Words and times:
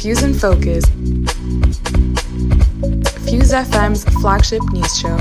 This 0.00 0.06
is 0.06 0.18
Fuse 0.18 0.22
and 0.22 0.40
Focus, 0.40 0.84
Fuse 3.28 3.52
FM's 3.52 4.04
flagship 4.20 4.62
news 4.72 4.98
show. 4.98 5.18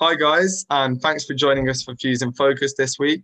Hi, 0.00 0.16
guys, 0.16 0.66
and 0.70 1.00
thanks 1.00 1.24
for 1.24 1.34
joining 1.34 1.68
us 1.68 1.84
for 1.84 1.94
Fuse 1.94 2.22
and 2.22 2.36
Focus 2.36 2.74
this 2.76 2.98
week. 2.98 3.22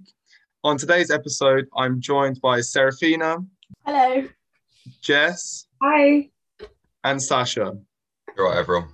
On 0.63 0.79
today's 0.79 1.11
episode, 1.11 1.67
I'm 1.77 2.01
joined 2.01 2.41
by 2.41 2.61
Serafina. 2.61 3.39
Hello. 3.85 4.29
Jess. 5.01 5.67
Hi. 5.83 6.31
And 7.03 7.21
Sasha. 7.21 7.77
You're 8.37 8.49
right, 8.49 8.59
everyone. 8.59 8.91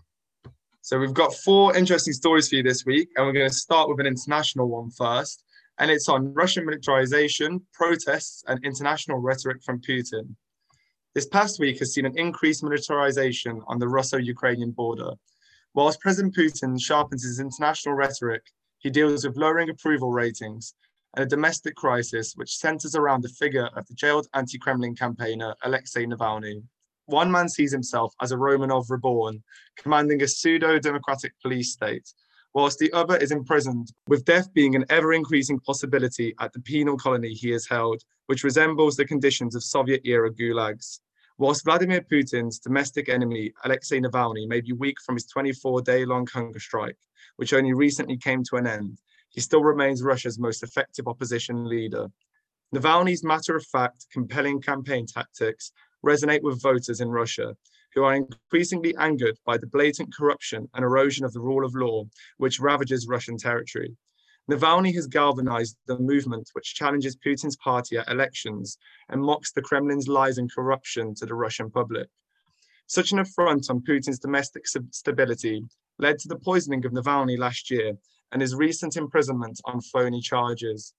So 0.80 0.99
we've 0.99 1.13
got 1.13 1.35
four 1.35 1.77
interesting 1.77 2.15
stories 2.15 2.49
for 2.49 2.55
you 2.55 2.63
this 2.63 2.87
week, 2.87 3.10
and 3.16 3.27
we're 3.27 3.35
going 3.35 3.49
to 3.49 3.55
start 3.55 3.91
with 3.91 4.01
an 4.01 4.07
international 4.07 4.71
one 4.71 4.91
first, 4.91 5.45
and 5.79 5.91
it's 5.91 6.09
on 6.09 6.33
Russian 6.35 6.65
militarization, 6.65 7.61
protests, 7.73 8.45
and 8.47 8.65
international 8.65 9.19
rhetoric 9.19 9.63
from 9.65 9.80
Putin. 9.80 10.35
This 11.15 11.27
past 11.27 11.59
week 11.59 11.79
has 11.80 11.93
seen 11.93 12.07
an 12.07 12.16
increased 12.16 12.63
militarization 12.63 13.60
on 13.66 13.79
the 13.79 13.88
Russo-Ukrainian 13.88 14.71
border. 14.71 15.13
Whilst 15.74 16.01
President 16.01 16.35
Putin 16.35 16.80
sharpens 16.80 17.24
his 17.24 17.41
international 17.41 17.95
rhetoric, 17.95 18.43
he 18.79 18.91
deals 18.91 19.27
with 19.27 19.37
lowering 19.37 19.71
approval 19.71 20.11
ratings 20.11 20.74
and 21.15 21.24
a 21.24 21.29
domestic 21.29 21.74
crisis 21.74 22.33
which 22.37 22.57
centers 22.57 22.95
around 22.95 23.23
the 23.23 23.29
figure 23.29 23.68
of 23.77 23.87
the 23.87 23.95
jailed 23.95 24.27
anti-Kremlin 24.35 24.95
campaigner 24.95 25.55
Alexei 25.65 26.07
Navalny. 26.07 26.63
One 27.07 27.30
man 27.30 27.49
sees 27.49 27.73
himself 27.73 28.15
as 28.23 28.33
a 28.33 28.37
Romanov 28.37 28.89
reborn, 28.89 29.43
commanding 29.77 30.23
a 30.23 30.29
pseudo-democratic 30.29 31.33
police 31.43 31.73
state, 31.73 32.11
whilst 32.55 32.79
the 32.79 32.93
other 32.93 33.17
is 33.17 33.31
imprisoned, 33.31 33.93
with 34.09 34.25
death 34.25 34.53
being 34.53 34.75
an 34.75 34.85
ever-increasing 34.91 35.59
possibility 35.61 36.35
at 36.41 36.53
the 36.53 36.61
penal 36.61 36.97
colony 36.97 37.33
he 37.33 37.51
has 37.51 37.67
held, 37.67 38.03
which 38.27 38.45
resembles 38.45 38.97
the 38.97 39.05
conditions 39.05 39.55
of 39.55 39.65
Soviet-era 39.65 40.33
gulags. 40.33 41.01
Whilst 41.39 41.65
Vladimir 41.65 42.03
Putin's 42.03 42.59
domestic 42.59 43.09
enemy, 43.09 43.53
Alexei 43.65 44.01
Navalny, 44.01 44.47
may 44.47 44.61
be 44.61 44.73
weak 44.73 45.01
from 45.01 45.17
his 45.17 45.27
24-day-long 45.33 46.27
hunger 46.27 46.61
strike, 46.61 46.99
which 47.37 47.53
only 47.53 47.73
recently 47.73 48.17
came 48.17 48.45
to 48.45 48.57
an 48.57 48.67
end, 48.67 48.99
he 49.30 49.41
still 49.41 49.65
remains 49.65 50.03
Russia's 50.03 50.39
most 50.39 50.63
effective 50.63 51.09
opposition 51.09 51.67
leader. 51.67 52.09
Navalny's 52.75 53.25
matter-of-fact, 53.25 54.07
compelling 54.13 54.61
campaign 54.61 55.07
tactics 55.07 55.73
resonate 56.05 56.43
with 56.43 56.63
voters 56.63 57.01
in 57.01 57.09
Russia, 57.09 57.57
who 57.95 58.05
are 58.05 58.15
increasingly 58.15 58.95
angered 58.97 59.39
by 59.45 59.57
the 59.57 59.67
blatant 59.67 60.15
corruption 60.15 60.69
and 60.75 60.85
erosion 60.85 61.25
of 61.25 61.33
the 61.33 61.41
rule 61.41 61.65
of 61.65 61.75
law, 61.75 62.05
which 62.39 62.61
ravages 62.61 63.07
Russian 63.09 63.37
territory. 63.37 63.97
Navalny 64.50 64.93
has 64.95 65.06
galvanized 65.06 65.77
the 65.87 65.99
movement 65.99 66.50
which 66.53 66.75
challenges 66.75 67.17
Putin's 67.17 67.56
party 67.56 67.97
at 67.97 68.11
elections 68.11 68.77
and 69.09 69.23
mocks 69.23 69.53
the 69.53 69.62
Kremlin's 69.62 70.09
lies 70.09 70.39
and 70.39 70.53
corruption 70.53 71.15
to 71.15 71.27
the 71.27 71.34
Russian 71.34 71.71
public. 71.71 72.09
Such 72.87 73.12
an 73.12 73.21
affront 73.21 73.71
on 73.71 73.81
Putin's 73.81 74.19
domestic 74.19 74.65
stability 74.67 75.65
led 75.99 76.19
to 76.19 76.29
the 76.29 76.39
poisoning 76.39 76.85
of 76.85 76.93
Navalny 76.93 77.39
last 77.39 77.71
year 77.71 77.97
and 78.33 78.43
his 78.43 78.55
recent 78.55 78.97
imprisonment 78.97 79.61
on 79.67 79.81
phony 79.81 80.21
charges. 80.21 80.93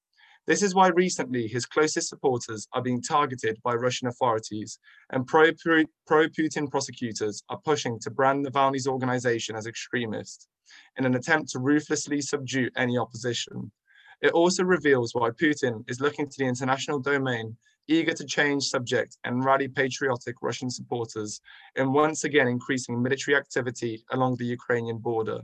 This 0.45 0.61
is 0.61 0.75
why 0.75 0.89
recently 0.89 1.47
his 1.47 1.65
closest 1.65 2.09
supporters 2.09 2.67
are 2.73 2.81
being 2.81 3.01
targeted 3.01 3.61
by 3.63 3.75
Russian 3.75 4.09
authorities, 4.09 4.77
and 5.11 5.25
pro 5.25 5.51
Putin 5.53 6.69
prosecutors 6.69 7.43
are 7.47 7.61
pushing 7.63 7.97
to 7.99 8.11
brand 8.11 8.45
Navalny's 8.45 8.85
organization 8.85 9.55
as 9.55 9.67
extremist 9.67 10.49
in 10.97 11.05
an 11.05 11.15
attempt 11.15 11.49
to 11.51 11.59
ruthlessly 11.59 12.19
subdue 12.19 12.69
any 12.75 12.97
opposition. 12.97 13.71
It 14.21 14.31
also 14.31 14.63
reveals 14.65 15.15
why 15.15 15.29
Putin 15.29 15.89
is 15.89 16.01
looking 16.01 16.27
to 16.27 16.35
the 16.37 16.45
international 16.45 16.99
domain, 16.99 17.55
eager 17.87 18.13
to 18.13 18.25
change 18.25 18.63
subject 18.63 19.17
and 19.23 19.45
rally 19.45 19.69
patriotic 19.69 20.35
Russian 20.41 20.69
supporters, 20.69 21.39
and 21.77 21.93
once 21.93 22.25
again 22.25 22.49
increasing 22.49 23.01
military 23.01 23.37
activity 23.37 24.03
along 24.11 24.35
the 24.35 24.45
Ukrainian 24.45 24.97
border. 24.97 25.39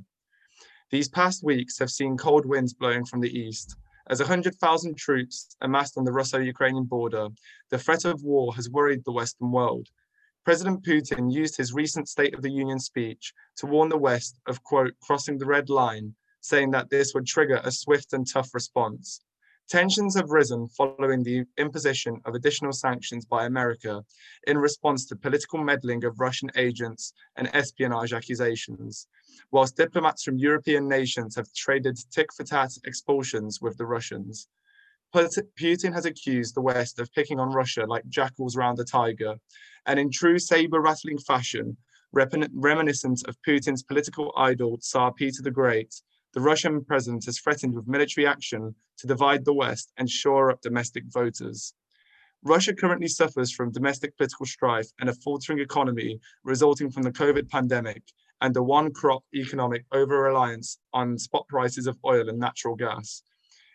These 0.91 1.07
past 1.07 1.41
weeks 1.41 1.79
have 1.79 1.89
seen 1.89 2.17
cold 2.17 2.45
winds 2.45 2.73
blowing 2.73 3.05
from 3.05 3.21
the 3.21 3.37
east, 3.37 3.77
as 4.09 4.19
100,000 4.19 4.97
troops 4.97 5.55
amassed 5.61 5.97
on 5.97 6.03
the 6.03 6.11
Russo-Ukrainian 6.11 6.85
border, 6.85 7.27
the 7.69 7.77
threat 7.77 8.05
of 8.05 8.23
war 8.23 8.53
has 8.55 8.69
worried 8.69 9.03
the 9.05 9.11
Western 9.11 9.51
world. 9.51 9.87
President 10.45 10.83
Putin 10.83 11.31
used 11.31 11.55
his 11.55 11.73
recent 11.73 12.09
State 12.09 12.33
of 12.33 12.41
the 12.41 12.51
Union 12.51 12.79
speech 12.79 13.33
to 13.57 13.67
warn 13.67 13.87
the 13.87 13.97
West 13.97 14.39
of, 14.47 14.63
quote, 14.63 14.93
crossing 15.03 15.37
the 15.37 15.45
red 15.45 15.69
line, 15.69 16.15
saying 16.41 16.71
that 16.71 16.89
this 16.89 17.13
would 17.13 17.27
trigger 17.27 17.61
a 17.63 17.71
swift 17.71 18.13
and 18.13 18.25
tough 18.27 18.53
response. 18.53 19.21
Tensions 19.69 20.15
have 20.15 20.31
risen 20.31 20.67
following 20.69 21.21
the 21.21 21.45
imposition 21.59 22.19
of 22.25 22.33
additional 22.33 22.73
sanctions 22.73 23.23
by 23.23 23.45
America 23.45 24.03
in 24.47 24.57
response 24.57 25.05
to 25.05 25.15
political 25.15 25.63
meddling 25.63 26.03
of 26.05 26.19
Russian 26.19 26.49
agents 26.55 27.13
and 27.35 27.47
espionage 27.53 28.11
accusations, 28.11 29.07
whilst 29.51 29.77
diplomats 29.77 30.23
from 30.23 30.39
European 30.39 30.87
nations 30.87 31.35
have 31.35 31.53
traded 31.53 31.99
tit 32.09 32.25
for 32.35 32.43
tat 32.43 32.71
expulsions 32.83 33.61
with 33.61 33.77
the 33.77 33.85
Russians. 33.85 34.47
Putin 35.13 35.93
has 35.93 36.05
accused 36.05 36.55
the 36.55 36.61
West 36.61 36.99
of 36.99 37.13
picking 37.13 37.39
on 37.39 37.53
Russia 37.53 37.85
like 37.85 38.09
jackals 38.09 38.57
round 38.57 38.79
a 38.79 38.83
tiger, 38.83 39.35
and 39.85 39.99
in 39.99 40.09
true 40.09 40.39
saber 40.39 40.81
rattling 40.81 41.19
fashion, 41.19 41.77
reminiscent 42.11 43.21
of 43.27 43.39
Putin's 43.47 43.83
political 43.83 44.33
idol 44.35 44.79
Tsar 44.81 45.13
Peter 45.13 45.43
the 45.43 45.51
Great, 45.51 45.93
the 46.33 46.41
Russian 46.41 46.83
president 46.83 47.25
has 47.25 47.39
threatened 47.39 47.73
with 47.73 47.87
military 47.87 48.27
action 48.27 48.75
to 48.97 49.07
divide 49.07 49.45
the 49.45 49.53
West 49.53 49.91
and 49.97 50.07
shore 50.07 50.51
up 50.51 50.61
domestic 50.61 51.05
voters. 51.07 51.73
Russia 52.43 52.73
currently 52.73 53.07
suffers 53.07 53.51
from 53.51 53.71
domestic 53.71 54.15
political 54.15 54.45
strife 54.45 54.87
and 54.99 55.09
a 55.09 55.13
faltering 55.13 55.59
economy 55.59 56.19
resulting 56.43 56.91
from 56.91 57.03
the 57.03 57.11
COVID 57.11 57.49
pandemic 57.49 58.03
and 58.41 58.55
a 58.55 58.63
one 58.63 58.93
crop 58.93 59.23
economic 59.33 59.85
over 59.91 60.21
reliance 60.21 60.77
on 60.93 61.17
spot 61.17 61.47
prices 61.49 61.87
of 61.87 61.97
oil 62.05 62.29
and 62.29 62.39
natural 62.39 62.75
gas. 62.75 63.23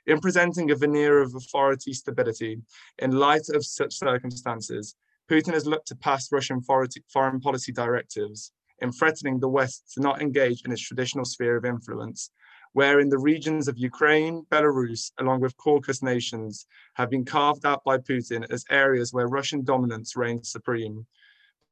In 0.06 0.20
presenting 0.20 0.70
a 0.70 0.76
veneer 0.76 1.20
of 1.20 1.34
authority 1.34 1.92
stability 1.92 2.60
in 2.98 3.12
light 3.12 3.48
of 3.52 3.66
such 3.66 3.98
circumstances, 3.98 4.94
Putin 5.30 5.54
has 5.54 5.66
looked 5.66 5.88
to 5.88 5.96
pass 5.96 6.30
Russian 6.30 6.60
foreign 6.60 7.40
policy 7.40 7.72
directives 7.72 8.52
in 8.78 8.92
threatening 8.92 9.40
the 9.40 9.48
West 9.48 9.92
to 9.94 10.00
not 10.00 10.20
engage 10.20 10.62
in 10.64 10.72
its 10.72 10.82
traditional 10.82 11.24
sphere 11.24 11.56
of 11.56 11.64
influence 11.64 12.30
where 12.74 12.98
in 12.98 13.08
the 13.08 13.18
regions 13.18 13.68
of 13.68 13.78
Ukraine, 13.78 14.44
Belarus, 14.50 15.12
along 15.18 15.40
with 15.40 15.56
Caucasus 15.56 16.02
nations, 16.02 16.66
have 16.94 17.08
been 17.08 17.24
carved 17.24 17.64
out 17.64 17.82
by 17.84 17.98
Putin 17.98 18.44
as 18.50 18.64
areas 18.68 19.12
where 19.12 19.28
Russian 19.28 19.64
dominance 19.64 20.16
reigns 20.16 20.50
supreme. 20.50 21.06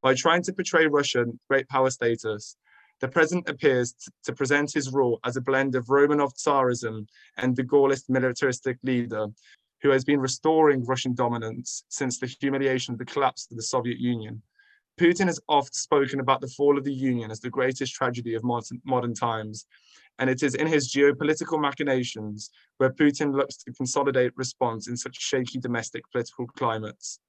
By 0.00 0.14
trying 0.14 0.42
to 0.44 0.52
portray 0.52 0.86
Russian 0.86 1.38
great 1.48 1.68
power 1.68 1.90
status, 1.90 2.56
the 3.00 3.08
president 3.08 3.48
appears 3.48 3.96
to 4.22 4.32
present 4.32 4.72
his 4.72 4.92
rule 4.92 5.18
as 5.24 5.36
a 5.36 5.40
blend 5.40 5.74
of 5.74 5.86
Romanov 5.86 6.34
Tsarism 6.34 7.08
and 7.36 7.56
the 7.56 7.64
Gaullist 7.64 8.08
militaristic 8.08 8.78
leader 8.84 9.26
who 9.82 9.90
has 9.90 10.04
been 10.04 10.20
restoring 10.20 10.84
Russian 10.84 11.14
dominance 11.14 11.82
since 11.88 12.20
the 12.20 12.28
humiliation 12.28 12.92
of 12.92 12.98
the 12.98 13.04
collapse 13.04 13.48
of 13.50 13.56
the 13.56 13.62
Soviet 13.64 13.98
Union. 13.98 14.40
Putin 15.00 15.26
has 15.26 15.40
oft 15.48 15.74
spoken 15.74 16.20
about 16.20 16.40
the 16.40 16.48
fall 16.48 16.76
of 16.76 16.84
the 16.84 16.92
Union 16.92 17.30
as 17.30 17.40
the 17.40 17.50
greatest 17.50 17.94
tragedy 17.94 18.34
of 18.34 18.44
modern, 18.44 18.80
modern 18.84 19.14
times, 19.14 19.66
and 20.18 20.28
it 20.28 20.42
is 20.42 20.54
in 20.54 20.66
his 20.66 20.92
geopolitical 20.92 21.60
machinations 21.60 22.50
where 22.76 22.90
Putin 22.90 23.34
looks 23.34 23.56
to 23.56 23.72
consolidate 23.72 24.32
response 24.36 24.88
in 24.88 24.96
such 24.96 25.18
shaky 25.18 25.58
domestic 25.58 26.02
political 26.12 26.46
climates. 26.46 27.20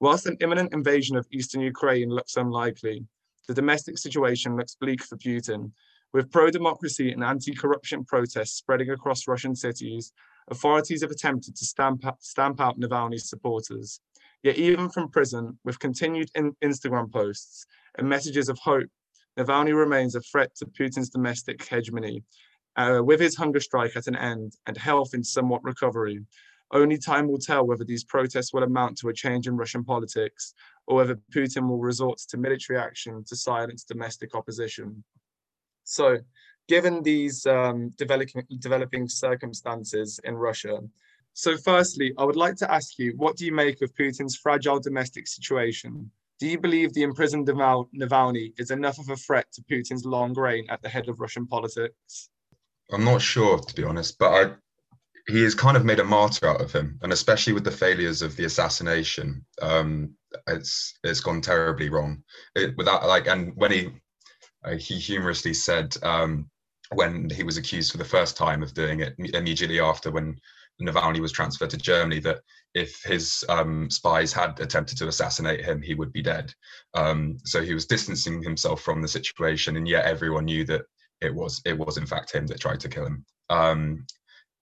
Whilst 0.00 0.26
an 0.26 0.36
imminent 0.40 0.72
invasion 0.72 1.16
of 1.16 1.26
eastern 1.30 1.60
Ukraine 1.60 2.10
looks 2.10 2.36
unlikely, 2.36 3.06
the 3.46 3.54
domestic 3.54 3.96
situation 3.98 4.56
looks 4.56 4.74
bleak 4.74 5.02
for 5.02 5.16
Putin. 5.16 5.70
With 6.12 6.30
pro-democracy 6.32 7.12
and 7.12 7.22
anti-corruption 7.22 8.04
protests 8.04 8.56
spreading 8.56 8.90
across 8.90 9.28
Russian 9.28 9.54
cities, 9.54 10.12
authorities 10.48 11.02
have 11.02 11.10
attempted 11.10 11.54
to 11.56 11.64
stamp, 11.64 12.04
stamp 12.20 12.60
out 12.60 12.78
Navalny's 12.78 13.28
supporters. 13.28 14.00
Yet 14.44 14.56
even 14.56 14.90
from 14.90 15.10
prison, 15.10 15.58
with 15.64 15.80
continued 15.80 16.30
in 16.36 16.54
Instagram 16.62 17.10
posts 17.10 17.66
and 17.98 18.08
messages 18.08 18.48
of 18.48 18.58
hope 18.58 18.88
Navalny 19.38 19.76
remains 19.76 20.14
a 20.14 20.20
threat 20.20 20.54
to 20.56 20.66
Putin's 20.66 21.10
domestic 21.10 21.66
hegemony. 21.66 22.22
Uh, 22.76 23.00
with 23.02 23.20
his 23.20 23.36
hunger 23.36 23.60
strike 23.60 23.96
at 23.96 24.06
an 24.06 24.16
end 24.16 24.52
and 24.66 24.76
health 24.76 25.14
in 25.14 25.24
somewhat 25.24 25.64
recovery, 25.64 26.20
only 26.72 26.98
time 26.98 27.28
will 27.28 27.38
tell 27.38 27.66
whether 27.66 27.84
these 27.84 28.04
protests 28.04 28.52
will 28.52 28.62
amount 28.62 28.98
to 28.98 29.08
a 29.08 29.14
change 29.14 29.46
in 29.46 29.56
Russian 29.56 29.84
politics 29.84 30.54
or 30.86 30.96
whether 30.96 31.18
Putin 31.34 31.68
will 31.68 31.78
resort 31.78 32.18
to 32.28 32.36
military 32.36 32.78
action 32.78 33.24
to 33.24 33.36
silence 33.36 33.84
domestic 33.84 34.34
opposition. 34.34 35.02
So, 35.84 36.18
given 36.68 37.02
these 37.02 37.46
um, 37.46 37.90
developing, 37.96 38.42
developing 38.58 39.08
circumstances 39.08 40.20
in 40.24 40.34
Russia, 40.36 40.80
so 41.34 41.56
firstly, 41.56 42.14
I 42.16 42.24
would 42.24 42.36
like 42.36 42.54
to 42.56 42.72
ask 42.72 42.98
you, 42.98 43.12
what 43.16 43.36
do 43.36 43.44
you 43.44 43.52
make 43.52 43.82
of 43.82 43.92
Putin's 43.94 44.36
fragile 44.36 44.78
domestic 44.78 45.26
situation? 45.26 46.10
Do 46.38 46.48
you 46.48 46.58
believe 46.58 46.92
the 46.92 47.02
imprisoned 47.02 47.48
Navalny 47.48 48.52
is 48.56 48.70
enough 48.70 48.98
of 48.98 49.08
a 49.10 49.16
threat 49.16 49.46
to 49.52 49.62
Putin's 49.62 50.04
long 50.04 50.32
reign 50.34 50.66
at 50.70 50.80
the 50.80 50.88
head 50.88 51.08
of 51.08 51.18
Russian 51.18 51.46
politics? 51.46 52.30
I'm 52.92 53.04
not 53.04 53.20
sure, 53.20 53.58
to 53.58 53.74
be 53.74 53.82
honest, 53.82 54.16
but 54.18 54.30
I, 54.32 54.52
he 55.26 55.42
has 55.42 55.54
kind 55.54 55.76
of 55.76 55.84
made 55.84 55.98
a 55.98 56.04
martyr 56.04 56.46
out 56.46 56.60
of 56.60 56.72
him, 56.72 56.98
and 57.02 57.12
especially 57.12 57.52
with 57.52 57.64
the 57.64 57.70
failures 57.70 58.22
of 58.22 58.36
the 58.36 58.44
assassination, 58.44 59.44
um, 59.60 60.14
it's 60.46 60.98
it's 61.02 61.20
gone 61.20 61.40
terribly 61.40 61.88
wrong. 61.88 62.22
It, 62.54 62.76
without 62.76 63.06
like, 63.06 63.26
and 63.26 63.52
when 63.56 63.72
he 63.72 63.90
uh, 64.64 64.76
he 64.76 64.98
humorously 64.98 65.54
said 65.54 65.96
um, 66.02 66.50
when 66.92 67.30
he 67.30 67.42
was 67.42 67.56
accused 67.56 67.90
for 67.90 67.98
the 67.98 68.04
first 68.04 68.36
time 68.36 68.62
of 68.62 68.74
doing 68.74 69.00
it 69.00 69.14
immediately 69.18 69.80
after 69.80 70.10
when 70.10 70.38
Navalny 70.82 71.20
was 71.20 71.32
transferred 71.32 71.70
to 71.70 71.76
Germany 71.76 72.20
that 72.20 72.40
if 72.74 73.00
his 73.04 73.44
um, 73.48 73.88
spies 73.90 74.32
had 74.32 74.58
attempted 74.60 74.98
to 74.98 75.08
assassinate 75.08 75.64
him, 75.64 75.80
he 75.80 75.94
would 75.94 76.12
be 76.12 76.22
dead. 76.22 76.52
Um, 76.94 77.38
so 77.44 77.62
he 77.62 77.74
was 77.74 77.86
distancing 77.86 78.42
himself 78.42 78.82
from 78.82 79.00
the 79.00 79.08
situation, 79.08 79.76
and 79.76 79.86
yet 79.86 80.04
everyone 80.04 80.46
knew 80.46 80.64
that 80.64 80.82
it 81.20 81.34
was 81.34 81.60
it 81.64 81.78
was 81.78 81.96
in 81.96 82.06
fact 82.06 82.34
him 82.34 82.46
that 82.48 82.60
tried 82.60 82.80
to 82.80 82.88
kill 82.88 83.06
him. 83.06 83.24
Um, 83.50 84.06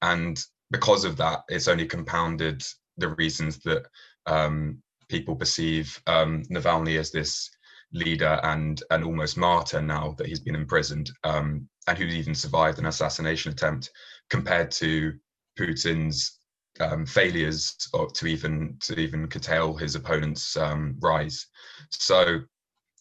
and 0.03 0.39
because 0.71 1.05
of 1.05 1.17
that, 1.17 1.41
it's 1.49 1.69
only 1.69 1.87
compounded 1.87 2.63
the 2.99 3.09
reasons 3.09 3.59
that 3.61 3.87
um, 4.27 4.83
people 5.09 5.35
perceive 5.35 6.01
um, 6.07 6.43
Navalny 6.51 6.99
as 6.99 7.11
this 7.11 7.51
leader 7.95 8.41
and 8.43 8.83
and 8.91 9.05
almost 9.05 9.37
martyr 9.37 9.83
now 9.83 10.15
that 10.17 10.27
he's 10.27 10.41
been 10.41 10.55
imprisoned 10.55 11.11
um, 11.25 11.69
and 11.87 11.99
who 11.99 12.05
even 12.05 12.35
survived 12.35 12.79
an 12.79 12.87
assassination 12.87 13.53
attempt 13.53 13.91
compared 14.31 14.71
to 14.71 15.13
Putin's 15.59 16.39
um, 16.81 17.05
failures 17.07 17.77
to 18.15 18.27
even 18.27 18.77
to 18.81 18.99
even 18.99 19.29
curtail 19.29 19.75
his 19.75 19.95
opponent's 19.95 20.57
um, 20.57 20.97
rise. 21.01 21.47
So 21.91 22.41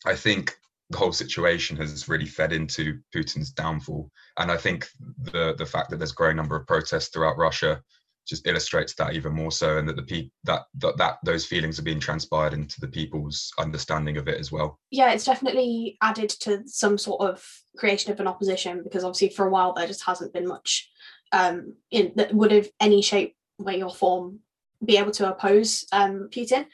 I 0.05 0.15
think 0.15 0.57
the 0.89 0.97
whole 0.97 1.13
situation 1.13 1.77
has 1.77 2.09
really 2.09 2.25
fed 2.25 2.51
into 2.51 2.99
Putin's 3.15 3.51
downfall, 3.51 4.11
and 4.37 4.51
I 4.51 4.57
think 4.57 4.87
the 5.17 5.55
the 5.57 5.65
fact 5.65 5.89
that 5.89 5.97
there's 5.97 6.11
a 6.11 6.15
growing 6.15 6.37
number 6.37 6.55
of 6.55 6.67
protests 6.67 7.09
throughout 7.09 7.37
Russia 7.37 7.81
just 8.27 8.45
illustrates 8.45 8.93
that 8.95 9.13
even 9.13 9.33
more 9.33 9.51
so, 9.51 9.77
and 9.77 9.87
that 9.87 9.95
the 9.95 10.03
pe- 10.03 10.29
that, 10.43 10.63
that 10.75 10.97
that 10.97 11.17
those 11.23 11.45
feelings 11.45 11.79
are 11.79 11.83
being 11.83 11.99
transpired 11.99 12.53
into 12.53 12.79
the 12.79 12.87
people's 12.87 13.51
understanding 13.57 14.17
of 14.17 14.27
it 14.27 14.39
as 14.39 14.51
well. 14.51 14.79
Yeah, 14.91 15.11
it's 15.11 15.25
definitely 15.25 15.97
added 16.01 16.29
to 16.41 16.61
some 16.65 16.97
sort 16.97 17.21
of 17.21 17.43
creation 17.77 18.11
of 18.11 18.19
an 18.19 18.27
opposition 18.27 18.83
because 18.83 19.03
obviously 19.03 19.29
for 19.29 19.47
a 19.47 19.49
while 19.49 19.73
there 19.73 19.87
just 19.87 20.03
hasn't 20.03 20.33
been 20.33 20.47
much 20.47 20.90
um, 21.31 21.75
in 21.89 22.13
that 22.15 22.33
would 22.33 22.51
have 22.51 22.69
any 22.79 23.01
shape, 23.01 23.35
way, 23.57 23.81
or 23.81 23.93
form 23.93 24.39
be 24.83 24.97
able 24.97 25.11
to 25.11 25.29
oppose 25.29 25.85
um, 25.91 26.29
Putin. 26.31 26.65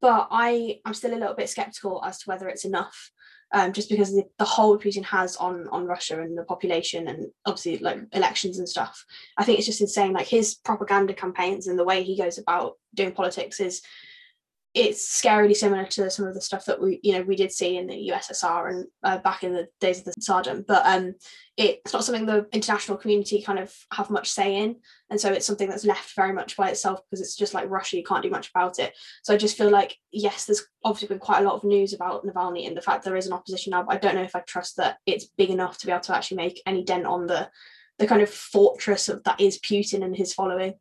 But 0.00 0.28
I, 0.30 0.78
I'm 0.84 0.94
still 0.94 1.12
a 1.12 1.18
little 1.18 1.34
bit 1.34 1.48
skeptical 1.48 2.02
as 2.04 2.18
to 2.18 2.28
whether 2.28 2.48
it's 2.48 2.64
enough, 2.64 3.10
um, 3.52 3.72
just 3.72 3.90
because 3.90 4.12
the, 4.12 4.24
the 4.38 4.44
hold 4.44 4.82
Putin 4.82 5.04
has 5.04 5.36
on 5.36 5.66
on 5.68 5.86
Russia 5.86 6.20
and 6.20 6.38
the 6.38 6.44
population, 6.44 7.08
and 7.08 7.26
obviously 7.46 7.78
like 7.78 7.98
elections 8.12 8.58
and 8.58 8.68
stuff. 8.68 9.04
I 9.36 9.44
think 9.44 9.58
it's 9.58 9.66
just 9.66 9.80
insane. 9.80 10.12
Like 10.12 10.28
his 10.28 10.54
propaganda 10.54 11.14
campaigns 11.14 11.66
and 11.66 11.78
the 11.78 11.84
way 11.84 12.02
he 12.02 12.16
goes 12.16 12.38
about 12.38 12.74
doing 12.94 13.12
politics 13.12 13.60
is 13.60 13.82
it's 14.74 15.20
scarily 15.22 15.56
similar 15.56 15.86
to 15.86 16.10
some 16.10 16.26
of 16.26 16.34
the 16.34 16.40
stuff 16.40 16.66
that 16.66 16.80
we 16.80 17.00
you 17.02 17.12
know 17.12 17.22
we 17.22 17.36
did 17.36 17.50
see 17.50 17.76
in 17.76 17.86
the 17.86 18.10
USSR 18.12 18.70
and 18.70 18.86
uh, 19.02 19.18
back 19.18 19.42
in 19.42 19.54
the 19.54 19.66
days 19.80 19.98
of 19.98 20.04
the 20.04 20.12
Tsardom 20.20 20.64
but 20.66 20.82
um 20.84 21.14
it's 21.56 21.92
not 21.92 22.04
something 22.04 22.26
the 22.26 22.46
international 22.52 22.98
community 22.98 23.42
kind 23.42 23.58
of 23.58 23.74
have 23.92 24.10
much 24.10 24.30
say 24.30 24.56
in 24.56 24.76
and 25.10 25.18
so 25.18 25.32
it's 25.32 25.46
something 25.46 25.68
that's 25.68 25.86
left 25.86 26.14
very 26.14 26.32
much 26.32 26.56
by 26.56 26.68
itself 26.68 27.00
because 27.10 27.20
it's 27.20 27.34
just 27.34 27.54
like 27.54 27.70
Russia 27.70 27.96
you 27.96 28.04
can't 28.04 28.22
do 28.22 28.30
much 28.30 28.50
about 28.50 28.78
it. 28.78 28.94
So 29.22 29.32
I 29.32 29.38
just 29.38 29.56
feel 29.56 29.70
like 29.70 29.96
yes 30.12 30.44
there's 30.44 30.66
obviously 30.84 31.08
been 31.08 31.18
quite 31.18 31.42
a 31.42 31.46
lot 31.46 31.54
of 31.54 31.64
news 31.64 31.94
about 31.94 32.26
Navalny 32.26 32.66
and 32.66 32.76
the 32.76 32.82
fact 32.82 33.04
there 33.04 33.16
is 33.16 33.26
an 33.26 33.32
opposition 33.32 33.70
now 33.70 33.84
but 33.84 33.94
I 33.94 33.98
don't 33.98 34.14
know 34.14 34.22
if 34.22 34.36
I 34.36 34.40
trust 34.40 34.76
that 34.76 34.98
it's 35.06 35.30
big 35.38 35.50
enough 35.50 35.78
to 35.78 35.86
be 35.86 35.92
able 35.92 36.02
to 36.02 36.14
actually 36.14 36.36
make 36.36 36.62
any 36.66 36.84
dent 36.84 37.06
on 37.06 37.26
the 37.26 37.48
the 37.98 38.06
kind 38.06 38.22
of 38.22 38.30
fortress 38.30 39.08
of 39.08 39.24
that 39.24 39.40
is 39.40 39.58
Putin 39.58 40.04
and 40.04 40.14
his 40.14 40.34
following 40.34 40.74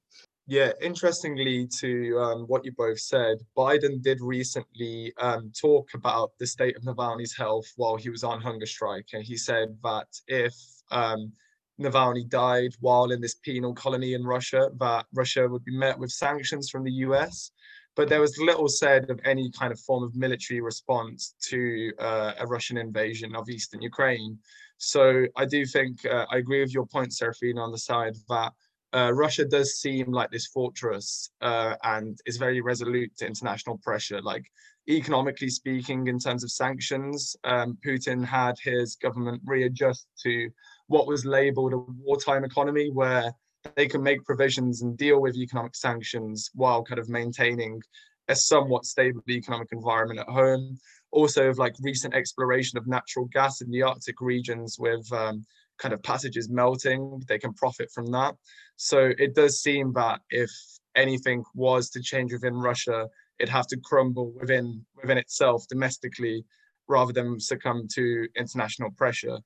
yeah, 0.48 0.72
interestingly 0.82 1.68
to 1.80 2.18
um, 2.20 2.40
what 2.44 2.64
you 2.64 2.72
both 2.72 3.02
said, 3.02 3.40
Biden 3.56 4.02
did 4.02 4.22
recently 4.22 5.14
um, 5.20 5.52
talk 5.60 5.90
about 5.94 6.32
the 6.40 6.48
state 6.48 6.78
of 6.78 6.84
Navalny's 6.84 7.36
health 7.36 7.70
while 7.76 7.98
he 7.98 8.10
was 8.10 8.24
on 8.24 8.40
hunger 8.40 8.66
strike. 8.66 9.10
And 9.12 9.24
he 9.24 9.36
said 9.36 9.78
that 9.84 10.08
if 10.28 10.56
um, 10.90 11.34
Navalny 11.82 12.30
died 12.30 12.72
while 12.80 13.12
in 13.12 13.20
this 13.20 13.36
penal 13.36 13.74
colony 13.74 14.14
in 14.14 14.24
Russia, 14.24 14.70
that 14.80 15.06
Russia 15.14 15.50
would 15.50 15.66
be 15.66 15.78
met 15.78 16.00
with 16.00 16.12
sanctions 16.12 16.70
from 16.70 16.86
the 16.86 16.94
US. 17.08 17.52
But 17.98 18.08
there 18.08 18.22
was 18.22 18.38
little 18.38 18.70
said 18.70 19.10
of 19.10 19.20
any 19.26 19.52
kind 19.52 19.74
of 19.74 19.80
form 19.82 20.04
of 20.04 20.16
military 20.16 20.62
response 20.62 21.36
to 21.50 21.92
uh, 22.00 22.34
a 22.40 22.48
Russian 22.48 22.78
invasion 22.78 23.36
of 23.36 23.50
eastern 23.50 23.82
Ukraine. 23.82 24.40
So 24.78 25.26
I 25.36 25.46
do 25.46 25.66
think 25.66 26.06
uh, 26.06 26.26
I 26.32 26.38
agree 26.38 26.62
with 26.62 26.74
your 26.74 26.86
point, 26.86 27.12
Serafina, 27.12 27.62
on 27.62 27.72
the 27.72 27.78
side 27.80 28.16
that 28.30 28.54
uh, 28.94 29.12
Russia 29.14 29.46
does 29.46 29.80
seem 29.80 30.12
like 30.12 30.32
this 30.32 30.48
fortress 30.48 31.30
uh, 31.42 31.76
and 31.84 32.18
is 32.26 32.38
very 32.38 32.62
resolute 32.62 33.16
to 33.18 33.28
international 33.28 33.78
pressure. 33.80 34.22
Like 34.22 34.46
economically 34.90 35.50
speaking, 35.50 36.08
in 36.08 36.20
terms 36.20 36.44
of 36.44 36.52
sanctions, 36.52 37.36
um, 37.44 37.78
Putin 37.86 38.24
had 38.24 38.56
his 38.64 38.96
government 38.96 39.42
readjust 39.46 40.08
to 40.24 40.50
what 40.88 41.08
was 41.08 41.26
labeled 41.26 41.74
a 41.74 41.78
wartime 41.78 42.46
economy, 42.46 42.90
where 42.90 43.32
they 43.76 43.88
can 43.88 44.02
make 44.02 44.24
provisions 44.24 44.82
and 44.82 44.98
deal 44.98 45.20
with 45.22 45.36
economic 45.36 45.76
sanctions 45.76 46.50
while 46.54 46.84
kind 46.84 47.00
of 47.00 47.10
maintaining 47.10 47.82
a 48.30 48.36
somewhat 48.36 48.86
stable 48.86 49.22
economic 49.30 49.70
environment 49.72 50.20
at 50.20 50.28
home. 50.28 50.78
Also, 51.12 51.50
of 51.50 51.58
like 51.58 51.74
recent 51.82 52.14
exploration 52.14 52.78
of 52.78 52.88
natural 52.88 53.26
gas 53.26 53.62
in 53.62 53.70
the 53.72 53.82
Arctic 53.82 54.20
regions 54.22 54.78
with 54.80 55.12
um, 55.12 55.46
kind 55.78 55.94
of 55.94 56.02
passages 56.04 56.50
melting, 56.50 57.24
they 57.28 57.40
can 57.40 57.54
profit 57.54 57.90
from 57.92 58.08
that. 58.08 58.36
So 58.76 59.12
it 59.18 59.36
does 59.36 59.62
seem 59.62 59.94
that 59.94 60.22
if 60.30 60.52
anything 60.96 61.44
was 61.54 61.90
to 61.92 62.02
change 62.02 62.34
within 62.34 62.56
Russia, 62.56 63.08
it'd 63.40 63.50
have 63.50 63.68
to 63.68 63.78
crumble 63.78 64.32
within 64.40 64.86
within 64.96 65.18
itself 65.18 65.66
domestically 65.70 66.44
rather 66.88 67.14
than 67.14 67.40
succumb 67.40 67.88
to 67.94 68.28
international 68.36 68.92
pressure. 68.92 69.40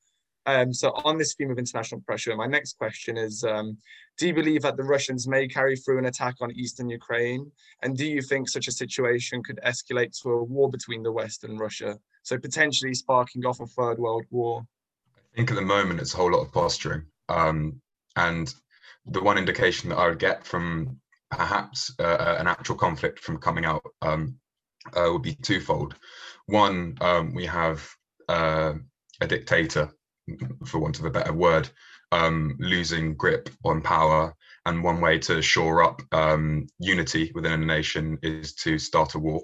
Um, 0.47 0.73
so 0.73 0.89
on 1.05 1.17
this 1.17 1.35
theme 1.35 1.51
of 1.51 1.59
international 1.59 2.01
pressure, 2.01 2.35
my 2.35 2.47
next 2.47 2.77
question 2.77 3.15
is, 3.15 3.43
um, 3.43 3.77
do 4.17 4.27
you 4.27 4.33
believe 4.33 4.63
that 4.63 4.75
the 4.75 4.83
Russians 4.83 5.27
may 5.27 5.47
carry 5.47 5.75
through 5.75 5.99
an 5.99 6.05
attack 6.05 6.35
on 6.41 6.51
eastern 6.51 6.89
Ukraine? 6.89 7.51
And 7.83 7.95
do 7.95 8.05
you 8.05 8.21
think 8.21 8.49
such 8.49 8.67
a 8.67 8.71
situation 8.71 9.43
could 9.43 9.59
escalate 9.63 10.19
to 10.21 10.29
a 10.31 10.43
war 10.43 10.69
between 10.69 11.03
the 11.03 11.11
West 11.11 11.43
and 11.43 11.59
Russia? 11.59 11.99
So 12.23 12.39
potentially 12.39 12.95
sparking 12.95 13.45
off 13.45 13.59
a 13.59 13.67
third 13.67 13.99
world 13.99 14.25
war? 14.31 14.65
I 15.33 15.37
think 15.37 15.51
at 15.51 15.55
the 15.55 15.61
moment 15.61 16.01
it's 16.01 16.13
a 16.13 16.17
whole 16.17 16.31
lot 16.31 16.41
of 16.41 16.51
posturing. 16.51 17.05
Um, 17.29 17.81
and 18.15 18.53
the 19.05 19.21
one 19.21 19.37
indication 19.37 19.89
that 19.89 19.97
I 19.97 20.07
would 20.07 20.19
get 20.19 20.45
from 20.45 20.99
perhaps 21.29 21.93
uh, 21.99 22.03
uh, 22.03 22.37
an 22.39 22.47
actual 22.47 22.75
conflict 22.75 23.19
from 23.19 23.37
coming 23.37 23.65
out 23.65 23.83
um, 24.01 24.35
uh, 24.95 25.09
would 25.11 25.21
be 25.21 25.35
twofold. 25.35 25.95
One, 26.47 26.97
um, 27.01 27.33
we 27.33 27.45
have 27.45 27.87
uh, 28.27 28.73
a 29.21 29.27
dictator, 29.27 29.89
for 30.65 30.79
want 30.79 30.99
of 30.99 31.05
a 31.05 31.09
better 31.09 31.33
word, 31.33 31.69
um, 32.11 32.57
losing 32.59 33.15
grip 33.15 33.49
on 33.63 33.81
power. 33.81 34.35
And 34.65 34.83
one 34.83 35.01
way 35.01 35.17
to 35.19 35.41
shore 35.41 35.81
up 35.81 36.01
um, 36.11 36.67
unity 36.77 37.31
within 37.33 37.53
a 37.53 37.65
nation 37.65 38.19
is 38.21 38.53
to 38.55 38.77
start 38.77 39.15
a 39.15 39.19
war. 39.19 39.41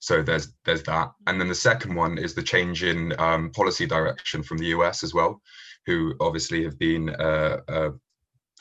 So 0.00 0.22
there's 0.22 0.52
there's 0.64 0.82
that, 0.84 1.12
and 1.26 1.40
then 1.40 1.48
the 1.48 1.54
second 1.54 1.94
one 1.94 2.18
is 2.18 2.34
the 2.34 2.42
change 2.42 2.84
in 2.84 3.18
um, 3.18 3.50
policy 3.50 3.86
direction 3.86 4.42
from 4.42 4.58
the 4.58 4.66
US 4.66 5.02
as 5.02 5.12
well, 5.12 5.40
who 5.86 6.14
obviously 6.20 6.62
have 6.64 6.78
been 6.78 7.10
uh, 7.10 7.60
uh, 7.68 7.90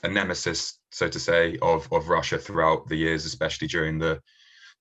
a 0.04 0.08
nemesis, 0.08 0.80
so 0.92 1.08
to 1.08 1.20
say, 1.20 1.58
of 1.62 1.92
of 1.92 2.10
Russia 2.10 2.38
throughout 2.38 2.88
the 2.88 2.96
years, 2.96 3.26
especially 3.26 3.68
during 3.68 4.00
the 4.00 4.20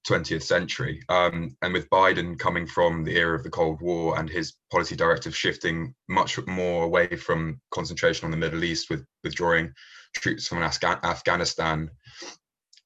20th 0.07 0.43
century. 0.43 1.03
Um, 1.09 1.57
and 1.63 1.73
with 1.73 1.91
Biden 1.91 2.39
coming 2.39 2.67
from 2.67 3.05
the 3.05 3.17
era 3.17 3.37
of 3.37 3.43
the 3.43 3.51
Cold 3.51 3.81
War 3.81 4.19
and 4.19 4.31
his 4.31 4.55
policy 4.71 4.95
directive 4.95 5.37
shifting 5.37 5.95
much 6.09 6.39
more 6.47 6.85
away 6.85 7.09
from 7.17 7.61
concentration 7.71 8.25
on 8.25 8.31
the 8.31 8.37
Middle 8.37 8.65
East, 8.65 8.89
with 8.89 9.05
withdrawing 9.25 9.73
troops 10.15 10.47
from 10.47 10.63
Afghanistan 10.63 11.91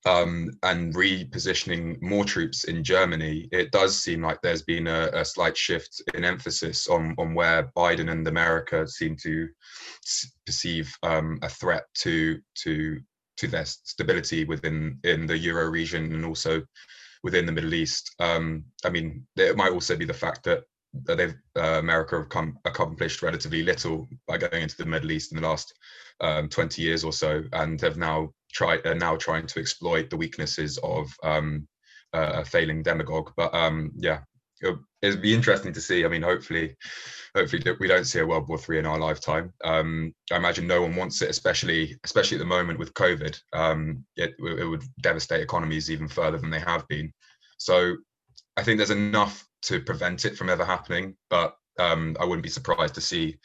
um, 0.07 0.50
and 0.62 0.95
repositioning 0.95 2.00
more 2.00 2.25
troops 2.25 2.64
in 2.64 2.83
Germany, 2.83 3.49
it 3.52 3.71
does 3.71 4.00
seem 4.00 4.23
like 4.23 4.40
there's 4.40 4.62
been 4.62 4.87
a, 4.87 5.11
a, 5.12 5.25
slight 5.25 5.57
shift 5.57 6.00
in 6.14 6.25
emphasis 6.25 6.88
on, 6.88 7.14
on 7.19 7.35
where 7.35 7.71
Biden 7.76 8.11
and 8.11 8.26
America 8.26 8.88
seem 8.88 9.14
to 9.23 9.49
perceive 10.47 10.90
um, 11.02 11.38
a 11.42 11.49
threat 11.49 11.85
to 11.99 12.40
to 12.62 12.99
to 13.37 13.47
their 13.47 13.64
stability 13.66 14.45
within 14.45 14.99
in 15.04 15.26
the 15.26 15.37
Euro 15.38 15.69
region 15.69 16.14
and 16.14 16.25
also 16.25 16.62
within 17.23 17.45
the 17.45 17.52
Middle 17.52 17.75
East. 17.75 18.14
Um, 18.19 18.64
I 18.85 18.90
mean, 18.90 19.26
it 19.37 19.57
might 19.57 19.73
also 19.73 19.97
be 19.97 20.07
the 20.07 20.14
fact 20.14 20.45
that 20.45 20.62
that 21.04 21.19
they've 21.19 21.37
uh, 21.57 21.78
America 21.78 22.16
have 22.16 22.30
come, 22.30 22.59
accomplished 22.64 23.23
relatively 23.23 23.62
little 23.62 24.09
by 24.26 24.38
going 24.38 24.62
into 24.62 24.76
the 24.76 24.87
Middle 24.87 25.12
East 25.12 25.33
in 25.33 25.40
the 25.40 25.47
last 25.47 25.73
um, 26.21 26.49
20 26.49 26.83
years 26.83 27.04
or 27.04 27.12
so, 27.12 27.42
and 27.52 27.80
have 27.80 27.97
now 27.97 28.33
tried 28.52 28.85
are 28.87 28.95
now 28.95 29.16
trying 29.16 29.47
to 29.47 29.61
exploit 29.61 30.11
the 30.11 30.16
weaknesses 30.16 30.78
of 30.78 31.09
um, 31.23 31.66
a 32.12 32.45
failing 32.45 32.83
demagogue. 32.83 33.30
But 33.37 33.54
um, 33.54 33.92
yeah, 33.97 34.21
it'll, 34.62 34.80
it'll 35.02 35.21
be 35.21 35.35
interesting 35.35 35.73
to 35.73 35.80
see. 35.80 36.04
I 36.04 36.09
mean, 36.09 36.23
hopefully, 36.23 36.76
hopefully 37.35 37.62
we 37.78 37.88
don't 37.88 38.04
see 38.04 38.21
a 38.21 38.26
World 38.26 38.49
War 38.49 38.59
Three 38.59 38.78
in 38.78 38.87
our 38.87 38.99
lifetime. 38.99 39.52
Um, 39.64 40.14
I 40.33 40.37
imagine 40.37 40.66
no 40.66 40.83
one 40.83 40.97
wants 40.97 41.23
it, 41.23 41.30
especially 41.30 41.99
especially 42.04 42.37
at 42.37 42.40
the 42.40 42.45
moment 42.47 42.78
with 42.78 42.95
COVID. 42.95 43.40
Um, 43.52 44.04
it, 44.16 44.35
it 44.38 44.69
would 44.69 44.85
devastate 45.02 45.42
economies 45.42 45.90
even 45.90 46.09
further 46.09 46.38
than 46.38 46.50
they 46.50 46.61
have 46.61 46.87
been. 46.88 47.12
So 47.59 47.97
I 48.57 48.62
think 48.62 48.78
there's 48.78 48.90
enough 48.90 49.47
to 49.62 49.80
prevent 49.80 50.25
it 50.25 50.37
from 50.37 50.50
ever 50.50 50.64
happening, 50.64 51.16
but 51.28 51.54
um, 51.78 52.16
I 52.21 52.25
wouldn't 52.25 52.42
be 52.42 52.50
surprised 52.50 52.95
to 52.95 53.00
see 53.00 53.38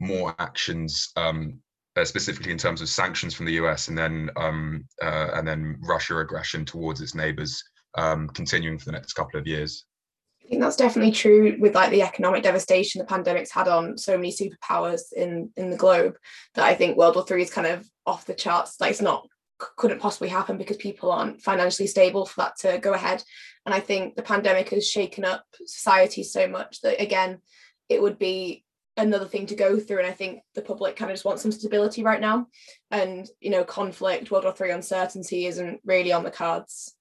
more 0.00 0.34
actions, 0.38 1.10
um, 1.16 1.60
uh, 1.96 2.04
specifically 2.04 2.52
in 2.52 2.58
terms 2.58 2.80
of 2.80 2.88
sanctions 2.88 3.34
from 3.34 3.46
the 3.46 3.54
US, 3.54 3.88
and 3.88 3.96
then 3.96 4.30
um, 4.36 4.84
uh, 5.02 5.30
and 5.34 5.46
then 5.46 5.76
Russia 5.80 6.18
aggression 6.18 6.64
towards 6.64 7.00
its 7.00 7.14
neighbours 7.14 7.62
um, 7.96 8.28
continuing 8.28 8.78
for 8.78 8.86
the 8.86 8.92
next 8.92 9.12
couple 9.14 9.38
of 9.38 9.46
years. 9.46 9.84
I 10.44 10.48
think 10.48 10.60
that's 10.60 10.76
definitely 10.76 11.12
true 11.12 11.56
with 11.58 11.74
like 11.74 11.90
the 11.90 12.02
economic 12.02 12.42
devastation 12.42 12.98
the 12.98 13.06
pandemic's 13.06 13.50
had 13.50 13.66
on 13.66 13.96
so 13.96 14.16
many 14.16 14.30
superpowers 14.30 15.12
in 15.16 15.50
in 15.56 15.70
the 15.70 15.76
globe 15.76 16.16
that 16.54 16.64
I 16.64 16.74
think 16.74 16.96
World 16.96 17.14
War 17.14 17.24
Three 17.24 17.42
is 17.42 17.50
kind 17.50 17.66
of 17.66 17.88
off 18.06 18.26
the 18.26 18.34
charts. 18.34 18.80
Like 18.80 18.90
it's 18.90 19.00
not 19.00 19.26
couldn't 19.76 20.00
possibly 20.00 20.28
happen 20.28 20.58
because 20.58 20.76
people 20.76 21.10
aren't 21.10 21.40
financially 21.40 21.86
stable 21.86 22.26
for 22.26 22.42
that 22.42 22.58
to 22.58 22.78
go 22.78 22.92
ahead. 22.92 23.22
And 23.64 23.74
I 23.74 23.80
think 23.80 24.16
the 24.16 24.22
pandemic 24.22 24.70
has 24.70 24.88
shaken 24.88 25.24
up 25.24 25.44
society 25.64 26.22
so 26.22 26.48
much 26.48 26.80
that 26.82 27.00
again, 27.00 27.38
it 27.88 28.02
would 28.02 28.18
be 28.18 28.63
another 28.96 29.26
thing 29.26 29.46
to 29.46 29.54
go 29.54 29.78
through. 29.78 29.98
And 29.98 30.06
I 30.06 30.12
think 30.12 30.40
the 30.54 30.62
public 30.62 30.96
kind 30.96 31.10
of 31.10 31.14
just 31.14 31.24
wants 31.24 31.42
some 31.42 31.52
stability 31.52 32.02
right 32.02 32.20
now. 32.20 32.46
And 32.90 33.28
you 33.40 33.50
know, 33.50 33.64
conflict, 33.64 34.30
World 34.30 34.44
War 34.44 34.52
Three 34.52 34.70
uncertainty 34.70 35.46
isn't 35.46 35.80
really 35.84 36.12
on 36.12 36.24
the 36.24 36.30
cards. 36.30 36.94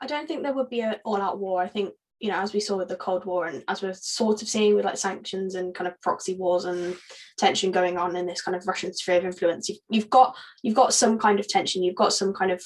I 0.00 0.06
don't 0.06 0.28
think 0.28 0.42
there 0.42 0.54
would 0.54 0.70
be 0.70 0.80
an 0.80 0.96
all-out 1.04 1.38
war. 1.40 1.60
I 1.60 1.66
think 1.66 1.92
you 2.18 2.30
know, 2.30 2.38
as 2.40 2.52
we 2.52 2.60
saw 2.60 2.76
with 2.76 2.88
the 2.88 2.96
Cold 2.96 3.24
War 3.24 3.46
and 3.46 3.62
as 3.68 3.80
we're 3.80 3.94
sort 3.94 4.42
of 4.42 4.48
seeing 4.48 4.74
with 4.74 4.84
like 4.84 4.96
sanctions 4.96 5.54
and 5.54 5.74
kind 5.74 5.86
of 5.86 6.00
proxy 6.00 6.34
wars 6.34 6.64
and 6.64 6.96
tension 7.36 7.70
going 7.70 7.96
on 7.96 8.16
in 8.16 8.26
this 8.26 8.42
kind 8.42 8.56
of 8.56 8.66
Russian 8.66 8.92
sphere 8.92 9.18
of 9.18 9.24
influence, 9.24 9.68
you've, 9.68 9.78
you've 9.88 10.10
got 10.10 10.36
you've 10.62 10.74
got 10.74 10.92
some 10.92 11.18
kind 11.18 11.38
of 11.38 11.46
tension, 11.46 11.82
you've 11.82 11.94
got 11.94 12.12
some 12.12 12.32
kind 12.32 12.50
of, 12.50 12.62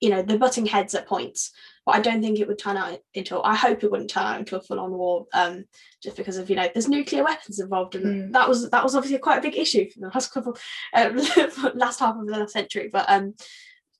you 0.00 0.10
know, 0.10 0.22
the 0.22 0.38
butting 0.38 0.66
heads 0.66 0.94
at 0.94 1.06
points. 1.06 1.52
But 1.86 1.96
I 1.96 2.00
don't 2.00 2.22
think 2.22 2.40
it 2.40 2.48
would 2.48 2.58
turn 2.58 2.76
out 2.76 2.98
into. 3.12 3.40
I 3.40 3.54
hope 3.54 3.84
it 3.84 3.90
wouldn't 3.90 4.10
turn 4.10 4.24
out 4.24 4.38
into 4.38 4.56
a 4.56 4.60
full-on 4.60 4.92
war, 4.92 5.26
um, 5.34 5.64
just 6.02 6.16
because 6.16 6.38
of 6.38 6.48
you 6.48 6.56
know 6.56 6.68
there's 6.72 6.88
nuclear 6.88 7.24
weapons 7.24 7.60
involved, 7.60 7.94
and 7.94 8.04
mm. 8.04 8.32
that 8.32 8.48
was 8.48 8.70
that 8.70 8.82
was 8.82 8.94
obviously 8.94 9.18
quite 9.18 9.38
a 9.38 9.42
big 9.42 9.56
issue 9.56 9.90
for 9.90 10.00
the 10.00 10.06
last 10.06 10.32
couple, 10.32 10.56
uh, 10.94 11.10
last 11.74 12.00
half 12.00 12.16
of 12.16 12.26
the 12.26 12.32
last 12.32 12.52
century. 12.52 12.88
But 12.92 13.04
um, 13.08 13.34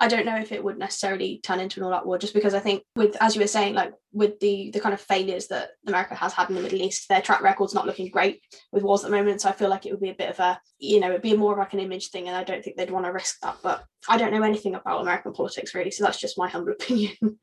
I 0.01 0.09
don't 0.09 0.27
know 0.27 0.37
if 0.37 0.51
it 0.51 0.63
would 0.63 0.79
necessarily 0.79 1.41
turn 1.43 1.61
into 1.61 1.79
an 1.79 1.87
all-out 1.87 2.07
war, 2.07 2.19
just 2.19 2.35
because 2.35 2.53
I 2.53 2.61
think 2.61 2.83
with, 2.97 3.17
as 3.21 3.35
you 3.35 3.41
were 3.41 3.47
saying, 3.47 3.75
like 3.75 3.93
with 4.13 4.41
the 4.41 4.71
the 4.73 4.81
kind 4.81 4.93
of 4.93 5.01
failures 5.01 5.47
that 5.49 5.71
America 5.87 6.15
has 6.15 6.33
had 6.33 6.49
in 6.49 6.57
the 6.57 6.63
Middle 6.63 6.83
East, 6.83 7.09
their 7.09 7.23
track 7.23 7.43
record's 7.43 7.75
not 7.75 7.87
looking 7.87 8.11
great 8.11 8.43
with 8.73 8.83
wars 8.83 9.05
at 9.05 9.11
the 9.11 9.17
moment. 9.17 9.41
So 9.41 9.49
I 9.49 9.53
feel 9.53 9.69
like 9.69 9.87
it 9.87 9.93
would 9.93 10.01
be 10.01 10.11
a 10.11 10.15
bit 10.15 10.31
of 10.31 10.41
a, 10.41 10.61
you 10.79 11.01
know, 11.01 11.11
it'd 11.11 11.23
be 11.23 11.37
more 11.37 11.53
of 11.53 11.59
like 11.59 11.73
an 11.75 11.81
image 11.81 12.11
thing, 12.11 12.27
and 12.27 12.37
I 12.37 12.45
don't 12.45 12.63
think 12.65 12.77
they'd 12.77 12.91
want 12.91 13.07
to 13.07 13.13
risk 13.13 13.37
that. 13.43 13.57
But 13.63 13.85
I 14.09 14.19
don't 14.19 14.33
know 14.33 14.43
anything 14.43 14.75
about 14.75 15.01
American 15.01 15.33
politics 15.33 15.75
really, 15.75 15.93
so 15.93 16.05
that's 16.05 16.21
just 16.21 16.39
my 16.39 16.49
humble 16.49 16.73
opinion 16.81 17.39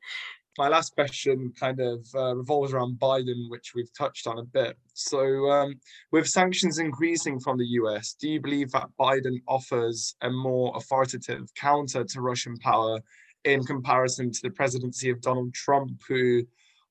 my 0.58 0.68
last 0.68 0.94
question 0.94 1.52
kind 1.58 1.80
of 1.80 2.06
uh, 2.14 2.36
revolves 2.36 2.72
around 2.72 2.98
Biden, 2.98 3.48
which 3.48 3.72
we've 3.74 3.92
touched 3.96 4.26
on 4.26 4.38
a 4.38 4.44
bit. 4.44 4.76
So, 4.94 5.50
um, 5.50 5.74
with 6.10 6.26
sanctions 6.26 6.78
increasing 6.78 7.40
from 7.40 7.58
the 7.58 7.66
US, 7.80 8.14
do 8.20 8.28
you 8.28 8.40
believe 8.40 8.70
that 8.72 8.90
Biden 9.00 9.40
offers 9.48 10.14
a 10.20 10.30
more 10.30 10.72
authoritative 10.76 11.52
counter 11.54 12.04
to 12.04 12.20
Russian 12.20 12.56
power 12.58 13.00
in 13.44 13.64
comparison 13.64 14.30
to 14.30 14.40
the 14.42 14.50
presidency 14.50 15.10
of 15.10 15.20
Donald 15.20 15.54
Trump, 15.54 16.00
who 16.06 16.42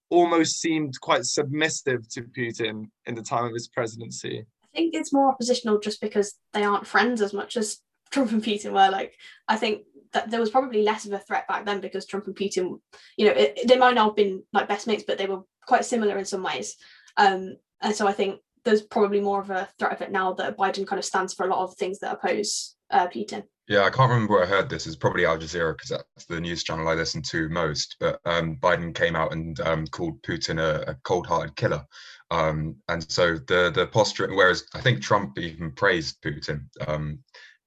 almost 0.09 0.59
seemed 0.59 0.99
quite 0.99 1.25
submissive 1.25 2.07
to 2.09 2.23
Putin 2.23 2.89
in 3.05 3.15
the 3.15 3.21
time 3.21 3.45
of 3.45 3.53
his 3.53 3.67
presidency? 3.67 4.45
I 4.63 4.77
think 4.77 4.93
it's 4.93 5.13
more 5.13 5.29
oppositional 5.29 5.79
just 5.79 6.01
because 6.01 6.35
they 6.53 6.63
aren't 6.63 6.87
friends 6.87 7.21
as 7.21 7.33
much 7.33 7.57
as 7.57 7.79
Trump 8.11 8.31
and 8.31 8.43
Putin 8.43 8.73
were. 8.73 8.89
Like, 8.91 9.13
I 9.47 9.55
think 9.55 9.83
that 10.13 10.29
there 10.29 10.39
was 10.39 10.49
probably 10.49 10.83
less 10.83 11.05
of 11.05 11.13
a 11.13 11.19
threat 11.19 11.47
back 11.47 11.65
then 11.65 11.79
because 11.79 12.05
Trump 12.05 12.27
and 12.27 12.35
Putin, 12.35 12.79
you 13.17 13.25
know, 13.25 13.31
it, 13.31 13.67
they 13.67 13.77
might 13.77 13.95
not 13.95 14.07
have 14.07 14.15
been 14.15 14.43
like 14.53 14.67
best 14.67 14.87
mates, 14.87 15.03
but 15.05 15.17
they 15.17 15.27
were 15.27 15.41
quite 15.67 15.85
similar 15.85 16.17
in 16.17 16.25
some 16.25 16.43
ways. 16.43 16.75
Um, 17.17 17.57
and 17.81 17.95
so 17.95 18.07
I 18.07 18.13
think 18.13 18.39
there's 18.63 18.81
probably 18.81 19.21
more 19.21 19.41
of 19.41 19.49
a 19.49 19.67
threat 19.79 19.93
of 19.93 20.01
it 20.01 20.11
now 20.11 20.33
that 20.33 20.57
Biden 20.57 20.85
kind 20.85 20.99
of 20.99 21.05
stands 21.05 21.33
for 21.33 21.45
a 21.45 21.49
lot 21.49 21.63
of 21.63 21.75
things 21.75 21.99
that 21.99 22.13
oppose 22.13 22.75
uh, 22.91 23.07
Putin. 23.07 23.43
Yeah, 23.67 23.83
I 23.83 23.89
can't 23.89 24.09
remember 24.09 24.33
where 24.33 24.43
I 24.43 24.47
heard 24.47 24.69
this. 24.69 24.85
It's 24.85 24.97
probably 24.97 25.25
Al 25.25 25.37
Jazeera 25.37 25.73
because 25.73 25.89
that's 25.89 26.25
the 26.25 26.41
news 26.41 26.63
channel 26.63 26.89
I 26.89 26.93
listen 26.93 27.21
to 27.23 27.47
most. 27.47 27.95
But 27.99 28.19
um, 28.25 28.57
Biden 28.57 28.93
came 28.93 29.15
out 29.15 29.31
and 29.31 29.57
um, 29.61 29.87
called 29.87 30.21
Putin 30.23 30.59
a, 30.59 30.91
a 30.91 30.95
cold-hearted 31.03 31.55
killer. 31.55 31.85
Um, 32.31 32.75
and 32.89 33.09
so 33.09 33.35
the 33.35 33.71
the 33.73 33.87
posture, 33.87 34.27
whereas 34.33 34.65
I 34.73 34.81
think 34.81 35.01
Trump 35.01 35.37
even 35.39 35.71
praised 35.71 36.21
Putin 36.21 36.65
um, 36.85 37.19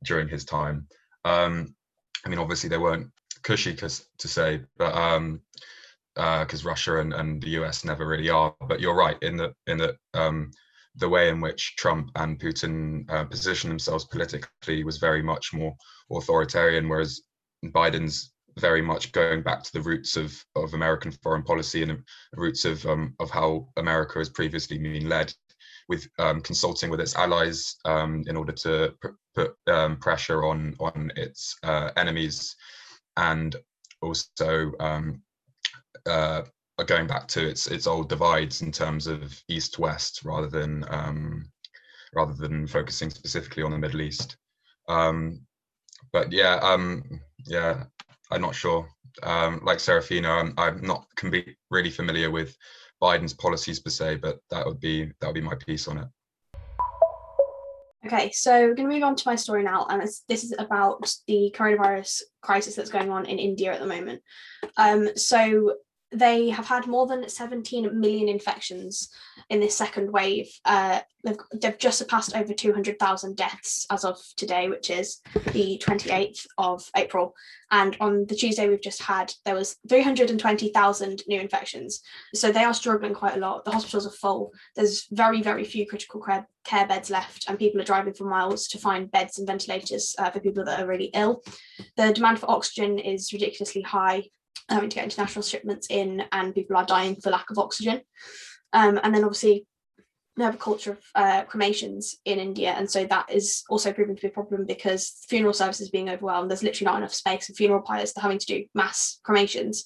during 0.05 0.29
his 0.29 0.45
time. 0.45 0.89
Um, 1.25 1.75
I 2.25 2.29
mean, 2.29 2.39
obviously 2.39 2.69
they 2.69 2.79
weren't 2.79 3.11
cushy 3.43 3.75
to 3.75 4.29
say, 4.29 4.61
but 4.77 4.95
um, 4.95 5.41
because 6.15 6.65
uh, 6.65 6.69
Russia 6.69 6.99
and, 7.01 7.13
and 7.13 7.43
the 7.43 7.51
US 7.61 7.85
never 7.85 8.07
really 8.07 8.31
are. 8.31 8.55
But 8.69 8.81
you're 8.81 8.95
right 8.95 9.19
in 9.23 9.37
that 9.39 9.55
in 9.67 9.79
that 9.79 9.97
um, 10.15 10.51
the 10.97 11.09
way 11.09 11.29
in 11.29 11.41
which 11.41 11.77
Trump 11.77 12.11
and 12.17 12.39
Putin 12.39 13.11
uh, 13.11 13.25
themselves 13.69 14.05
politically 14.05 14.85
was 14.85 14.99
very 14.99 15.23
much 15.23 15.53
more 15.53 15.75
authoritarian, 16.11 16.89
whereas 16.89 17.23
Biden's 17.65 18.33
very 18.59 18.83
much 18.83 19.11
going 19.11 19.43
back 19.43 19.65
to 19.65 19.73
the 19.73 19.81
roots 19.81 20.17
of, 20.17 20.33
of 20.55 20.75
American 20.75 21.11
foreign 21.11 21.43
policy 21.43 21.83
and 21.83 21.91
the 21.91 22.03
roots 22.37 22.65
of 22.65 22.85
um, 22.87 23.15
of 23.19 23.31
how 23.31 23.69
America 23.77 24.19
has 24.19 24.31
previously 24.31 24.79
been 24.79 25.09
led 25.09 25.35
with 25.89 26.09
um, 26.19 26.41
consulting 26.41 26.91
with 26.91 27.01
its 27.01 27.15
allies 27.17 27.77
um, 27.85 28.25
in 28.27 28.37
order 28.37 28.53
to 28.53 28.95
put 29.35 29.55
um, 29.67 29.97
pressure 29.99 30.45
on 30.45 30.75
on 30.81 31.11
its 31.17 31.57
uh, 31.63 31.91
enemies, 31.97 32.57
and 33.17 33.57
also 34.03 34.73
um, 34.81 35.23
uh, 36.07 36.43
going 36.87 37.07
back 37.07 37.29
to 37.29 37.47
its 37.47 37.67
its 37.67 37.87
old 37.87 38.09
divides 38.09 38.63
in 38.63 38.73
terms 38.73 39.07
of 39.07 39.41
east 39.49 39.79
west 39.79 40.23
rather 40.25 40.49
than 40.49 40.85
um, 40.89 41.45
rather 42.15 42.35
than 42.35 42.67
focusing 42.67 43.11
specifically 43.11 43.63
on 43.63 43.71
the 43.71 43.79
Middle 43.79 44.03
East. 44.03 44.37
Um, 44.89 45.41
but 46.13 46.31
yeah, 46.31 46.59
yeah, 47.47 47.85
I'm 48.31 48.41
not 48.41 48.55
sure. 48.55 48.89
like 49.23 49.81
Serafina, 49.81 50.29
I'm, 50.29 50.55
I'm 50.57 50.81
not 50.83 51.07
can 51.17 51.31
be 51.31 51.57
really 51.71 51.91
familiar 51.91 52.31
with 52.31 52.57
Biden's 53.05 53.35
policies 53.35 53.81
per 53.81 53.91
se, 53.91 54.17
but 54.17 54.39
that 54.51 54.65
would 54.65 54.81
be 54.81 55.13
that 55.21 55.27
would 55.27 55.35
be 55.35 55.43
my 55.43 55.55
piece 55.55 55.89
on 55.89 55.99
it. 55.99 56.09
Okay, 58.07 58.31
so 58.33 58.53
we're 58.61 58.75
going 58.75 58.89
to 58.89 58.95
move 58.95 59.03
on 59.03 59.15
to 59.17 59.29
my 59.29 59.35
story 59.35 59.63
now, 59.63 59.87
and 59.91 60.01
this 60.01 60.45
is 60.45 60.55
about 60.59 61.15
the 61.27 61.55
coronavirus 61.55 62.23
crisis 62.41 62.75
that's 62.75 62.91
going 62.91 63.11
on 63.11 63.27
in 63.27 63.39
India 63.39 63.73
at 63.73 63.81
the 63.81 63.87
moment. 63.87 64.23
Um, 64.79 65.15
so 65.17 65.75
they 66.15 66.49
have 66.51 66.67
had 66.67 66.87
more 66.87 67.07
than 67.07 67.29
17 67.29 67.99
million 67.99 68.29
infections 68.29 69.11
in 69.51 69.61
this 69.61 69.77
second 69.77 70.13
wave. 70.13 70.49
Uh, 70.65 71.01
they've, 71.25 71.37
they've 71.61 71.79
just 71.79 71.99
surpassed 71.99 72.37
over 72.37 72.53
200,000 72.53 73.37
deaths 73.37 73.87
as 73.91 74.05
of 74.05 74.19
today, 74.37 74.69
which 74.69 74.91
is 74.91 75.21
the 75.53 75.83
28th 75.85 76.47
of 76.57 76.89
April. 76.97 77.35
And 77.71 77.97
on 78.01 78.27
the 78.27 78.37
Tuesday 78.37 78.69
we've 78.69 78.81
just 78.81 79.03
had, 79.03 79.33
there 79.45 79.57
was 79.57 79.77
320,000 79.89 81.23
new 81.27 81.41
infections. 81.41 82.01
So 82.35 82.53
they 82.53 82.65
are 82.65 82.75
struggling 82.75 83.15
quite 83.15 83.37
a 83.37 83.41
lot. 83.41 83.65
The 83.65 83.73
hospitals 83.73 84.07
are 84.07 84.11
full. 84.11 84.53
There's 84.77 85.07
very, 85.11 85.43
very 85.43 85.65
few 85.65 85.87
critical 85.87 86.25
care, 86.65 86.87
beds 86.87 87.11
left, 87.11 87.49
and 87.49 87.59
people 87.59 87.81
are 87.81 87.85
driving 87.85 88.15
for 88.15 88.25
miles 88.25 88.69
to 88.69 88.79
find 88.79 89.11
beds 89.11 89.39
and 89.39 89.47
ventilators 89.47 90.15
uh, 90.19 90.31
for 90.31 90.41
people 90.41 90.65
that 90.65 90.81
are 90.81 90.87
really 90.87 91.11
ill. 91.15 91.43
The 91.97 92.13
demand 92.13 92.39
for 92.39 92.51
oxygen 92.51 92.99
is 92.99 93.33
ridiculously 93.33 93.83
high 93.83 94.25
having 94.69 94.89
to 94.89 94.95
get 94.97 95.05
international 95.05 95.43
shipments 95.43 95.87
in 95.91 96.23
and 96.33 96.55
people 96.55 96.77
are 96.77 96.87
dying 96.87 97.17
for 97.17 97.31
lack 97.31 97.51
of 97.51 97.59
oxygen. 97.59 98.01
Um, 98.73 98.99
and 99.03 99.15
then 99.15 99.25
obviously 99.25 99.67
we 100.37 100.43
have 100.43 100.55
a 100.55 100.59
culture 100.59 100.93
of 100.93 100.99
uh, 101.15 101.45
cremations 101.45 102.17
in 102.25 102.41
India, 102.41 102.73
and 102.73 102.91
so 102.91 103.05
that 103.07 103.31
is 103.31 103.63
also 103.71 103.93
proving 103.93 104.17
to 104.17 104.23
be 104.23 104.29
a 104.29 104.33
problem 104.33 104.67
because 104.67 105.25
funeral 105.29 105.53
services 105.53 105.91
being 105.91 106.09
overwhelmed. 106.09 106.51
There's 106.51 106.65
literally 106.65 106.91
not 106.91 106.99
enough 106.99 107.15
space, 107.15 107.49
and 107.49 107.57
funeral 107.57 107.83
pyres 107.83 108.13
are 108.17 108.23
having 108.23 108.39
to 108.39 108.47
do 108.47 108.65
mass 108.75 109.21
cremations, 109.23 109.85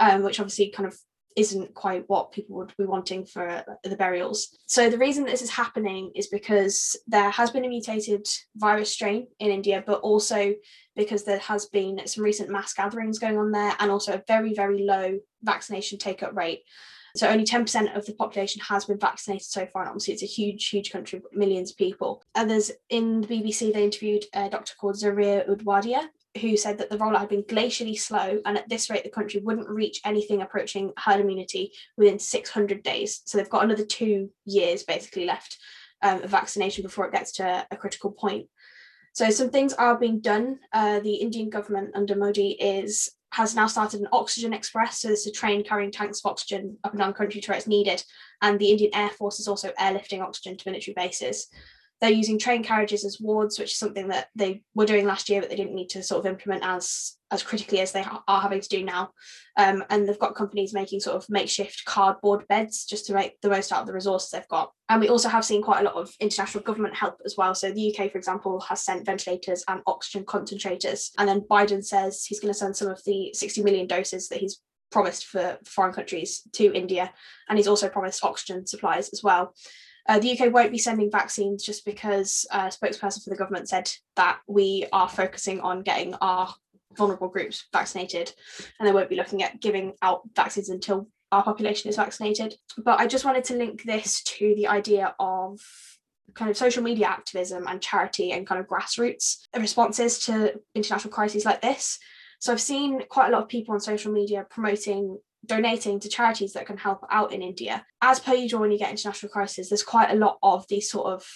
um, 0.00 0.22
which 0.22 0.40
obviously 0.40 0.70
kind 0.70 0.86
of 0.86 0.96
isn't 1.36 1.74
quite 1.74 2.04
what 2.08 2.32
people 2.32 2.56
would 2.56 2.72
be 2.76 2.84
wanting 2.84 3.24
for 3.24 3.64
the 3.84 3.96
burials. 3.96 4.56
So 4.66 4.90
the 4.90 4.98
reason 4.98 5.24
this 5.24 5.42
is 5.42 5.50
happening 5.50 6.12
is 6.14 6.28
because 6.28 6.96
there 7.06 7.30
has 7.30 7.50
been 7.50 7.64
a 7.64 7.68
mutated 7.68 8.26
virus 8.56 8.90
strain 8.90 9.28
in 9.38 9.50
India, 9.50 9.82
but 9.86 10.00
also 10.00 10.54
because 10.96 11.24
there 11.24 11.38
has 11.38 11.66
been 11.66 12.00
some 12.06 12.24
recent 12.24 12.50
mass 12.50 12.74
gatherings 12.74 13.18
going 13.18 13.38
on 13.38 13.50
there 13.50 13.74
and 13.78 13.90
also 13.90 14.14
a 14.14 14.22
very, 14.26 14.54
very 14.54 14.84
low 14.84 15.18
vaccination 15.42 15.98
take 15.98 16.22
up 16.22 16.34
rate. 16.34 16.62
So 17.14 17.28
only 17.28 17.44
10% 17.44 17.94
of 17.96 18.06
the 18.06 18.14
population 18.14 18.62
has 18.68 18.86
been 18.86 18.98
vaccinated 18.98 19.46
so 19.46 19.66
far. 19.66 19.82
And 19.82 19.90
obviously 19.90 20.14
it's 20.14 20.22
a 20.22 20.26
huge, 20.26 20.68
huge 20.68 20.90
country, 20.90 21.20
millions 21.32 21.72
of 21.72 21.76
people. 21.76 22.22
Others 22.34 22.72
in 22.88 23.20
the 23.20 23.26
BBC, 23.26 23.72
they 23.72 23.84
interviewed 23.84 24.24
a 24.34 24.48
doctor 24.48 24.72
called 24.80 24.96
Zarir 24.96 25.46
Udwadia, 25.48 26.06
who 26.40 26.56
said 26.56 26.78
that 26.78 26.88
the 26.90 26.96
rollout 26.96 27.20
had 27.20 27.28
been 27.28 27.42
glacially 27.42 27.98
slow, 27.98 28.40
and 28.44 28.56
at 28.56 28.68
this 28.68 28.88
rate, 28.88 29.04
the 29.04 29.10
country 29.10 29.40
wouldn't 29.40 29.68
reach 29.68 30.00
anything 30.04 30.42
approaching 30.42 30.92
herd 30.96 31.20
immunity 31.20 31.72
within 31.96 32.18
600 32.18 32.82
days. 32.82 33.22
So 33.26 33.36
they've 33.36 33.48
got 33.48 33.64
another 33.64 33.84
two 33.84 34.30
years 34.44 34.82
basically 34.82 35.26
left 35.26 35.58
um, 36.02 36.22
of 36.22 36.30
vaccination 36.30 36.82
before 36.82 37.06
it 37.06 37.12
gets 37.12 37.32
to 37.32 37.66
a 37.70 37.76
critical 37.76 38.12
point. 38.12 38.48
So 39.12 39.28
some 39.30 39.50
things 39.50 39.74
are 39.74 39.98
being 39.98 40.20
done. 40.20 40.58
Uh, 40.72 41.00
the 41.00 41.16
Indian 41.16 41.50
government 41.50 41.90
under 41.94 42.16
Modi 42.16 42.52
is 42.52 43.10
has 43.32 43.54
now 43.54 43.66
started 43.66 44.00
an 44.00 44.08
oxygen 44.12 44.52
express. 44.52 45.00
So 45.00 45.08
this 45.08 45.20
is 45.20 45.28
a 45.28 45.32
train 45.32 45.64
carrying 45.64 45.90
tanks 45.90 46.20
of 46.20 46.30
oxygen 46.30 46.76
up 46.84 46.92
and 46.92 47.00
down 47.00 47.08
the 47.08 47.14
country 47.14 47.40
to 47.40 47.50
where 47.50 47.56
it's 47.56 47.66
needed. 47.66 48.04
And 48.42 48.58
the 48.58 48.70
Indian 48.70 48.94
Air 48.94 49.08
Force 49.08 49.40
is 49.40 49.48
also 49.48 49.72
airlifting 49.80 50.20
oxygen 50.20 50.56
to 50.58 50.68
military 50.68 50.94
bases. 50.94 51.48
They're 52.02 52.10
using 52.10 52.38
train 52.38 52.64
carriages 52.64 53.04
as 53.04 53.20
wards, 53.20 53.58
which 53.60 53.70
is 53.70 53.78
something 53.78 54.08
that 54.08 54.26
they 54.34 54.64
were 54.74 54.86
doing 54.86 55.06
last 55.06 55.30
year, 55.30 55.40
but 55.40 55.48
they 55.48 55.56
didn't 55.56 55.76
need 55.76 55.88
to 55.90 56.02
sort 56.02 56.18
of 56.18 56.26
implement 56.26 56.64
as 56.64 57.16
as 57.30 57.42
critically 57.42 57.80
as 57.80 57.92
they 57.92 58.04
are 58.28 58.40
having 58.42 58.60
to 58.60 58.68
do 58.68 58.84
now. 58.84 59.10
Um, 59.56 59.82
and 59.88 60.06
they've 60.06 60.18
got 60.18 60.34
companies 60.34 60.74
making 60.74 61.00
sort 61.00 61.16
of 61.16 61.24
makeshift 61.30 61.84
cardboard 61.86 62.46
beds 62.46 62.84
just 62.84 63.06
to 63.06 63.14
make 63.14 63.40
the 63.40 63.48
most 63.48 63.72
out 63.72 63.80
of 63.80 63.86
the 63.86 63.94
resources 63.94 64.30
they've 64.30 64.46
got. 64.48 64.70
And 64.90 65.00
we 65.00 65.08
also 65.08 65.30
have 65.30 65.44
seen 65.44 65.62
quite 65.62 65.80
a 65.80 65.84
lot 65.84 65.94
of 65.94 66.12
international 66.20 66.62
government 66.62 66.94
help 66.94 67.20
as 67.24 67.36
well. 67.38 67.54
So 67.54 67.70
the 67.70 67.94
UK, 67.94 68.12
for 68.12 68.18
example, 68.18 68.60
has 68.60 68.82
sent 68.82 69.06
ventilators 69.06 69.64
and 69.66 69.80
oxygen 69.86 70.26
concentrators. 70.26 71.10
And 71.18 71.26
then 71.26 71.40
Biden 71.40 71.82
says 71.82 72.26
he's 72.26 72.40
going 72.40 72.52
to 72.52 72.58
send 72.58 72.76
some 72.76 72.88
of 72.88 73.00
the 73.06 73.32
60 73.32 73.62
million 73.62 73.86
doses 73.86 74.28
that 74.28 74.38
he's 74.38 74.60
promised 74.90 75.24
for 75.24 75.58
foreign 75.64 75.94
countries 75.94 76.42
to 76.52 76.74
India. 76.74 77.12
And 77.48 77.58
he's 77.58 77.68
also 77.68 77.88
promised 77.88 78.24
oxygen 78.24 78.66
supplies 78.66 79.08
as 79.10 79.22
well. 79.22 79.54
Uh, 80.08 80.18
the 80.18 80.38
UK 80.38 80.52
won't 80.52 80.72
be 80.72 80.78
sending 80.78 81.10
vaccines 81.10 81.64
just 81.64 81.84
because 81.84 82.46
a 82.50 82.68
spokesperson 82.68 83.22
for 83.22 83.30
the 83.30 83.36
government 83.36 83.68
said 83.68 83.90
that 84.16 84.40
we 84.48 84.86
are 84.92 85.08
focusing 85.08 85.60
on 85.60 85.82
getting 85.82 86.14
our 86.14 86.52
vulnerable 86.96 87.28
groups 87.28 87.66
vaccinated 87.72 88.32
and 88.78 88.86
they 88.86 88.92
won't 88.92 89.08
be 89.08 89.16
looking 89.16 89.42
at 89.42 89.60
giving 89.60 89.94
out 90.02 90.22
vaccines 90.34 90.68
until 90.68 91.08
our 91.30 91.42
population 91.42 91.88
is 91.88 91.96
vaccinated. 91.96 92.54
But 92.76 93.00
I 93.00 93.06
just 93.06 93.24
wanted 93.24 93.44
to 93.44 93.56
link 93.56 93.84
this 93.84 94.22
to 94.24 94.54
the 94.54 94.68
idea 94.68 95.14
of 95.18 95.60
kind 96.34 96.50
of 96.50 96.56
social 96.56 96.82
media 96.82 97.06
activism 97.06 97.66
and 97.66 97.80
charity 97.80 98.32
and 98.32 98.46
kind 98.46 98.60
of 98.60 98.66
grassroots 98.66 99.38
responses 99.56 100.18
to 100.20 100.60
international 100.74 101.12
crises 101.12 101.44
like 101.44 101.62
this. 101.62 101.98
So 102.40 102.52
I've 102.52 102.60
seen 102.60 103.02
quite 103.08 103.28
a 103.28 103.32
lot 103.32 103.42
of 103.42 103.48
people 103.48 103.74
on 103.74 103.80
social 103.80 104.12
media 104.12 104.46
promoting 104.48 105.18
donating 105.44 105.98
to 106.00 106.08
charities 106.08 106.52
that 106.52 106.66
can 106.66 106.76
help 106.76 107.04
out 107.10 107.32
in 107.32 107.42
India. 107.42 107.84
As 108.00 108.20
per 108.20 108.34
usual, 108.34 108.60
when 108.60 108.70
you 108.70 108.78
get 108.78 108.90
international 108.90 109.32
crisis, 109.32 109.68
there's 109.68 109.82
quite 109.82 110.10
a 110.10 110.16
lot 110.16 110.38
of 110.42 110.66
these 110.68 110.90
sort 110.90 111.06
of 111.06 111.26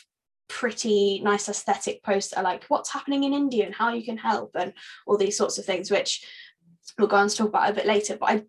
pretty 0.48 1.20
nice 1.24 1.48
aesthetic 1.48 2.02
posts 2.02 2.30
that 2.30 2.38
are 2.38 2.44
like 2.44 2.64
what's 2.68 2.92
happening 2.92 3.24
in 3.24 3.32
India 3.32 3.66
and 3.66 3.74
how 3.74 3.92
you 3.92 4.04
can 4.04 4.16
help 4.16 4.52
and 4.54 4.72
all 5.06 5.16
these 5.16 5.36
sorts 5.36 5.58
of 5.58 5.64
things, 5.64 5.90
which 5.90 6.24
we'll 6.98 7.08
go 7.08 7.16
on 7.16 7.28
to 7.28 7.36
talk 7.36 7.48
about 7.48 7.70
a 7.70 7.74
bit 7.74 7.86
later. 7.86 8.16
But 8.16 8.30
I 8.30 8.42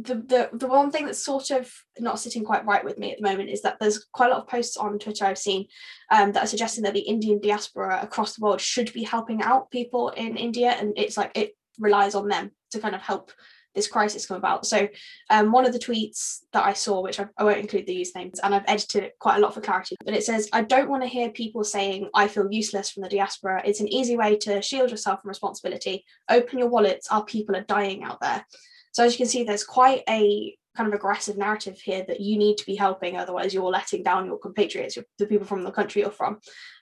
the, 0.00 0.14
the 0.14 0.50
the 0.52 0.68
one 0.68 0.92
thing 0.92 1.06
that's 1.06 1.24
sort 1.24 1.50
of 1.50 1.72
not 1.98 2.20
sitting 2.20 2.44
quite 2.44 2.64
right 2.64 2.84
with 2.84 2.98
me 2.98 3.10
at 3.10 3.18
the 3.18 3.28
moment 3.28 3.50
is 3.50 3.62
that 3.62 3.78
there's 3.80 4.06
quite 4.12 4.28
a 4.28 4.30
lot 4.34 4.42
of 4.42 4.48
posts 4.48 4.76
on 4.76 4.98
Twitter 4.98 5.24
I've 5.24 5.38
seen 5.38 5.66
um, 6.10 6.30
that 6.32 6.44
are 6.44 6.48
suggesting 6.48 6.84
that 6.84 6.94
the 6.94 7.00
Indian 7.00 7.40
diaspora 7.40 7.98
across 8.00 8.36
the 8.36 8.44
world 8.44 8.60
should 8.60 8.92
be 8.92 9.02
helping 9.02 9.42
out 9.42 9.72
people 9.72 10.10
in 10.10 10.36
India, 10.36 10.70
and 10.70 10.92
it's 10.96 11.16
like 11.16 11.32
it 11.34 11.56
relies 11.80 12.14
on 12.14 12.28
them 12.28 12.52
to 12.70 12.78
kind 12.78 12.94
of 12.94 13.00
help 13.00 13.32
this 13.78 13.88
crisis 13.88 14.26
come 14.26 14.36
about. 14.36 14.66
So 14.66 14.88
um, 15.30 15.52
one 15.52 15.64
of 15.64 15.72
the 15.72 15.78
tweets 15.78 16.40
that 16.52 16.66
I 16.66 16.72
saw, 16.72 17.00
which 17.00 17.18
I, 17.20 17.26
I 17.38 17.44
won't 17.44 17.58
include 17.60 17.86
the 17.86 17.96
usernames, 17.96 18.38
and 18.42 18.54
I've 18.54 18.64
edited 18.66 19.04
it 19.04 19.18
quite 19.18 19.36
a 19.36 19.40
lot 19.40 19.54
for 19.54 19.60
clarity, 19.60 19.96
but 20.04 20.14
it 20.14 20.24
says, 20.24 20.48
I 20.52 20.62
don't 20.62 20.90
want 20.90 21.02
to 21.02 21.08
hear 21.08 21.30
people 21.30 21.64
saying, 21.64 22.10
I 22.14 22.28
feel 22.28 22.48
useless 22.50 22.90
from 22.90 23.04
the 23.04 23.08
diaspora. 23.08 23.62
It's 23.64 23.80
an 23.80 23.88
easy 23.88 24.16
way 24.16 24.36
to 24.38 24.60
shield 24.60 24.90
yourself 24.90 25.22
from 25.22 25.28
responsibility. 25.28 26.04
Open 26.28 26.58
your 26.58 26.68
wallets, 26.68 27.08
our 27.10 27.24
people 27.24 27.56
are 27.56 27.62
dying 27.62 28.02
out 28.02 28.20
there. 28.20 28.44
So 28.92 29.04
as 29.04 29.12
you 29.12 29.18
can 29.18 29.28
see, 29.28 29.44
there's 29.44 29.64
quite 29.64 30.02
a 30.08 30.56
kind 30.76 30.88
of 30.88 30.94
aggressive 30.94 31.36
narrative 31.36 31.80
here 31.80 32.04
that 32.08 32.20
you 32.20 32.36
need 32.36 32.56
to 32.58 32.66
be 32.66 32.74
helping, 32.74 33.16
otherwise 33.16 33.54
you're 33.54 33.70
letting 33.70 34.02
down 34.02 34.26
your 34.26 34.38
compatriots, 34.38 34.98
the 35.18 35.26
people 35.26 35.46
from 35.46 35.62
the 35.62 35.70
country 35.70 36.02
you're 36.02 36.10
from. 36.10 36.38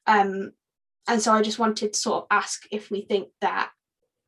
Um, 0.06 0.52
and 1.08 1.22
so 1.22 1.32
I 1.32 1.42
just 1.42 1.58
wanted 1.58 1.92
to 1.92 1.98
sort 1.98 2.22
of 2.22 2.26
ask 2.30 2.64
if 2.72 2.90
we 2.90 3.02
think 3.02 3.28
that 3.40 3.70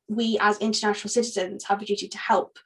we 0.09 0.39
as 0.41 0.59
international 0.59 1.11
citizens 1.11 1.65
have 1.65 1.83
a 1.83 1.85
duty 1.85 2.09
to 2.09 2.19
help, 2.19 2.59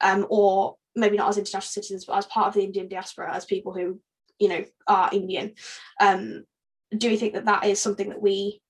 um, 0.00 0.26
or 0.28 0.76
maybe 0.94 1.16
not 1.16 1.28
as 1.28 1.38
international 1.38 1.62
citizens, 1.62 2.04
but 2.04 2.18
as 2.18 2.26
part 2.26 2.48
of 2.48 2.54
the 2.54 2.64
Indian 2.64 2.88
diaspora, 2.88 3.34
as 3.34 3.44
people 3.44 3.72
who, 3.72 4.00
you 4.38 4.48
know, 4.48 4.64
are 4.86 5.10
Indian. 5.12 5.54
Um, 6.00 6.44
do 6.96 7.08
you 7.08 7.16
think 7.16 7.34
that 7.34 7.46
that 7.46 7.64
is 7.64 7.78
something 7.78 8.08
that 8.08 8.20
we 8.20 8.60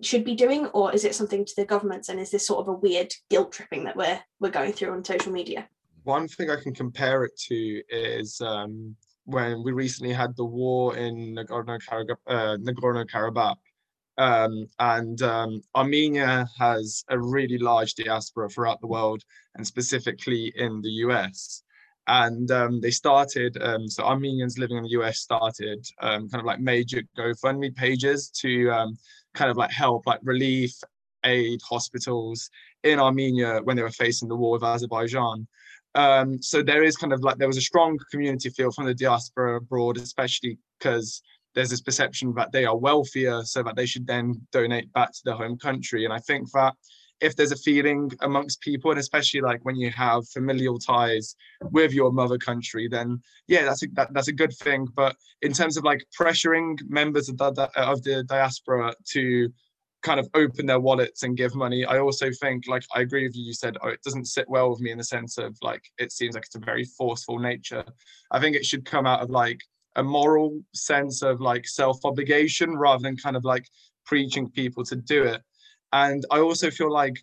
should 0.00 0.24
be 0.24 0.34
doing, 0.34 0.66
or 0.68 0.92
is 0.92 1.04
it 1.04 1.14
something 1.14 1.44
to 1.44 1.52
the 1.56 1.64
governments? 1.64 2.08
And 2.08 2.18
is 2.18 2.30
this 2.30 2.46
sort 2.46 2.60
of 2.60 2.68
a 2.68 2.78
weird 2.78 3.12
guilt 3.30 3.52
tripping 3.52 3.84
that 3.84 3.96
we're 3.96 4.20
we're 4.40 4.50
going 4.50 4.72
through 4.72 4.92
on 4.92 5.04
social 5.04 5.32
media? 5.32 5.68
One 6.04 6.28
thing 6.28 6.50
I 6.50 6.56
can 6.56 6.74
compare 6.74 7.24
it 7.24 7.36
to 7.48 7.82
is 7.88 8.40
um, 8.40 8.96
when 9.24 9.62
we 9.62 9.72
recently 9.72 10.12
had 10.12 10.36
the 10.36 10.44
war 10.44 10.96
in 10.96 11.34
Nagorno-Karabakh, 11.34 12.16
uh, 12.28 12.56
Nagorno-Karabakh 12.58 13.56
um, 14.18 14.66
and 14.78 15.20
um, 15.22 15.62
Armenia 15.74 16.48
has 16.58 17.04
a 17.08 17.18
really 17.18 17.58
large 17.58 17.94
diaspora 17.94 18.48
throughout 18.48 18.80
the 18.80 18.86
world 18.86 19.22
and 19.54 19.66
specifically 19.66 20.52
in 20.56 20.80
the 20.80 20.90
US. 21.06 21.62
And 22.08 22.50
um, 22.50 22.80
they 22.80 22.92
started, 22.92 23.60
um, 23.60 23.88
so 23.88 24.04
Armenians 24.04 24.58
living 24.58 24.76
in 24.76 24.84
the 24.84 25.00
US 25.00 25.18
started 25.18 25.86
um, 26.00 26.28
kind 26.28 26.40
of 26.40 26.46
like 26.46 26.60
major 26.60 27.02
GoFundMe 27.18 27.74
pages 27.74 28.30
to 28.40 28.70
um, 28.70 28.96
kind 29.34 29.50
of 29.50 29.56
like 29.56 29.70
help, 29.70 30.06
like 30.06 30.20
relief, 30.22 30.72
aid, 31.24 31.60
hospitals 31.68 32.48
in 32.84 33.00
Armenia 33.00 33.60
when 33.64 33.76
they 33.76 33.82
were 33.82 33.90
facing 33.90 34.28
the 34.28 34.36
war 34.36 34.52
with 34.52 34.62
Azerbaijan. 34.62 35.46
So 36.40 36.62
there 36.62 36.84
is 36.84 36.96
kind 36.96 37.12
of 37.12 37.22
like 37.22 37.38
there 37.38 37.48
was 37.48 37.56
a 37.56 37.62
strong 37.62 37.98
community 38.10 38.50
feel 38.50 38.70
from 38.70 38.86
the 38.86 38.94
diaspora 38.94 39.56
abroad, 39.56 39.96
especially 39.98 40.58
because 40.78 41.22
there's 41.56 41.70
this 41.70 41.80
perception 41.80 42.32
that 42.36 42.52
they 42.52 42.66
are 42.66 42.76
wealthier, 42.76 43.42
so 43.42 43.62
that 43.64 43.74
they 43.74 43.86
should 43.86 44.06
then 44.06 44.40
donate 44.52 44.92
back 44.92 45.10
to 45.12 45.20
their 45.24 45.34
home 45.34 45.58
country. 45.58 46.04
And 46.04 46.12
I 46.12 46.18
think 46.18 46.52
that 46.52 46.74
if 47.20 47.34
there's 47.34 47.50
a 47.50 47.56
feeling 47.56 48.10
amongst 48.20 48.60
people, 48.60 48.90
and 48.90 49.00
especially 49.00 49.40
like 49.40 49.64
when 49.64 49.76
you 49.76 49.90
have 49.90 50.28
familial 50.28 50.78
ties 50.78 51.34
with 51.62 51.92
your 51.92 52.12
mother 52.12 52.36
country, 52.36 52.88
then 52.88 53.20
yeah, 53.48 53.64
that's 53.64 53.82
a, 53.82 53.86
that, 53.94 54.12
that's 54.12 54.28
a 54.28 54.32
good 54.32 54.52
thing. 54.58 54.86
But 54.94 55.16
in 55.40 55.52
terms 55.52 55.78
of 55.78 55.84
like 55.84 56.04
pressuring 56.18 56.78
members 56.88 57.30
of 57.30 57.38
the, 57.38 57.70
of 57.76 58.02
the 58.02 58.22
diaspora 58.24 58.94
to 59.12 59.50
kind 60.02 60.20
of 60.20 60.28
open 60.34 60.66
their 60.66 60.78
wallets 60.78 61.22
and 61.22 61.38
give 61.38 61.54
money, 61.54 61.86
I 61.86 61.98
also 61.98 62.30
think 62.38 62.68
like 62.68 62.84
I 62.94 63.00
agree 63.00 63.26
with 63.26 63.34
you. 63.34 63.44
You 63.44 63.54
said 63.54 63.78
oh, 63.82 63.88
it 63.88 64.02
doesn't 64.02 64.26
sit 64.26 64.48
well 64.48 64.68
with 64.68 64.80
me 64.80 64.90
in 64.90 64.98
the 64.98 65.04
sense 65.04 65.38
of 65.38 65.56
like 65.62 65.84
it 65.96 66.12
seems 66.12 66.34
like 66.34 66.44
it's 66.44 66.54
a 66.54 66.60
very 66.60 66.84
forceful 66.84 67.38
nature. 67.38 67.84
I 68.30 68.40
think 68.40 68.56
it 68.56 68.66
should 68.66 68.84
come 68.84 69.06
out 69.06 69.22
of 69.22 69.30
like 69.30 69.60
a 69.96 70.02
moral 70.02 70.60
sense 70.74 71.22
of 71.22 71.40
like 71.40 71.66
self 71.66 72.04
obligation 72.04 72.76
rather 72.76 73.02
than 73.02 73.16
kind 73.16 73.36
of 73.36 73.44
like 73.44 73.66
preaching 74.04 74.48
people 74.50 74.84
to 74.84 74.96
do 74.96 75.24
it. 75.24 75.42
And 75.92 76.24
I 76.30 76.38
also 76.40 76.70
feel 76.70 76.92
like 76.92 77.16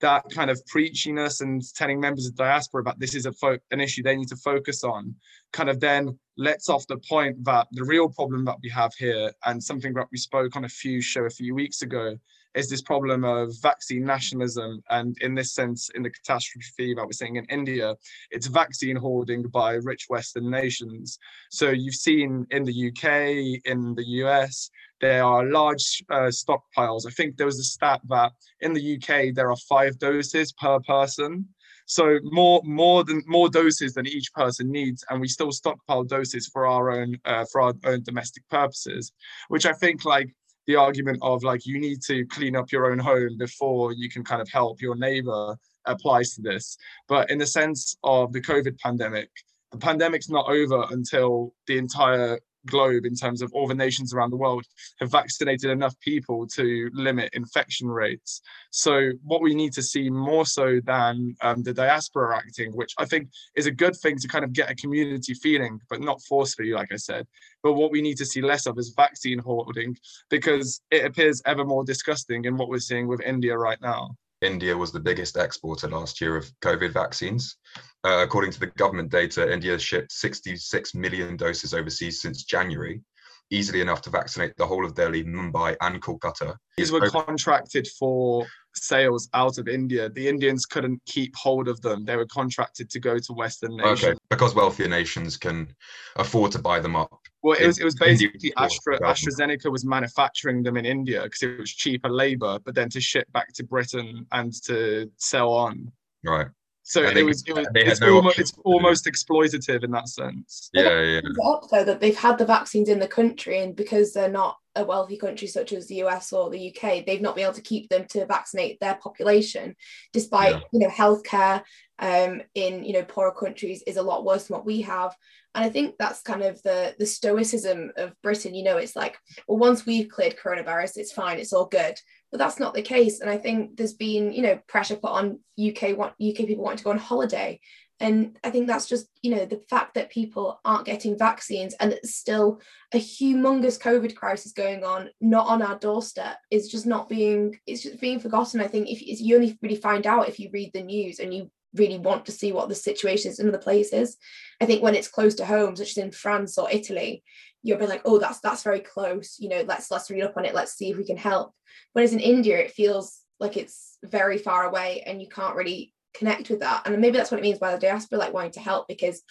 that 0.00 0.24
kind 0.30 0.50
of 0.50 0.60
preachiness 0.72 1.40
and 1.40 1.62
telling 1.74 2.00
members 2.00 2.26
of 2.26 2.34
diaspora 2.34 2.82
about 2.82 2.98
this 2.98 3.14
is 3.14 3.26
a 3.26 3.32
fo- 3.32 3.58
an 3.70 3.80
issue 3.80 4.02
they 4.02 4.16
need 4.16 4.28
to 4.28 4.36
focus 4.36 4.84
on 4.84 5.14
kind 5.52 5.70
of 5.70 5.80
then 5.80 6.18
lets 6.36 6.68
off 6.68 6.86
the 6.86 6.98
point 7.08 7.42
that 7.44 7.66
the 7.72 7.84
real 7.84 8.08
problem 8.08 8.44
that 8.44 8.56
we 8.62 8.68
have 8.68 8.92
here 8.98 9.32
and 9.46 9.62
something 9.62 9.94
that 9.94 10.06
we 10.12 10.18
spoke 10.18 10.54
on 10.54 10.64
a 10.64 10.68
few 10.68 11.00
show 11.00 11.24
a 11.24 11.30
few 11.30 11.54
weeks 11.54 11.80
ago 11.80 12.16
is 12.56 12.70
this 12.70 12.82
problem 12.82 13.22
of 13.24 13.52
vaccine 13.60 14.04
nationalism. 14.04 14.82
And 14.90 15.16
in 15.20 15.34
this 15.34 15.52
sense, 15.52 15.90
in 15.94 16.02
the 16.02 16.10
catastrophe 16.10 16.94
that 16.94 17.04
we're 17.04 17.12
seeing 17.12 17.36
in 17.36 17.44
India, 17.44 17.94
it's 18.30 18.46
vaccine 18.46 18.96
hoarding 18.96 19.42
by 19.42 19.74
rich 19.74 20.06
Western 20.08 20.50
nations. 20.50 21.18
So 21.50 21.70
you've 21.70 21.94
seen 21.94 22.46
in 22.50 22.64
the 22.64 22.88
UK, 22.88 23.60
in 23.66 23.94
the 23.94 24.06
US, 24.24 24.70
there 25.00 25.22
are 25.22 25.44
large 25.44 26.02
uh, 26.10 26.30
stockpiles. 26.30 27.06
I 27.06 27.10
think 27.10 27.36
there 27.36 27.46
was 27.46 27.60
a 27.60 27.64
stat 27.64 28.00
that 28.08 28.32
in 28.60 28.72
the 28.72 28.96
UK, 28.96 29.34
there 29.34 29.50
are 29.50 29.56
five 29.68 29.98
doses 29.98 30.52
per 30.52 30.80
person. 30.80 31.46
So 31.88 32.18
more 32.24 32.60
more 32.64 33.04
than 33.04 33.22
more 33.26 33.48
doses 33.48 33.92
than 33.94 34.08
each 34.08 34.32
person 34.32 34.72
needs, 34.72 35.04
and 35.08 35.20
we 35.20 35.28
still 35.28 35.52
stockpile 35.52 36.02
doses 36.02 36.48
for 36.52 36.66
our 36.66 36.90
own 36.90 37.16
uh, 37.24 37.44
for 37.52 37.60
our 37.60 37.74
own 37.84 38.02
domestic 38.02 38.42
purposes, 38.48 39.12
which 39.48 39.66
I 39.66 39.72
think 39.72 40.04
like 40.04 40.34
the 40.66 40.76
argument 40.76 41.18
of 41.22 41.42
like 41.42 41.66
you 41.66 41.78
need 41.78 42.02
to 42.02 42.26
clean 42.26 42.56
up 42.56 42.72
your 42.72 42.90
own 42.90 42.98
home 42.98 43.36
before 43.38 43.92
you 43.92 44.08
can 44.10 44.24
kind 44.24 44.42
of 44.42 44.48
help 44.50 44.80
your 44.80 44.96
neighbor 44.96 45.56
applies 45.86 46.34
to 46.34 46.42
this. 46.42 46.76
But 47.08 47.30
in 47.30 47.38
the 47.38 47.46
sense 47.46 47.96
of 48.02 48.32
the 48.32 48.40
COVID 48.40 48.78
pandemic, 48.78 49.30
the 49.72 49.78
pandemic's 49.78 50.28
not 50.28 50.48
over 50.48 50.86
until 50.90 51.54
the 51.66 51.78
entire 51.78 52.38
globe 52.66 53.06
in 53.06 53.14
terms 53.14 53.42
of 53.42 53.52
all 53.52 53.66
the 53.66 53.74
nations 53.74 54.12
around 54.12 54.30
the 54.30 54.36
world 54.36 54.64
have 55.00 55.10
vaccinated 55.10 55.70
enough 55.70 55.98
people 56.00 56.46
to 56.48 56.90
limit 56.92 57.30
infection 57.32 57.88
rates. 57.88 58.42
So 58.70 59.12
what 59.22 59.42
we 59.42 59.54
need 59.54 59.72
to 59.74 59.82
see 59.82 60.10
more 60.10 60.46
so 60.46 60.80
than 60.84 61.34
um, 61.42 61.62
the 61.62 61.72
diaspora 61.72 62.36
acting, 62.36 62.72
which 62.72 62.94
I 62.98 63.04
think 63.04 63.30
is 63.54 63.66
a 63.66 63.70
good 63.70 63.96
thing 63.96 64.18
to 64.18 64.28
kind 64.28 64.44
of 64.44 64.52
get 64.52 64.70
a 64.70 64.74
community 64.74 65.34
feeling, 65.34 65.80
but 65.88 66.00
not 66.00 66.22
forcefully, 66.22 66.72
like 66.72 66.92
I 66.92 66.96
said. 66.96 67.26
But 67.62 67.74
what 67.74 67.90
we 67.90 68.02
need 68.02 68.16
to 68.18 68.26
see 68.26 68.42
less 68.42 68.66
of 68.66 68.78
is 68.78 68.94
vaccine 68.96 69.38
hoarding 69.38 69.96
because 70.30 70.80
it 70.90 71.04
appears 71.04 71.42
ever 71.46 71.64
more 71.64 71.84
disgusting 71.84 72.44
in 72.44 72.56
what 72.56 72.68
we're 72.68 72.78
seeing 72.78 73.06
with 73.06 73.20
India 73.20 73.56
right 73.56 73.80
now. 73.80 74.16
India 74.42 74.76
was 74.76 74.92
the 74.92 75.00
biggest 75.00 75.36
exporter 75.36 75.88
last 75.88 76.20
year 76.20 76.36
of 76.36 76.50
COVID 76.62 76.92
vaccines. 76.92 77.56
Uh, 78.04 78.22
according 78.22 78.52
to 78.52 78.60
the 78.60 78.66
government 78.66 79.10
data, 79.10 79.50
India 79.50 79.78
shipped 79.78 80.12
66 80.12 80.94
million 80.94 81.36
doses 81.36 81.72
overseas 81.72 82.20
since 82.20 82.44
January, 82.44 83.02
easily 83.50 83.80
enough 83.80 84.02
to 84.02 84.10
vaccinate 84.10 84.56
the 84.56 84.66
whole 84.66 84.84
of 84.84 84.94
Delhi, 84.94 85.24
Mumbai, 85.24 85.76
and 85.80 86.02
Kolkata. 86.02 86.56
These 86.76 86.92
were 86.92 87.08
contracted 87.08 87.88
for 87.98 88.46
sales 88.76 89.28
out 89.34 89.58
of 89.58 89.68
India. 89.68 90.08
The 90.08 90.28
Indians 90.28 90.66
couldn't 90.66 91.00
keep 91.06 91.34
hold 91.36 91.68
of 91.68 91.80
them. 91.80 92.04
They 92.04 92.16
were 92.16 92.26
contracted 92.26 92.90
to 92.90 93.00
go 93.00 93.18
to 93.18 93.32
Western 93.32 93.76
nations. 93.76 94.04
Okay, 94.04 94.18
because 94.30 94.54
wealthier 94.54 94.88
nations 94.88 95.36
can 95.36 95.74
afford 96.16 96.52
to 96.52 96.58
buy 96.58 96.80
them 96.80 96.96
up. 96.96 97.10
Well, 97.42 97.56
it 97.58 97.66
was, 97.66 97.78
it 97.78 97.84
was 97.84 97.94
basically 97.94 98.52
Astra, 98.56 98.98
AstraZeneca 99.00 99.70
was 99.70 99.84
manufacturing 99.84 100.62
them 100.62 100.76
in 100.76 100.84
India 100.84 101.22
because 101.22 101.42
it 101.42 101.58
was 101.58 101.70
cheaper 101.70 102.08
labor, 102.08 102.58
but 102.64 102.74
then 102.74 102.88
to 102.90 103.00
ship 103.00 103.30
back 103.32 103.52
to 103.54 103.64
Britain 103.64 104.26
and 104.32 104.52
to 104.64 105.10
sell 105.16 105.52
on. 105.52 105.92
Right. 106.24 106.48
So 106.82 107.02
it 107.02 107.24
was, 107.24 107.42
it 107.48 107.54
was 107.54 107.66
it's, 107.74 108.00
no 108.00 108.14
almost, 108.14 108.38
it's 108.38 108.52
almost 108.64 109.06
exploitative 109.06 109.82
in 109.82 109.90
that 109.90 110.08
sense. 110.08 110.70
Yeah, 110.72 111.00
yeah. 111.02 111.20
Up 111.44 111.64
though 111.68 111.82
that 111.82 111.98
they've 112.00 112.16
had 112.16 112.38
the 112.38 112.46
vaccines 112.46 112.88
in 112.88 113.00
the 113.00 113.08
country, 113.08 113.58
and 113.58 113.74
because 113.74 114.12
they're 114.12 114.28
not 114.28 114.56
a 114.76 114.84
wealthy 114.84 115.16
country 115.16 115.48
such 115.48 115.72
as 115.72 115.86
the 115.86 116.02
US 116.04 116.32
or 116.32 116.50
the 116.50 116.70
UK, 116.74 117.04
they've 117.04 117.20
not 117.20 117.34
been 117.34 117.44
able 117.44 117.54
to 117.54 117.62
keep 117.62 117.88
them 117.88 118.06
to 118.10 118.26
vaccinate 118.26 118.78
their 118.80 118.94
population, 118.96 119.74
despite 120.12 120.54
yeah. 120.54 120.60
you 120.72 120.80
know 120.80 120.88
healthcare 120.88 121.62
um, 121.98 122.42
in 122.54 122.84
you 122.84 122.92
know 122.92 123.02
poorer 123.02 123.32
countries 123.32 123.82
is 123.86 123.96
a 123.96 124.02
lot 124.02 124.24
worse 124.24 124.46
than 124.46 124.56
what 124.56 124.66
we 124.66 124.82
have. 124.82 125.16
And 125.54 125.64
I 125.64 125.70
think 125.70 125.94
that's 125.98 126.22
kind 126.22 126.42
of 126.42 126.62
the 126.62 126.94
the 126.98 127.06
stoicism 127.06 127.92
of 127.96 128.14
Britain. 128.22 128.54
You 128.54 128.64
know, 128.64 128.76
it's 128.76 128.94
like, 128.94 129.18
well, 129.48 129.58
once 129.58 129.86
we've 129.86 130.08
cleared 130.08 130.36
coronavirus, 130.36 130.98
it's 130.98 131.12
fine, 131.12 131.38
it's 131.38 131.52
all 131.52 131.66
good 131.66 131.98
but 132.32 132.38
that's 132.38 132.58
not 132.58 132.74
the 132.74 132.82
case 132.82 133.20
and 133.20 133.30
i 133.30 133.36
think 133.36 133.76
there's 133.76 133.94
been 133.94 134.32
you 134.32 134.42
know 134.42 134.58
pressure 134.66 134.96
put 134.96 135.10
on 135.10 135.38
uk 135.58 135.96
want 135.96 136.12
uk 136.12 136.36
people 136.36 136.64
wanting 136.64 136.78
to 136.78 136.84
go 136.84 136.90
on 136.90 136.98
holiday 136.98 137.58
and 138.00 138.38
i 138.44 138.50
think 138.50 138.66
that's 138.66 138.86
just 138.86 139.08
you 139.22 139.30
know 139.30 139.44
the 139.46 139.62
fact 139.70 139.94
that 139.94 140.10
people 140.10 140.60
aren't 140.64 140.84
getting 140.84 141.18
vaccines 141.18 141.74
and 141.80 141.92
it's 141.92 142.14
still 142.14 142.60
a 142.92 142.98
humongous 142.98 143.80
covid 143.80 144.14
crisis 144.14 144.52
going 144.52 144.84
on 144.84 145.08
not 145.20 145.46
on 145.46 145.62
our 145.62 145.78
doorstep 145.78 146.36
is 146.50 146.68
just 146.68 146.86
not 146.86 147.08
being 147.08 147.58
it's 147.66 147.82
just 147.82 148.00
being 148.00 148.20
forgotten. 148.20 148.60
I 148.60 148.66
think 148.66 148.88
if, 148.88 149.00
you 149.20 149.34
only 149.34 149.58
really 149.62 149.76
find 149.76 150.06
out 150.06 150.28
if 150.28 150.38
you 150.38 150.50
read 150.52 150.72
the 150.72 150.82
news 150.82 151.18
and 151.18 151.32
you 151.32 151.50
really 151.74 151.98
want 151.98 152.24
to 152.24 152.32
see 152.32 152.52
what 152.52 152.68
the 152.68 152.74
situation 152.74 153.30
is 153.30 153.38
in 153.38 153.48
other 153.48 153.58
places 153.58 154.16
i 154.62 154.64
think 154.64 154.82
when 154.82 154.94
it's 154.94 155.08
close 155.08 155.34
to 155.34 155.44
home 155.44 155.76
such 155.76 155.90
as 155.90 155.98
in 155.98 156.10
france 156.10 156.56
or 156.56 156.70
italy 156.70 157.22
you'll 157.66 157.78
be 157.78 157.86
like 157.86 158.02
oh 158.04 158.18
that's 158.18 158.40
that's 158.40 158.62
very 158.62 158.80
close. 158.80 159.36
You 159.38 159.48
know 159.48 159.64
let's 159.66 159.90
let's 159.90 160.10
read 160.10 160.22
up 160.22 160.36
on 160.36 160.44
it. 160.44 160.54
Let's 160.54 160.74
see 160.74 160.90
if 160.90 160.96
we 160.96 161.04
can 161.04 161.16
help. 161.16 161.52
Whereas 161.92 162.12
in 162.12 162.20
india 162.20 162.58
it 162.58 162.70
feels 162.70 163.20
like 163.40 163.56
it's 163.56 163.98
very 164.04 164.38
far 164.38 164.64
away 164.64 165.02
and 165.04 165.20
you 165.20 165.28
can't 165.28 165.56
really 165.56 165.92
connect 166.18 166.48
with 166.50 166.60
that 166.60 166.82
and 166.84 166.98
maybe 166.98 167.16
that's 167.16 167.30
what 167.30 167.38
it 167.38 167.42
means 167.42 167.58
by 167.58 167.72
the 167.72 167.80
diaspora 167.80 168.18
like 168.18 168.32
wanting 168.32 168.52
to 168.52 168.60
help 168.60 168.88
because 168.88 169.22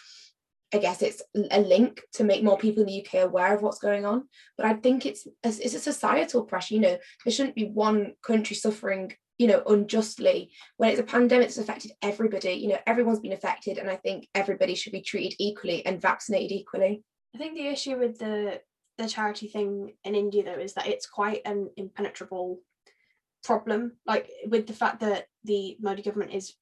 I 0.73 0.79
guess 0.79 1.01
it's 1.01 1.21
a 1.51 1.61
link 1.61 2.01
to 2.13 2.23
make 2.23 2.43
more 2.43 2.57
people 2.57 2.83
in 2.83 2.87
the 2.87 3.05
UK 3.05 3.23
aware 3.23 3.55
of 3.55 3.61
what's 3.61 3.79
going 3.79 4.05
on. 4.05 4.27
But 4.57 4.65
I 4.65 4.73
think 4.73 5.05
it's 5.05 5.25
it's 5.43 5.73
a 5.73 5.79
societal 5.79 6.43
pressure. 6.43 6.73
You 6.73 6.81
know, 6.81 6.97
there 7.23 7.31
shouldn't 7.31 7.55
be 7.55 7.69
one 7.69 8.13
country 8.21 8.55
suffering, 8.55 9.13
you 9.37 9.47
know, 9.47 9.63
unjustly 9.67 10.51
when 10.77 10.89
it's 10.89 10.99
a 10.99 11.03
pandemic 11.03 11.47
that's 11.47 11.59
affected 11.59 11.91
everybody. 12.01 12.53
You 12.53 12.69
know, 12.69 12.79
everyone's 12.85 13.21
been 13.21 13.31
affected, 13.31 13.77
and 13.77 13.89
I 13.89 13.95
think 13.95 14.27
everybody 14.35 14.75
should 14.75 14.91
be 14.91 15.01
treated 15.01 15.35
equally 15.39 15.85
and 15.85 16.01
vaccinated 16.01 16.51
equally. 16.51 17.03
I 17.33 17.37
think 17.37 17.55
the 17.55 17.67
issue 17.67 17.97
with 17.97 18.17
the 18.17 18.59
the 18.97 19.07
charity 19.07 19.47
thing 19.47 19.93
in 20.03 20.15
India 20.15 20.43
though 20.43 20.61
is 20.61 20.73
that 20.73 20.87
it's 20.87 21.07
quite 21.07 21.41
an 21.45 21.69
impenetrable 21.77 22.59
problem. 23.43 23.93
Like 24.05 24.29
with 24.47 24.67
the 24.67 24.73
fact 24.73 25.01
that 25.01 25.27
the 25.43 25.77
Modi 25.79 26.01
government 26.01 26.33
is 26.33 26.53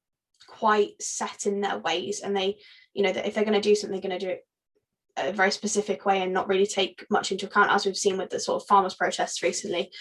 quite 0.48 1.02
set 1.02 1.46
in 1.46 1.62
their 1.62 1.78
ways 1.80 2.22
and 2.22 2.36
they, 2.36 2.58
you 2.94 3.04
know, 3.04 3.12
that 3.12 3.26
if 3.26 3.34
they're 3.34 3.46
going 3.46 3.60
to 3.60 3.70
do 3.70 3.76
something, 3.76 4.00
they're 4.00 4.10
going 4.10 4.20
to 4.20 4.26
do 4.26 4.32
it 4.32 4.46
a 5.18 5.32
very 5.32 5.52
specific 5.52 6.06
way 6.06 6.22
and 6.22 6.34
not 6.34 6.48
really 6.48 6.66
take 6.66 7.06
much 7.10 7.32
into 7.32 7.46
account, 7.46 7.72
as 7.72 7.86
we've 7.86 7.98
seen 7.98 8.18
with 8.18 8.30
the 8.30 8.40
sort 8.40 8.62
of 8.62 8.68
farmers' 8.68 8.96
protests 8.96 9.44
recently. 9.44 9.92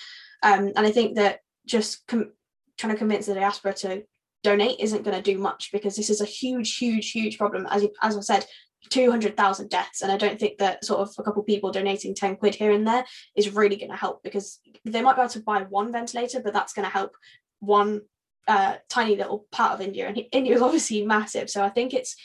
Um, 0.42 0.72
and 0.74 0.86
I 0.86 0.90
think 0.90 1.16
that 1.16 1.40
just 1.66 2.06
com- 2.06 2.32
trying 2.78 2.92
to 2.92 2.98
convince 2.98 3.26
the 3.26 3.34
diaspora 3.34 3.74
to 3.74 4.02
donate 4.42 4.80
isn't 4.80 5.04
going 5.04 5.16
to 5.16 5.22
do 5.22 5.38
much 5.38 5.70
because 5.72 5.96
this 5.96 6.10
is 6.10 6.20
a 6.20 6.26
huge, 6.26 6.76
huge, 6.76 7.12
huge 7.12 7.38
problem. 7.38 7.66
As 7.70 7.82
you, 7.82 7.92
as 8.02 8.16
I 8.16 8.20
said, 8.20 8.46
200,000 8.88 9.70
deaths. 9.70 10.02
And 10.02 10.10
I 10.10 10.16
don't 10.16 10.40
think 10.40 10.58
that 10.58 10.84
sort 10.84 11.00
of 11.00 11.14
a 11.18 11.22
couple 11.22 11.40
of 11.42 11.46
people 11.46 11.70
donating 11.70 12.14
10 12.14 12.36
quid 12.36 12.54
here 12.54 12.72
and 12.72 12.86
there 12.86 13.04
is 13.36 13.54
really 13.54 13.76
going 13.76 13.90
to 13.90 13.96
help 13.96 14.22
because 14.22 14.58
they 14.84 15.02
might 15.02 15.14
be 15.14 15.22
able 15.22 15.30
to 15.30 15.40
buy 15.40 15.62
one 15.62 15.92
ventilator, 15.92 16.40
but 16.40 16.52
that's 16.52 16.72
going 16.72 16.84
to 16.84 16.92
help 16.92 17.12
one 17.60 18.00
uh, 18.48 18.76
tiny 18.88 19.16
little 19.16 19.46
part 19.50 19.72
of 19.72 19.80
India. 19.80 20.06
And 20.06 20.22
India 20.32 20.54
is 20.54 20.62
obviously 20.62 21.04
massive. 21.04 21.50
So 21.50 21.62
I 21.62 21.68
think 21.68 21.94
it's 21.94 22.16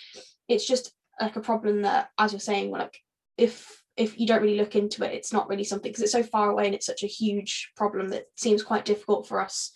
it's 0.48 0.66
just 0.66 0.94
like 1.20 1.36
a 1.36 1.42
problem 1.42 1.82
that, 1.82 2.10
as 2.18 2.32
you're 2.32 2.40
saying, 2.40 2.72
like 2.72 3.00
if 3.38 3.84
if 3.96 4.20
you 4.20 4.28
don't 4.28 4.42
really 4.42 4.58
look 4.58 4.76
into 4.76 5.04
it, 5.04 5.14
it's 5.14 5.34
not 5.34 5.50
really 5.50 5.64
something 5.64 5.92
because 5.92 6.04
it's 6.04 6.12
so 6.12 6.24
far 6.24 6.50
away 6.50 6.66
and 6.66 6.76
it's 6.76 6.86
such 6.86 7.04
a 7.04 7.08
huge 7.08 7.72
problem 7.76 8.10
that 8.10 8.26
seems 8.36 8.62
quite 8.64 8.86
difficult 8.86 9.28
for 9.28 9.42
us 9.42 9.72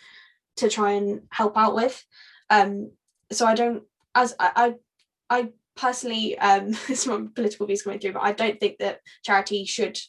to 0.57 0.69
try 0.69 0.91
and 0.91 1.21
help 1.31 1.57
out 1.57 1.75
with. 1.75 2.03
Um, 2.49 2.91
so 3.31 3.45
I 3.45 3.55
don't 3.55 3.83
as 4.13 4.35
I 4.39 4.75
I, 5.29 5.37
I 5.37 5.49
personally, 5.75 6.37
um, 6.37 6.73
some 6.93 7.29
political 7.33 7.65
views 7.65 7.81
coming 7.81 7.99
through, 7.99 8.13
but 8.13 8.23
I 8.23 8.31
don't 8.31 8.59
think 8.59 8.77
that 8.79 8.99
charity 9.23 9.65
should 9.65 9.99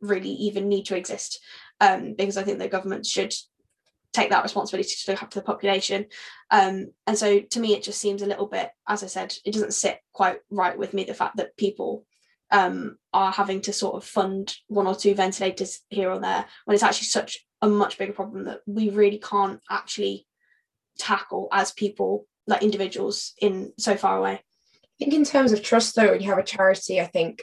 really 0.00 0.30
even 0.30 0.68
need 0.68 0.84
to 0.86 0.96
exist 0.96 1.40
um, 1.80 2.14
because 2.16 2.36
I 2.36 2.42
think 2.42 2.58
the 2.58 2.68
government 2.68 3.06
should 3.06 3.32
take 4.12 4.30
that 4.30 4.42
responsibility 4.42 4.94
to 4.94 5.10
look 5.10 5.22
after 5.22 5.40
the 5.40 5.44
population. 5.44 6.06
Um, 6.50 6.92
and 7.06 7.16
so 7.16 7.40
to 7.40 7.60
me, 7.60 7.74
it 7.74 7.82
just 7.82 8.00
seems 8.00 8.22
a 8.22 8.26
little 8.26 8.46
bit, 8.46 8.70
as 8.86 9.02
I 9.02 9.06
said, 9.06 9.34
it 9.44 9.52
doesn't 9.52 9.74
sit 9.74 10.00
quite 10.12 10.38
right 10.50 10.76
with 10.76 10.92
me 10.92 11.04
the 11.04 11.14
fact 11.14 11.36
that 11.36 11.56
people 11.56 12.04
um, 12.50 12.98
are 13.14 13.32
having 13.32 13.62
to 13.62 13.72
sort 13.72 13.94
of 13.94 14.04
fund 14.04 14.54
one 14.68 14.86
or 14.86 14.94
two 14.94 15.14
ventilators 15.14 15.80
here 15.88 16.10
or 16.10 16.20
there 16.20 16.44
when 16.64 16.74
it's 16.74 16.82
actually 16.82 17.06
such 17.06 17.38
a 17.62 17.68
much 17.68 17.96
bigger 17.96 18.12
problem 18.12 18.44
that 18.44 18.60
we 18.66 18.90
really 18.90 19.18
can't 19.18 19.60
actually 19.70 20.26
tackle 20.98 21.48
as 21.50 21.72
people, 21.72 22.26
like 22.46 22.62
individuals, 22.62 23.32
in 23.40 23.72
so 23.78 23.96
far 23.96 24.18
away 24.18 24.42
I 25.02 25.04
think 25.04 25.14
in 25.14 25.24
terms 25.24 25.52
of 25.52 25.62
trust 25.62 25.96
though 25.96 26.10
when 26.10 26.20
you 26.20 26.28
have 26.28 26.38
a 26.38 26.44
charity 26.44 27.00
i 27.00 27.06
think 27.06 27.42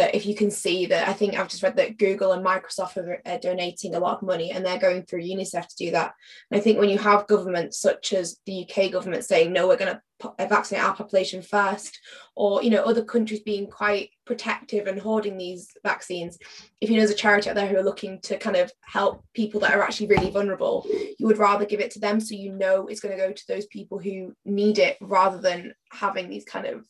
that 0.00 0.14
if 0.14 0.24
you 0.24 0.34
can 0.34 0.50
see 0.50 0.86
that 0.86 1.06
i 1.08 1.12
think 1.12 1.38
i've 1.38 1.48
just 1.48 1.62
read 1.62 1.76
that 1.76 1.98
google 1.98 2.32
and 2.32 2.44
microsoft 2.44 2.96
are, 2.96 3.20
are 3.26 3.38
donating 3.38 3.94
a 3.94 3.98
lot 3.98 4.16
of 4.16 4.22
money 4.22 4.50
and 4.50 4.64
they're 4.64 4.78
going 4.78 5.02
through 5.02 5.22
unicef 5.22 5.66
to 5.68 5.76
do 5.76 5.90
that. 5.90 6.14
And 6.50 6.58
i 6.58 6.62
think 6.62 6.78
when 6.78 6.88
you 6.88 6.98
have 6.98 7.26
governments 7.26 7.78
such 7.78 8.14
as 8.14 8.38
the 8.46 8.66
uk 8.66 8.90
government 8.90 9.24
saying 9.24 9.52
no 9.52 9.68
we're 9.68 9.76
going 9.76 9.94
to 9.94 10.02
vaccinate 10.48 10.82
our 10.82 10.94
population 10.94 11.42
first 11.42 11.98
or 12.34 12.62
you 12.62 12.70
know 12.70 12.82
other 12.82 13.04
countries 13.04 13.40
being 13.40 13.66
quite 13.66 14.10
protective 14.26 14.86
and 14.86 14.98
hoarding 14.98 15.36
these 15.36 15.68
vaccines 15.84 16.38
if 16.80 16.88
you 16.88 16.96
know 16.96 17.00
there's 17.00 17.10
a 17.10 17.14
charity 17.14 17.48
out 17.48 17.56
there 17.56 17.66
who 17.66 17.76
are 17.76 17.82
looking 17.82 18.20
to 18.20 18.38
kind 18.38 18.56
of 18.56 18.72
help 18.82 19.22
people 19.34 19.60
that 19.60 19.74
are 19.74 19.82
actually 19.82 20.06
really 20.06 20.30
vulnerable 20.30 20.86
you 21.18 21.26
would 21.26 21.38
rather 21.38 21.64
give 21.64 21.80
it 21.80 21.90
to 21.90 22.00
them 22.00 22.20
so 22.20 22.34
you 22.34 22.52
know 22.52 22.86
it's 22.86 23.00
going 23.00 23.16
to 23.16 23.22
go 23.22 23.32
to 23.32 23.44
those 23.48 23.66
people 23.66 23.98
who 23.98 24.34
need 24.44 24.78
it 24.78 24.96
rather 25.00 25.38
than 25.38 25.74
having 25.90 26.28
these 26.28 26.44
kind 26.44 26.66
of 26.66 26.86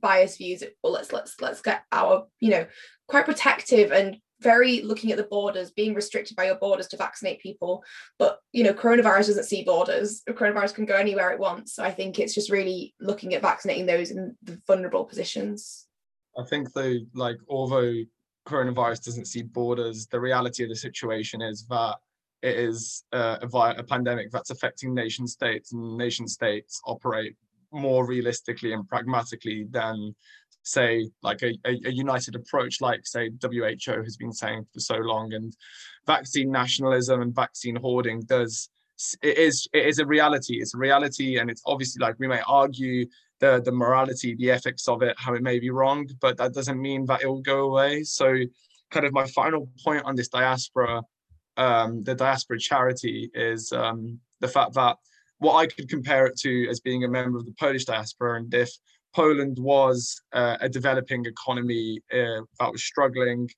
biased 0.00 0.38
views 0.38 0.62
well 0.82 0.92
let's 0.92 1.12
let's 1.12 1.40
let's 1.40 1.62
get 1.62 1.82
our 1.92 2.26
you 2.40 2.50
know 2.50 2.66
quite 3.06 3.24
protective 3.24 3.90
and 3.90 4.18
very 4.40 4.82
looking 4.82 5.10
at 5.10 5.16
the 5.16 5.24
borders 5.24 5.70
being 5.70 5.94
restricted 5.94 6.36
by 6.36 6.46
your 6.46 6.54
borders 6.56 6.86
to 6.88 6.96
vaccinate 6.96 7.40
people. 7.40 7.82
But 8.18 8.38
you 8.52 8.64
know 8.64 8.72
coronavirus 8.72 9.28
doesn't 9.28 9.44
see 9.44 9.64
borders. 9.64 10.22
Coronavirus 10.28 10.74
can 10.74 10.84
go 10.84 10.94
anywhere 10.94 11.30
it 11.30 11.38
wants. 11.38 11.74
So 11.74 11.82
i 11.82 11.90
think 11.90 12.18
it's 12.18 12.34
just 12.34 12.50
really 12.50 12.94
looking 13.00 13.34
at 13.34 13.42
vaccinating 13.42 13.86
those 13.86 14.10
in 14.10 14.36
the 14.42 14.60
vulnerable 14.66 15.04
positions. 15.04 15.86
I 16.36 16.44
think 16.44 16.72
though 16.72 16.94
like 17.14 17.38
although 17.48 17.94
coronavirus 18.46 19.04
doesn't 19.04 19.26
see 19.26 19.42
borders 19.42 20.06
the 20.06 20.20
reality 20.20 20.62
of 20.62 20.70
the 20.70 20.76
situation 20.76 21.42
is 21.42 21.66
that 21.66 21.96
it 22.40 22.56
is 22.56 23.04
uh, 23.12 23.36
a, 23.42 23.74
a 23.78 23.82
pandemic 23.82 24.30
that's 24.30 24.50
affecting 24.50 24.94
nation 24.94 25.26
states 25.26 25.72
and 25.72 25.98
nation 25.98 26.26
states 26.26 26.80
operate 26.86 27.36
more 27.72 28.06
realistically 28.06 28.72
and 28.72 28.88
pragmatically 28.88 29.66
than 29.70 30.14
say 30.62 31.08
like 31.22 31.42
a, 31.42 31.58
a, 31.64 31.90
united 31.90 32.34
approach 32.34 32.80
like 32.80 33.06
say 33.06 33.30
WHO 33.42 34.02
has 34.02 34.16
been 34.16 34.32
saying 34.32 34.66
for 34.72 34.80
so 34.80 34.96
long. 34.96 35.32
And 35.32 35.56
vaccine 36.06 36.50
nationalism 36.50 37.22
and 37.22 37.34
vaccine 37.34 37.76
hoarding 37.76 38.22
does 38.22 38.68
it 39.22 39.38
is 39.38 39.68
it 39.72 39.86
is 39.86 39.98
a 39.98 40.06
reality. 40.06 40.60
It's 40.60 40.74
a 40.74 40.78
reality 40.78 41.38
and 41.38 41.50
it's 41.50 41.62
obviously 41.66 42.00
like 42.00 42.16
we 42.18 42.28
may 42.28 42.42
argue 42.46 43.06
the 43.40 43.62
the 43.64 43.72
morality 43.72 44.34
the 44.34 44.50
ethics 44.50 44.88
of 44.88 45.02
it 45.02 45.14
how 45.18 45.34
it 45.34 45.42
may 45.42 45.60
be 45.60 45.70
wrong 45.70 46.08
but 46.20 46.36
that 46.38 46.52
doesn't 46.52 46.80
mean 46.80 47.06
that 47.06 47.22
it 47.22 47.28
will 47.28 47.42
go 47.42 47.60
away. 47.60 48.02
So 48.02 48.36
kind 48.90 49.06
of 49.06 49.12
my 49.12 49.26
final 49.28 49.68
point 49.84 50.04
on 50.04 50.16
this 50.16 50.28
diaspora 50.28 51.02
um 51.56 52.02
the 52.04 52.14
diaspora 52.14 52.58
charity 52.58 53.30
is 53.34 53.72
um 53.72 54.18
the 54.40 54.48
fact 54.48 54.74
that 54.74 54.96
what 55.38 55.56
I 55.56 55.66
could 55.66 55.88
compare 55.88 56.26
it 56.26 56.36
to 56.40 56.68
as 56.68 56.80
being 56.80 57.04
a 57.04 57.08
member 57.08 57.38
of 57.38 57.46
the 57.46 57.54
Polish 57.58 57.84
diaspora, 57.84 58.38
and 58.38 58.52
if 58.52 58.70
Poland 59.14 59.58
was 59.58 60.20
uh, 60.32 60.56
a 60.60 60.68
developing 60.68 61.24
economy 61.26 62.00
uh, 62.12 62.42
that 62.58 62.72
was 62.72 62.82
struggling, 62.82 63.48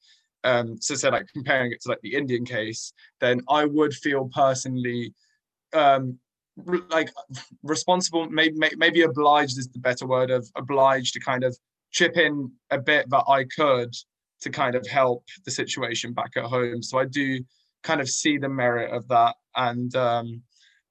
um, 0.45 0.81
so 0.81 0.95
say 0.95 1.11
like 1.11 1.27
comparing 1.33 1.73
it 1.73 1.81
to 1.83 1.89
like 1.89 2.01
the 2.03 2.15
Indian 2.15 2.45
case, 2.45 2.93
then 3.21 3.41
I 3.49 3.65
would 3.65 3.95
feel 3.95 4.31
personally 4.33 5.15
um, 5.73 6.19
like 6.91 7.11
responsible 7.63 8.29
maybe 8.29 8.57
maybe 8.77 9.03
obliged 9.03 9.57
is 9.59 9.69
the 9.69 9.79
better 9.79 10.07
word 10.07 10.31
of 10.31 10.47
obliged 10.57 11.15
to 11.15 11.21
kind 11.21 11.45
of 11.45 11.57
chip 11.91 12.17
in 12.17 12.51
a 12.71 12.79
bit 12.79 13.09
that 13.11 13.25
I 13.29 13.45
could 13.45 13.95
to 14.43 14.51
kind 14.51 14.75
of 14.75 14.87
help 14.87 15.25
the 15.45 15.51
situation 15.51 16.13
back 16.13 16.33
at 16.37 16.45
home. 16.45 16.83
So 16.83 16.99
I 16.99 17.05
do 17.05 17.41
kind 17.83 18.01
of 18.01 18.09
see 18.09 18.39
the 18.39 18.49
merit 18.49 18.91
of 18.93 19.07
that. 19.09 19.37
And 19.57 19.95
um, 19.97 20.43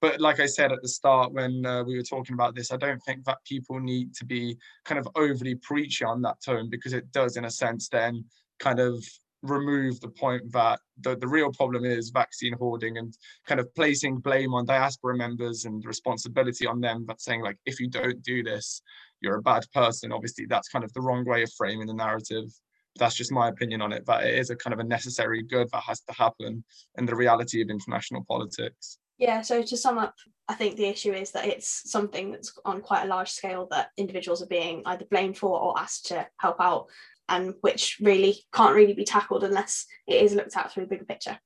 but 0.02 0.22
like 0.22 0.40
I 0.40 0.46
said 0.46 0.72
at 0.72 0.82
the 0.82 0.88
start 0.88 1.34
when 1.34 1.66
uh, 1.66 1.84
we 1.84 1.98
were 1.98 2.04
talking 2.04 2.34
about 2.34 2.56
this, 2.56 2.72
I 2.72 2.78
don't 2.78 3.02
think 3.02 3.26
that 3.26 3.44
people 3.46 3.80
need 3.80 4.16
to 4.16 4.26
be 4.26 4.58
kind 4.86 5.00
of 5.00 5.08
overly 5.16 5.56
preachy 5.56 6.06
on 6.06 6.22
that 6.22 6.42
tone 6.44 6.70
because 6.70 6.94
it 6.94 7.12
does, 7.12 7.36
in 7.36 7.46
a 7.46 7.52
sense, 7.52 7.90
then 7.90 8.24
kind 8.60 8.80
of 8.80 9.04
remove 9.42 10.00
the 10.02 10.10
point 10.10 10.52
that 10.52 10.80
the, 11.02 11.16
the 11.16 11.28
real 11.28 11.52
problem 11.52 11.86
is 11.86 12.10
vaccine 12.10 12.54
hoarding 12.54 12.98
and 12.98 13.18
kind 13.48 13.60
of 13.60 13.74
placing 13.74 14.18
blame 14.18 14.54
on 14.54 14.66
diaspora 14.66 15.16
members 15.16 15.64
and 15.64 15.86
responsibility 15.86 16.68
on 16.68 16.82
them 16.82 17.06
but 17.06 17.22
saying 17.22 17.42
like 17.42 17.58
if 17.66 17.80
you 17.80 17.90
don't 17.90 18.22
do 18.22 18.44
this 18.44 18.82
you're 19.22 19.38
a 19.38 19.42
bad 19.42 19.66
person. 19.74 20.12
Obviously 20.12 20.46
that's 20.46 20.68
kind 20.68 20.84
of 20.84 20.92
the 20.94 21.02
wrong 21.02 21.26
way 21.26 21.44
of 21.44 21.52
framing 21.54 21.88
the 21.88 21.94
narrative. 21.94 22.50
That's 22.98 23.16
just 23.16 23.32
my 23.32 23.48
opinion 23.48 23.82
on 23.82 23.94
it 23.94 24.04
but 24.06 24.26
it 24.26 24.38
is 24.38 24.50
a 24.50 24.58
kind 24.58 24.74
of 24.74 24.80
a 24.80 24.84
necessary 24.84 25.42
good 25.42 25.70
that 25.72 25.84
has 25.84 26.02
to 26.02 26.14
happen 26.14 26.64
in 26.98 27.06
the 27.06 27.16
reality 27.16 27.62
of 27.62 27.70
international 27.70 28.26
politics 28.28 28.98
yeah 29.19 29.41
so 29.41 29.62
to 29.62 29.77
sum 29.77 29.97
up 29.97 30.15
i 30.47 30.53
think 30.53 30.75
the 30.75 30.86
issue 30.86 31.13
is 31.13 31.32
that 31.32 31.45
it's 31.45 31.91
something 31.91 32.32
that's 32.32 32.58
on 32.65 32.82
quite 32.82 33.03
a 33.03 33.08
large 33.08 33.29
scale 33.29 33.67
that 33.69 33.89
individuals 33.97 34.41
are 34.41 34.47
being 34.47 34.82
either 34.88 35.05
blamed 35.12 35.38
for 35.38 35.60
or 35.60 35.77
asked 35.79 36.08
to 36.08 36.25
help 36.39 36.55
out 36.60 36.88
and 37.29 37.53
which 37.62 37.97
really 38.01 38.43
can't 38.53 38.75
really 38.75 38.93
be 38.93 39.05
tackled 39.05 39.43
unless 39.43 39.86
it 40.08 40.21
is 40.21 40.34
looked 40.34 40.58
at 40.58 40.71
through 40.71 40.84
a 40.84 40.88
bigger 40.88 41.05
picture. 41.05 41.39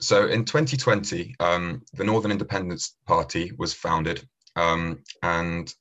So 0.00 0.26
in 0.26 0.44
2020, 0.44 1.36
um, 1.38 1.82
the 1.92 2.04
Northern 2.04 2.32
Independence 2.32 2.96
Party 3.06 3.52
was 3.58 3.72
founded, 3.72 4.26
um, 4.56 5.02
and 5.22 5.72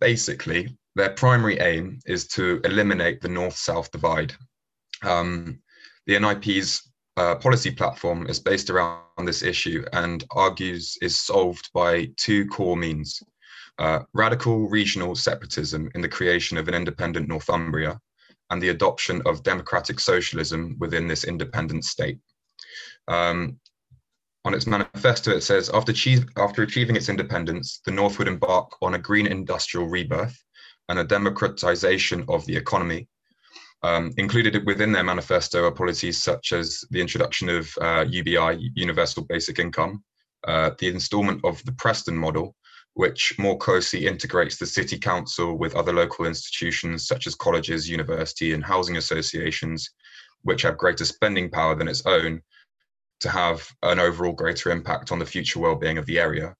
basically 0.00 0.76
their 0.94 1.10
primary 1.10 1.58
aim 1.58 1.98
is 2.06 2.28
to 2.28 2.60
eliminate 2.64 3.20
the 3.20 3.28
North-South 3.28 3.90
divide. 3.90 4.32
Um, 5.02 5.58
the 6.06 6.18
NIP's 6.18 6.88
uh, 7.16 7.34
policy 7.36 7.70
platform 7.70 8.26
is 8.26 8.40
based 8.40 8.70
around 8.70 9.02
this 9.24 9.42
issue 9.42 9.84
and 9.92 10.24
argues 10.30 10.96
is 11.00 11.20
solved 11.20 11.70
by 11.72 12.08
two 12.16 12.46
core 12.46 12.76
means 12.76 13.22
uh, 13.78 14.00
radical 14.14 14.68
regional 14.68 15.14
separatism 15.14 15.90
in 15.94 16.00
the 16.00 16.08
creation 16.08 16.56
of 16.56 16.68
an 16.68 16.74
independent 16.74 17.28
Northumbria, 17.28 18.00
and 18.50 18.62
the 18.62 18.68
adoption 18.68 19.20
of 19.26 19.42
democratic 19.42 20.00
socialism 20.00 20.76
within 20.78 21.08
this 21.08 21.24
independent 21.24 21.84
state. 21.84 22.18
Um, 23.08 23.58
on 24.44 24.54
its 24.54 24.66
manifesto, 24.66 25.32
it 25.32 25.42
says 25.42 25.68
after, 25.70 25.90
achieve, 25.90 26.26
after 26.36 26.62
achieving 26.62 26.94
its 26.94 27.08
independence, 27.08 27.80
the 27.84 27.90
North 27.90 28.18
would 28.18 28.28
embark 28.28 28.70
on 28.80 28.94
a 28.94 28.98
green 28.98 29.26
industrial 29.26 29.88
rebirth 29.88 30.36
and 30.88 31.00
a 31.00 31.04
democratization 31.04 32.24
of 32.28 32.46
the 32.46 32.56
economy. 32.56 33.08
Um, 33.86 34.12
included 34.16 34.66
within 34.66 34.90
their 34.90 35.04
manifesto 35.04 35.64
are 35.64 35.70
policies 35.70 36.20
such 36.20 36.52
as 36.52 36.82
the 36.90 37.00
introduction 37.00 37.48
of 37.48 37.70
uh, 37.80 38.04
UBI, 38.08 38.72
Universal 38.74 39.26
Basic 39.26 39.60
Income, 39.60 40.02
uh, 40.48 40.70
the 40.80 40.88
installment 40.88 41.40
of 41.44 41.64
the 41.64 41.70
Preston 41.70 42.16
model, 42.16 42.56
which 42.94 43.38
more 43.38 43.56
closely 43.56 44.08
integrates 44.08 44.56
the 44.56 44.66
city 44.66 44.98
council 44.98 45.56
with 45.56 45.76
other 45.76 45.92
local 45.92 46.26
institutions 46.26 47.06
such 47.06 47.28
as 47.28 47.36
colleges, 47.36 47.88
university, 47.88 48.54
and 48.54 48.64
housing 48.64 48.96
associations, 48.96 49.88
which 50.42 50.62
have 50.62 50.78
greater 50.78 51.04
spending 51.04 51.48
power 51.48 51.76
than 51.76 51.86
its 51.86 52.04
own, 52.06 52.42
to 53.20 53.28
have 53.30 53.72
an 53.84 54.00
overall 54.00 54.32
greater 54.32 54.72
impact 54.72 55.12
on 55.12 55.20
the 55.20 55.26
future 55.26 55.60
well-being 55.60 55.96
of 55.96 56.06
the 56.06 56.18
area. 56.18 56.56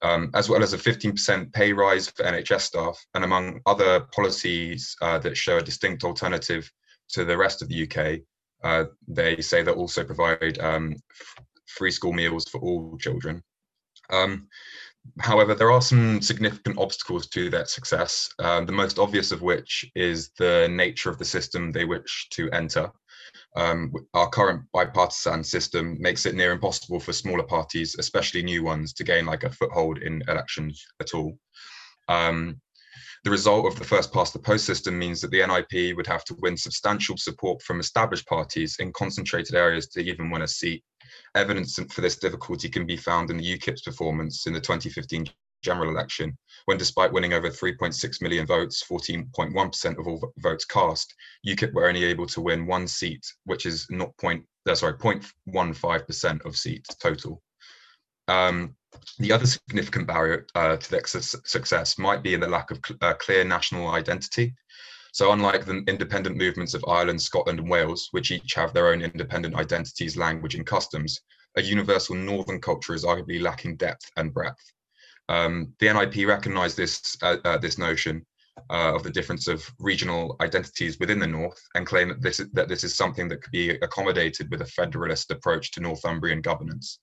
Um, 0.00 0.30
as 0.34 0.48
well 0.48 0.62
as 0.62 0.72
a 0.72 0.78
15% 0.78 1.52
pay 1.52 1.72
rise 1.72 2.08
for 2.08 2.22
NHS 2.22 2.60
staff, 2.60 3.04
and 3.14 3.24
among 3.24 3.60
other 3.66 4.06
policies 4.12 4.94
uh, 5.02 5.18
that 5.18 5.36
show 5.36 5.56
a 5.56 5.62
distinct 5.62 6.04
alternative 6.04 6.70
to 7.10 7.24
the 7.24 7.36
rest 7.36 7.62
of 7.62 7.68
the 7.68 7.82
UK, 7.82 8.20
uh, 8.62 8.88
they 9.08 9.40
say 9.40 9.62
they'll 9.62 9.74
also 9.74 10.04
provide 10.04 10.58
um, 10.60 10.94
free 11.66 11.90
school 11.90 12.12
meals 12.12 12.44
for 12.48 12.60
all 12.60 12.96
children. 12.98 13.42
Um, 14.10 14.48
However, 15.20 15.54
there 15.54 15.70
are 15.70 15.82
some 15.82 16.20
significant 16.20 16.78
obstacles 16.78 17.26
to 17.28 17.50
that 17.50 17.68
success, 17.68 18.30
um, 18.38 18.66
the 18.66 18.72
most 18.72 18.98
obvious 18.98 19.32
of 19.32 19.42
which 19.42 19.90
is 19.94 20.30
the 20.38 20.68
nature 20.70 21.10
of 21.10 21.18
the 21.18 21.24
system 21.24 21.72
they 21.72 21.84
wish 21.84 22.28
to 22.30 22.50
enter. 22.50 22.90
Um, 23.56 23.92
our 24.14 24.28
current 24.28 24.62
bipartisan 24.72 25.42
system 25.42 25.96
makes 26.00 26.26
it 26.26 26.34
near 26.34 26.52
impossible 26.52 27.00
for 27.00 27.12
smaller 27.12 27.42
parties, 27.42 27.96
especially 27.98 28.42
new 28.42 28.62
ones, 28.62 28.92
to 28.94 29.04
gain 29.04 29.26
like 29.26 29.44
a 29.44 29.50
foothold 29.50 29.98
in 29.98 30.22
elections 30.28 30.84
at 31.00 31.14
all. 31.14 31.38
Um, 32.08 32.60
the 33.24 33.30
result 33.30 33.66
of 33.66 33.78
the 33.78 33.84
first 33.84 34.12
past 34.12 34.32
the 34.32 34.38
post 34.38 34.64
system 34.64 34.98
means 34.98 35.20
that 35.20 35.30
the 35.30 35.44
NIP 35.44 35.96
would 35.96 36.06
have 36.06 36.24
to 36.24 36.36
win 36.40 36.56
substantial 36.56 37.16
support 37.16 37.60
from 37.62 37.80
established 37.80 38.26
parties 38.26 38.76
in 38.78 38.92
concentrated 38.92 39.54
areas 39.54 39.88
to 39.88 40.00
even 40.00 40.30
win 40.30 40.42
a 40.42 40.48
seat 40.48 40.84
Evidence 41.34 41.78
for 41.90 42.00
this 42.00 42.16
difficulty 42.16 42.68
can 42.68 42.86
be 42.86 42.96
found 42.96 43.30
in 43.30 43.38
the 43.38 43.58
UKIP's 43.58 43.82
performance 43.82 44.46
in 44.46 44.52
the 44.52 44.60
2015 44.60 45.26
general 45.62 45.90
election, 45.90 46.36
when 46.66 46.78
despite 46.78 47.12
winning 47.12 47.32
over 47.32 47.50
3.6 47.50 48.22
million 48.22 48.46
votes, 48.46 48.84
14.1% 48.90 49.98
of 49.98 50.06
all 50.06 50.32
votes 50.38 50.64
cast, 50.64 51.14
UKIP 51.46 51.72
were 51.72 51.88
only 51.88 52.04
able 52.04 52.26
to 52.26 52.40
win 52.40 52.66
one 52.66 52.86
seat, 52.86 53.24
which 53.44 53.66
is 53.66 53.86
not 53.90 54.16
Point, 54.18 54.44
uh, 54.68 54.74
sorry, 54.74 54.94
0.15% 54.94 56.44
of 56.44 56.56
seats 56.56 56.94
total. 56.96 57.42
Um, 58.26 58.74
the 59.18 59.32
other 59.32 59.46
significant 59.46 60.06
barrier 60.06 60.46
uh, 60.54 60.76
to 60.76 60.90
their 60.90 61.06
success 61.06 61.98
might 61.98 62.22
be 62.22 62.34
in 62.34 62.40
the 62.40 62.48
lack 62.48 62.70
of 62.70 62.80
cl 62.84 62.98
uh, 63.00 63.14
clear 63.14 63.44
national 63.44 63.88
identity 63.88 64.54
so 65.12 65.32
unlike 65.32 65.64
the 65.64 65.82
independent 65.88 66.36
movements 66.36 66.74
of 66.74 66.84
Ireland, 66.86 67.20
Scotland 67.20 67.58
and 67.58 67.68
Wales, 67.68 68.08
which 68.12 68.30
each 68.30 68.54
have 68.54 68.72
their 68.72 68.88
own 68.88 69.02
independent 69.02 69.54
identities, 69.54 70.16
language 70.16 70.54
and 70.54 70.66
customs, 70.66 71.20
a 71.56 71.62
universal 71.62 72.14
northern 72.14 72.60
culture 72.60 72.94
is 72.94 73.04
arguably 73.04 73.40
lacking 73.40 73.76
depth 73.76 74.10
and 74.16 74.32
breadth. 74.32 74.72
Um, 75.28 75.74
the 75.78 75.86
NIP 75.92 76.26
recognised 76.26 76.76
this, 76.76 77.16
uh, 77.22 77.36
uh, 77.44 77.58
this 77.58 77.78
notion 77.78 78.24
uh, 78.70 78.94
of 78.94 79.02
the 79.02 79.10
difference 79.10 79.46
of 79.48 79.70
regional 79.78 80.36
identities 80.40 80.98
within 80.98 81.18
the 81.18 81.26
North 81.26 81.60
and 81.74 81.86
claim 81.86 82.08
that 82.08 82.22
this, 82.22 82.40
is, 82.40 82.50
that 82.52 82.68
this 82.68 82.84
is 82.84 82.94
something 82.94 83.28
that 83.28 83.42
could 83.42 83.52
be 83.52 83.70
accommodated 83.70 84.50
with 84.50 84.62
a 84.62 84.66
federalist 84.66 85.30
approach 85.30 85.72
to 85.72 85.80
Northumbrian 85.80 86.40
governance. 86.40 87.00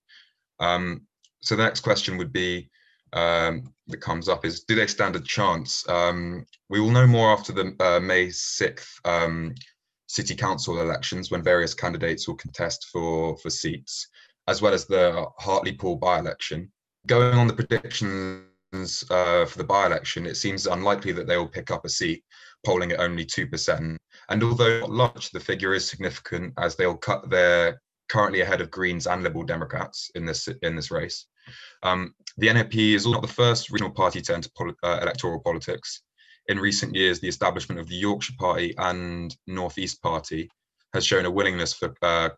Um, 0.60 1.02
so 1.42 1.56
the 1.56 1.64
next 1.64 1.82
question 1.82 2.18
would 2.18 2.34
be, 2.34 2.70
um, 3.14 3.74
that 3.88 4.02
comes 4.02 4.28
up 4.28 4.46
is 4.46 4.64
do 4.64 4.76
they 4.76 4.88
stand 4.88 5.16
a 5.16 5.22
chance? 5.22 5.88
Um, 5.88 6.46
we 6.70 6.80
will 6.80 6.92
know 6.92 7.08
more 7.08 7.32
after 7.32 7.54
the 7.54 7.76
uh, 7.80 8.00
May 8.00 8.28
6th 8.28 8.88
um, 9.06 9.56
city 10.08 10.36
council 10.36 10.82
elections 10.82 11.32
when 11.32 11.44
various 11.44 11.74
candidates 11.74 12.28
will 12.28 12.36
contest 12.36 12.88
for, 12.92 13.38
for 13.38 13.50
seats, 13.50 14.08
as 14.48 14.62
well 14.62 14.74
as 14.74 14.86
the 14.86 15.26
Hartlepool 15.38 15.96
by-election. 15.96 16.72
Going 17.08 17.38
on 17.38 17.48
the 17.48 17.54
predictions 17.54 19.04
uh, 19.10 19.46
for 19.46 19.58
the 19.58 19.64
by-election, 19.64 20.26
it 20.26 20.38
seems 20.38 20.66
unlikely 20.66 21.12
that 21.14 21.28
they 21.28 21.38
will 21.38 21.48
pick 21.48 21.72
up 21.72 21.86
a 21.86 21.90
seat, 21.90 22.24
polling 22.66 22.92
at 22.92 23.00
only 23.00 23.26
2%. 23.26 23.98
And 24.30 24.44
although 24.44 24.80
not 24.82 24.90
large, 24.90 25.30
the 25.30 25.40
figure 25.40 25.74
is 25.74 25.88
significant 25.88 26.54
as 26.58 26.76
they'll 26.76 26.98
cut 26.98 27.30
their 27.30 27.82
currently 28.10 28.42
ahead 28.42 28.62
of 28.62 28.72
Greens 28.72 29.08
and 29.08 29.24
Liberal 29.24 29.46
Democrats 29.46 30.12
in 30.16 30.26
this 30.26 30.48
in 30.62 30.76
this 30.76 30.92
race. 30.92 31.26
Um, 31.84 32.14
the 32.38 32.52
NIP 32.52 32.76
is 32.76 33.06
not 33.06 33.22
the 33.22 33.28
first 33.28 33.70
regional 33.70 33.92
party 33.92 34.22
to 34.22 34.34
enter 34.34 34.50
poli 34.58 34.74
uh, 34.84 35.00
electoral 35.02 35.40
politics. 35.40 36.02
In 36.48 36.60
recent 36.60 36.94
years, 36.94 37.20
the 37.20 37.28
establishment 37.28 37.80
of 37.80 37.88
the 37.88 37.96
Yorkshire 37.96 38.34
Party 38.38 38.74
and 38.78 39.36
Northeast 39.48 40.02
Party 40.02 40.50
has 40.94 41.06
shown 41.06 41.26
a 41.26 41.32
willingness 41.32 41.74
for 41.74 41.94
uh, 42.02 42.30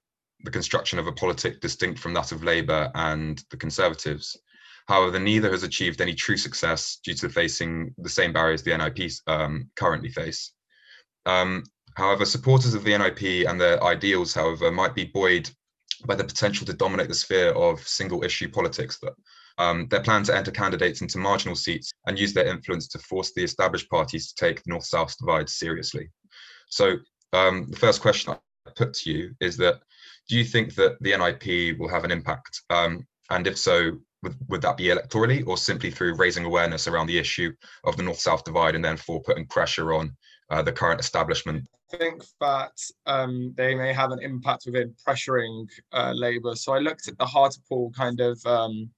the 0.43 0.51
construction 0.51 0.99
of 0.99 1.07
a 1.07 1.11
politic 1.11 1.59
distinct 1.59 1.99
from 1.99 2.13
that 2.13 2.31
of 2.31 2.43
Labour 2.43 2.91
and 2.95 3.43
the 3.51 3.57
Conservatives. 3.57 4.37
However, 4.87 5.19
neither 5.19 5.51
has 5.51 5.63
achieved 5.63 5.99
any 5.99 6.13
true 6.13 6.37
success 6.37 6.99
due 7.03 7.13
to 7.15 7.29
facing 7.29 7.93
the 7.97 8.09
same 8.09 8.31
barriers 8.31 8.63
the 8.63 8.77
NIP 8.77 9.11
um, 9.27 9.69
currently 9.75 10.09
face. 10.09 10.53
Um, 11.25 11.63
however, 11.95 12.25
supporters 12.25 12.73
of 12.73 12.83
the 12.83 12.97
NIP 12.97 13.47
and 13.47 13.59
their 13.59 13.83
ideals, 13.83 14.33
however, 14.33 14.71
might 14.71 14.95
be 14.95 15.05
buoyed 15.05 15.49
by 16.05 16.15
the 16.15 16.23
potential 16.23 16.65
to 16.65 16.73
dominate 16.73 17.09
the 17.09 17.15
sphere 17.15 17.49
of 17.51 17.85
single 17.85 18.23
issue 18.23 18.49
politics 18.49 18.97
that 19.01 19.13
um, 19.57 19.87
their 19.89 20.01
plan 20.01 20.23
to 20.23 20.35
enter 20.35 20.51
candidates 20.51 21.01
into 21.01 21.17
marginal 21.17 21.55
seats 21.55 21.91
and 22.05 22.19
use 22.19 22.33
their 22.33 22.47
influence 22.47 22.87
to 22.89 22.99
force 22.99 23.33
the 23.33 23.43
established 23.43 23.89
parties 23.89 24.31
to 24.31 24.35
take 24.35 24.63
the 24.63 24.69
north-south 24.69 25.17
divide 25.17 25.49
seriously. 25.49 26.09
So 26.69 26.97
um, 27.33 27.67
the 27.69 27.77
first 27.77 28.01
question 28.01 28.33
I 28.33 28.69
put 28.75 28.93
to 28.93 29.11
you 29.11 29.35
is 29.41 29.57
that, 29.57 29.81
do 30.29 30.37
you 30.37 30.45
think 30.45 30.75
that 30.75 30.97
the 31.01 31.17
NIP 31.17 31.79
will 31.79 31.89
have 31.89 32.03
an 32.03 32.11
impact? 32.11 32.61
Um, 32.69 33.05
and 33.29 33.47
if 33.47 33.57
so, 33.57 33.97
would, 34.23 34.35
would 34.49 34.61
that 34.61 34.77
be 34.77 34.85
electorally 34.85 35.45
or 35.47 35.57
simply 35.57 35.91
through 35.91 36.15
raising 36.15 36.45
awareness 36.45 36.87
around 36.87 37.07
the 37.07 37.17
issue 37.17 37.51
of 37.83 37.97
the 37.97 38.03
north-south 38.03 38.43
divide 38.43 38.75
and 38.75 38.83
then 38.83 38.97
for 38.97 39.21
putting 39.21 39.45
pressure 39.45 39.93
on 39.93 40.15
uh, 40.49 40.61
the 40.61 40.71
current 40.71 40.99
establishment? 40.99 41.67
I 41.93 41.97
think 41.97 42.23
that 42.41 42.77
um, 43.05 43.53
they 43.55 43.75
may 43.75 43.93
have 43.93 44.11
an 44.11 44.21
impact 44.21 44.63
within 44.65 44.93
pressuring 45.07 45.67
uh, 45.93 46.11
Labour. 46.13 46.55
So 46.55 46.73
I 46.73 46.79
looked 46.79 47.07
at 47.07 47.17
the 47.17 47.25
Hartlepool 47.25 47.91
kind 47.95 48.19
of 48.19 48.43
um, 48.45 48.89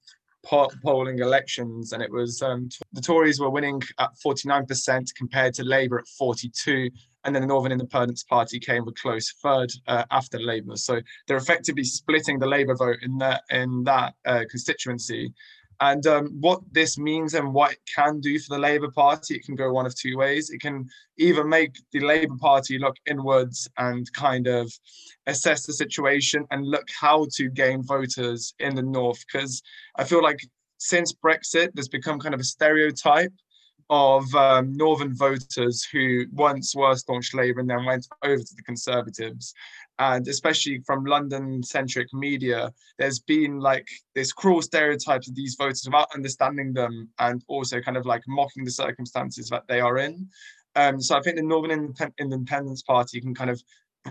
polling 0.42 1.18
elections, 1.18 1.92
and 1.92 2.02
it 2.02 2.10
was 2.10 2.42
um, 2.42 2.68
the 2.92 3.00
Tories 3.00 3.40
were 3.40 3.50
winning 3.50 3.82
at 3.98 4.10
49% 4.24 5.14
compared 5.14 5.54
to 5.54 5.64
Labour 5.64 5.98
at 5.98 6.08
42, 6.08 6.90
and 7.24 7.34
then 7.34 7.42
the 7.42 7.48
Northern 7.48 7.72
Independence 7.72 8.22
Party 8.24 8.58
came 8.58 8.86
a 8.88 8.92
close 8.92 9.32
third 9.42 9.70
uh, 9.86 10.04
after 10.10 10.38
Labour. 10.38 10.76
So 10.76 11.00
they're 11.26 11.36
effectively 11.36 11.84
splitting 11.84 12.38
the 12.38 12.46
Labour 12.46 12.74
vote 12.74 12.98
in 13.02 13.18
that 13.18 13.42
in 13.50 13.84
that 13.84 14.14
uh, 14.24 14.44
constituency. 14.50 15.32
And 15.80 16.06
um, 16.06 16.26
what 16.40 16.60
this 16.72 16.98
means 16.98 17.32
and 17.34 17.54
what 17.54 17.72
it 17.72 17.78
can 17.94 18.20
do 18.20 18.38
for 18.38 18.54
the 18.54 18.60
Labour 18.60 18.90
Party, 18.90 19.34
it 19.34 19.44
can 19.44 19.56
go 19.56 19.72
one 19.72 19.86
of 19.86 19.94
two 19.94 20.16
ways. 20.18 20.50
It 20.50 20.60
can 20.60 20.88
either 21.16 21.42
make 21.42 21.74
the 21.92 22.00
Labour 22.00 22.36
Party 22.38 22.78
look 22.78 22.96
inwards 23.06 23.66
and 23.78 24.10
kind 24.12 24.46
of 24.46 24.70
assess 25.26 25.64
the 25.64 25.72
situation 25.72 26.46
and 26.50 26.66
look 26.66 26.86
how 27.00 27.26
to 27.36 27.48
gain 27.48 27.82
voters 27.82 28.54
in 28.58 28.74
the 28.74 28.82
North. 28.82 29.24
Because 29.26 29.62
I 29.96 30.04
feel 30.04 30.22
like 30.22 30.40
since 30.76 31.14
Brexit, 31.14 31.70
there's 31.74 31.88
become 31.88 32.20
kind 32.20 32.34
of 32.34 32.40
a 32.40 32.44
stereotype 32.44 33.32
of 33.90 34.32
um, 34.36 34.72
northern 34.72 35.14
voters 35.14 35.84
who 35.90 36.24
once 36.32 36.76
were 36.76 36.94
staunch 36.94 37.34
Labour 37.34 37.60
and 37.60 37.68
then 37.68 37.84
went 37.84 38.06
over 38.22 38.38
to 38.38 38.54
the 38.54 38.62
Conservatives. 38.62 39.52
And 40.00 40.26
especially 40.28 40.80
from 40.86 41.04
London 41.04 41.62
centric 41.62 42.08
media, 42.14 42.72
there's 42.98 43.20
been 43.20 43.60
like 43.60 43.86
this 44.14 44.32
cruel 44.32 44.62
stereotypes 44.62 45.28
of 45.28 45.34
these 45.34 45.56
voters 45.58 45.82
without 45.84 46.08
understanding 46.14 46.72
them 46.72 47.10
and 47.18 47.44
also 47.48 47.80
kind 47.80 47.98
of 47.98 48.06
like 48.06 48.22
mocking 48.26 48.64
the 48.64 48.70
circumstances 48.70 49.50
that 49.50 49.64
they 49.68 49.78
are 49.78 49.98
in. 49.98 50.26
Um, 50.74 51.02
so 51.02 51.18
I 51.18 51.20
think 51.20 51.36
the 51.36 51.42
Northern 51.42 51.94
Independence 52.18 52.82
Party 52.82 53.20
can 53.20 53.34
kind 53.34 53.50
of 53.50 53.62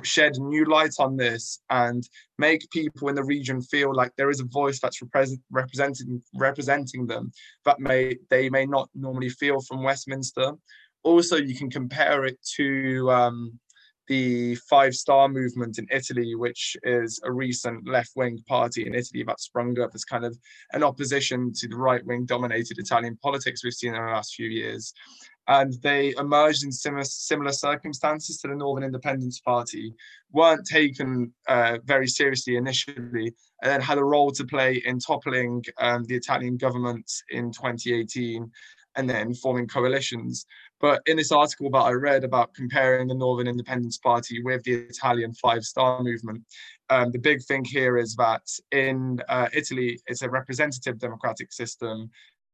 shed 0.04 0.34
new 0.38 0.65
light 0.65 0.93
on 0.99 1.17
this 1.17 1.60
and 1.71 2.08
make 2.38 2.69
people 2.69 3.10
in 3.10 3.15
the 3.15 3.23
region 3.23 3.60
feel 3.60 3.91
like 3.91 4.12
there 4.15 4.30
is 4.30 4.41
a 4.41 4.45
voice 4.45 4.80
that's 4.80 5.02
represent, 5.02 5.41
representing 5.49 6.21
representing 6.36 7.08
them 7.08 7.32
that 7.65 7.80
may 7.80 8.15
they 8.30 8.47
may 8.49 8.67
not 8.67 8.89
normally 8.93 9.30
feel 9.30 9.60
from 9.62 9.82
Westminster. 9.82 10.54
Also, 11.02 11.38
you 11.38 11.56
can 11.56 11.71
compare 11.71 12.25
it 12.25 12.38
to 12.58 13.10
um, 13.10 13.60
the 14.09 14.55
Five 14.55 14.95
Star 14.95 15.29
Movement 15.29 15.77
in 15.77 15.87
Italy, 15.91 16.35
which 16.35 16.75
is 16.83 17.21
a 17.23 17.31
recent 17.31 17.87
left 17.87 18.11
wing 18.15 18.39
party 18.47 18.87
in 18.87 18.95
Italy 18.95 19.23
that 19.27 19.39
sprung 19.39 19.79
up 19.79 19.91
as 19.93 20.03
kind 20.03 20.25
of 20.25 20.37
an 20.73 20.83
opposition 20.83 21.53
to 21.53 21.67
the 21.67 21.77
right 21.77 22.05
wing 22.05 22.25
dominated 22.25 22.79
Italian 22.79 23.17
politics 23.21 23.63
we've 23.63 23.73
seen 23.73 23.93
in 23.93 24.01
the 24.01 24.11
last 24.11 24.33
few 24.33 24.47
years. 24.47 24.93
And 25.47 25.73
they 25.81 26.13
emerged 26.17 26.63
in 26.63 26.71
similar, 26.71 27.03
similar 27.03 27.51
circumstances 27.51 28.37
to 28.39 28.47
the 28.47 28.55
Northern 28.55 28.83
Independence 28.83 29.39
Party, 29.39 29.93
weren't 30.31 30.65
taken 30.65 31.31
uh, 31.47 31.77
very 31.85 32.07
seriously 32.07 32.55
initially, 32.55 33.33
and 33.61 33.71
then 33.71 33.81
had 33.81 33.97
a 33.99 34.03
role 34.03 34.31
to 34.31 34.43
play 34.43 34.81
in 34.85 34.99
toppling 34.99 35.63
um, 35.79 36.03
the 36.05 36.15
Italian 36.15 36.57
government 36.57 37.11
in 37.29 37.51
2018 37.51 38.51
and 38.95 39.09
then 39.09 39.33
forming 39.33 39.67
coalitions. 39.67 40.45
But 40.81 41.01
in 41.07 41.17
this 41.17 41.31
article 41.31 41.69
that 41.71 41.79
I 41.79 41.91
read 41.91 42.23
about 42.23 42.53
comparing 42.53 43.07
the 43.07 43.15
Northern 43.15 43.47
Independence 43.47 43.97
Party 43.97 44.41
with 44.41 44.63
the 44.63 44.73
Italian 44.73 45.33
Five 45.33 45.63
Star 45.63 46.01
Movement, 46.01 46.43
um, 46.89 47.11
the 47.11 47.19
big 47.19 47.43
thing 47.43 47.65
here 47.65 47.97
is 47.97 48.15
that 48.15 48.41
in 48.71 49.19
uh, 49.27 49.49
Italy, 49.53 49.99
it's 50.07 50.21
a 50.21 50.29
representative 50.29 50.97
democratic 50.97 51.51
system 51.51 52.09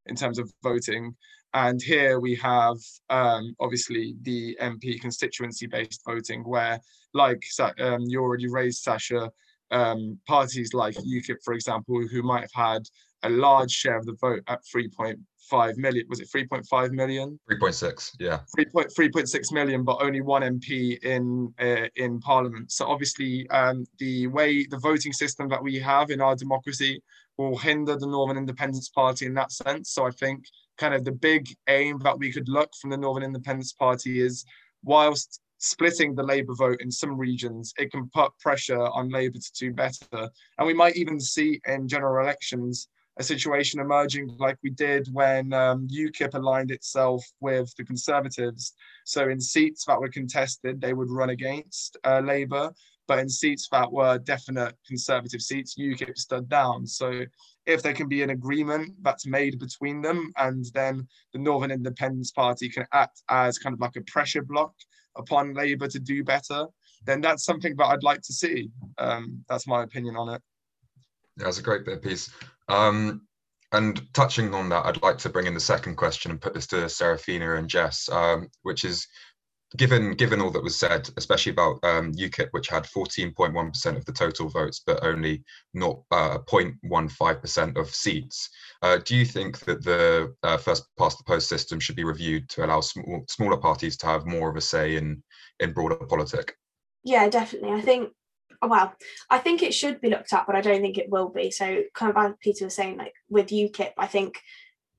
in 0.07 0.15
terms 0.15 0.39
of 0.39 0.51
voting. 0.63 1.15
And 1.53 1.81
here 1.81 2.19
we 2.19 2.35
have 2.35 2.77
um, 3.09 3.55
obviously 3.59 4.15
the 4.23 4.57
MP 4.61 4.99
constituency 4.99 5.67
based 5.67 6.01
voting, 6.05 6.43
where, 6.43 6.79
like 7.13 7.43
um, 7.79 8.01
you 8.01 8.21
already 8.21 8.49
raised, 8.49 8.83
Sasha, 8.83 9.31
um, 9.71 10.19
parties 10.27 10.73
like 10.73 10.95
UKIP, 10.95 11.37
for 11.43 11.53
example, 11.53 12.05
who 12.07 12.23
might 12.23 12.41
have 12.41 12.53
had 12.53 12.83
a 13.25 13.29
large 13.29 13.71
share 13.71 13.97
of 13.97 14.05
the 14.05 14.13
vote 14.21 14.43
at 14.47 14.61
3.5 14.63 15.77
million. 15.77 16.05
Was 16.09 16.19
it 16.19 16.29
3.5 16.33 16.91
million? 16.91 17.39
3.6, 17.49 18.11
yeah. 18.19 18.39
3.3.6 18.57 19.51
million, 19.51 19.83
but 19.83 19.97
only 20.01 20.21
one 20.21 20.41
MP 20.41 20.97
in 21.03 21.53
uh, 21.59 21.87
in 21.95 22.19
Parliament. 22.19 22.71
So 22.71 22.87
obviously, 22.87 23.49
um, 23.49 23.85
the 23.99 24.27
way 24.27 24.65
the 24.65 24.79
voting 24.79 25.13
system 25.13 25.49
that 25.49 25.61
we 25.61 25.79
have 25.79 26.11
in 26.11 26.21
our 26.21 26.35
democracy 26.35 27.01
will 27.37 27.57
hinder 27.57 27.97
the 27.97 28.07
Northern 28.07 28.37
Independence 28.37 28.89
Party 28.89 29.25
in 29.25 29.33
that 29.33 29.51
sense. 29.51 29.91
So 29.91 30.05
I 30.05 30.11
think 30.11 30.45
kind 30.77 30.93
of 30.93 31.03
the 31.03 31.11
big 31.11 31.47
aim 31.67 31.99
that 31.99 32.17
we 32.17 32.31
could 32.31 32.47
look 32.47 32.69
from 32.79 32.91
the 32.91 32.97
Northern 32.97 33.23
Independence 33.23 33.73
Party 33.73 34.21
is 34.21 34.45
whilst 34.83 35.41
splitting 35.57 36.13
the 36.13 36.23
Labour 36.23 36.53
vote 36.53 36.81
in 36.81 36.91
some 36.91 37.17
regions, 37.17 37.73
it 37.77 37.91
can 37.91 38.09
put 38.13 38.37
pressure 38.39 38.81
on 38.81 39.09
Labour 39.09 39.39
to 39.39 39.51
do 39.57 39.73
better. 39.73 40.29
And 40.57 40.67
we 40.67 40.73
might 40.73 40.95
even 40.95 41.19
see 41.19 41.59
in 41.67 41.87
general 41.87 42.23
elections 42.23 42.87
a 43.17 43.23
situation 43.23 43.79
emerging 43.79 44.35
like 44.39 44.57
we 44.63 44.69
did 44.69 45.07
when 45.13 45.53
um, 45.53 45.87
UKIP 45.87 46.33
aligned 46.33 46.71
itself 46.71 47.25
with 47.39 47.73
the 47.77 47.83
Conservatives. 47.83 48.73
So 49.05 49.29
in 49.29 49.39
seats 49.39 49.85
that 49.85 49.99
were 49.99 50.09
contested, 50.09 50.81
they 50.81 50.93
would 50.93 51.09
run 51.09 51.29
against 51.29 51.97
uh, 52.03 52.19
Labour, 52.19 52.73
but 53.07 53.19
in 53.19 53.29
seats 53.29 53.69
that 53.71 53.91
were 53.91 54.17
definite 54.17 54.75
Conservative 54.85 55.41
seats, 55.41 55.75
UKIP 55.75 56.17
stood 56.17 56.49
down. 56.49 56.85
So 56.85 57.23
if 57.65 57.81
there 57.81 57.93
can 57.93 58.09
be 58.09 58.21
an 58.21 58.31
agreement 58.31 58.93
that's 59.01 59.25
made 59.25 59.59
between 59.59 60.01
them, 60.01 60.31
and 60.37 60.65
then 60.73 61.07
the 61.31 61.39
Northern 61.39 61.71
Independence 61.71 62.31
Party 62.31 62.67
can 62.69 62.85
act 62.91 63.21
as 63.29 63.57
kind 63.57 63.73
of 63.73 63.79
like 63.79 63.95
a 63.95 64.01
pressure 64.01 64.43
block 64.43 64.73
upon 65.15 65.53
Labour 65.53 65.87
to 65.87 65.99
do 65.99 66.23
better, 66.23 66.65
then 67.05 67.21
that's 67.21 67.45
something 67.45 67.75
that 67.77 67.85
I'd 67.85 68.03
like 68.03 68.21
to 68.23 68.33
see. 68.33 68.69
Um, 68.97 69.43
that's 69.47 69.67
my 69.67 69.83
opinion 69.83 70.17
on 70.17 70.35
it. 70.35 70.41
Yeah, 71.37 71.45
that's 71.45 71.59
a 71.59 71.63
great 71.63 71.85
bit 71.85 71.97
of 71.97 72.03
piece. 72.03 72.29
Um, 72.67 73.27
and 73.71 74.01
touching 74.13 74.53
on 74.53 74.69
that, 74.69 74.85
I'd 74.85 75.01
like 75.01 75.17
to 75.19 75.29
bring 75.29 75.47
in 75.47 75.53
the 75.53 75.59
second 75.59 75.95
question 75.95 76.31
and 76.31 76.41
put 76.41 76.53
this 76.53 76.67
to 76.67 76.87
Serafina 76.87 77.55
and 77.55 77.69
Jess, 77.69 78.09
um, 78.09 78.49
which 78.63 78.85
is 78.85 79.07
given 79.75 80.13
given 80.13 80.41
all 80.41 80.51
that 80.51 80.63
was 80.63 80.77
said, 80.77 81.09
especially 81.17 81.51
about 81.51 81.79
um, 81.83 82.13
UKIP, 82.13 82.47
which 82.51 82.67
had 82.67 82.85
14.1% 82.85 83.97
of 83.97 84.05
the 84.05 84.11
total 84.11 84.49
votes, 84.49 84.81
but 84.85 85.03
only 85.03 85.43
not 85.73 85.99
0.15% 86.11 87.77
uh, 87.77 87.79
of 87.79 87.89
seats. 87.89 88.49
Uh, 88.81 88.97
do 89.03 89.15
you 89.15 89.25
think 89.25 89.59
that 89.61 89.83
the 89.83 90.33
uh, 90.43 90.57
first 90.57 90.85
past 90.97 91.17
the 91.17 91.23
post 91.25 91.49
system 91.49 91.79
should 91.79 91.95
be 91.95 92.03
reviewed 92.03 92.47
to 92.49 92.65
allow 92.65 92.81
small, 92.81 93.25
smaller 93.27 93.57
parties 93.57 93.97
to 93.97 94.05
have 94.05 94.25
more 94.25 94.49
of 94.49 94.55
a 94.55 94.61
say 94.61 94.95
in 94.95 95.21
in 95.59 95.73
broader 95.73 95.95
politics? 95.95 96.53
Yeah, 97.03 97.27
definitely. 97.27 97.71
I 97.71 97.81
think 97.81 98.11
well, 98.61 98.93
I 99.29 99.37
think 99.37 99.63
it 99.63 99.73
should 99.73 100.01
be 100.01 100.09
looked 100.09 100.33
at, 100.33 100.45
but 100.45 100.55
I 100.55 100.61
don't 100.61 100.81
think 100.81 100.97
it 100.97 101.09
will 101.09 101.29
be. 101.29 101.51
So, 101.51 101.83
kind 101.93 102.15
of 102.15 102.17
as 102.17 102.33
Peter 102.39 102.65
was 102.65 102.75
saying, 102.75 102.97
like 102.97 103.13
with 103.29 103.47
UKIP, 103.47 103.93
I 103.97 104.07
think 104.07 104.39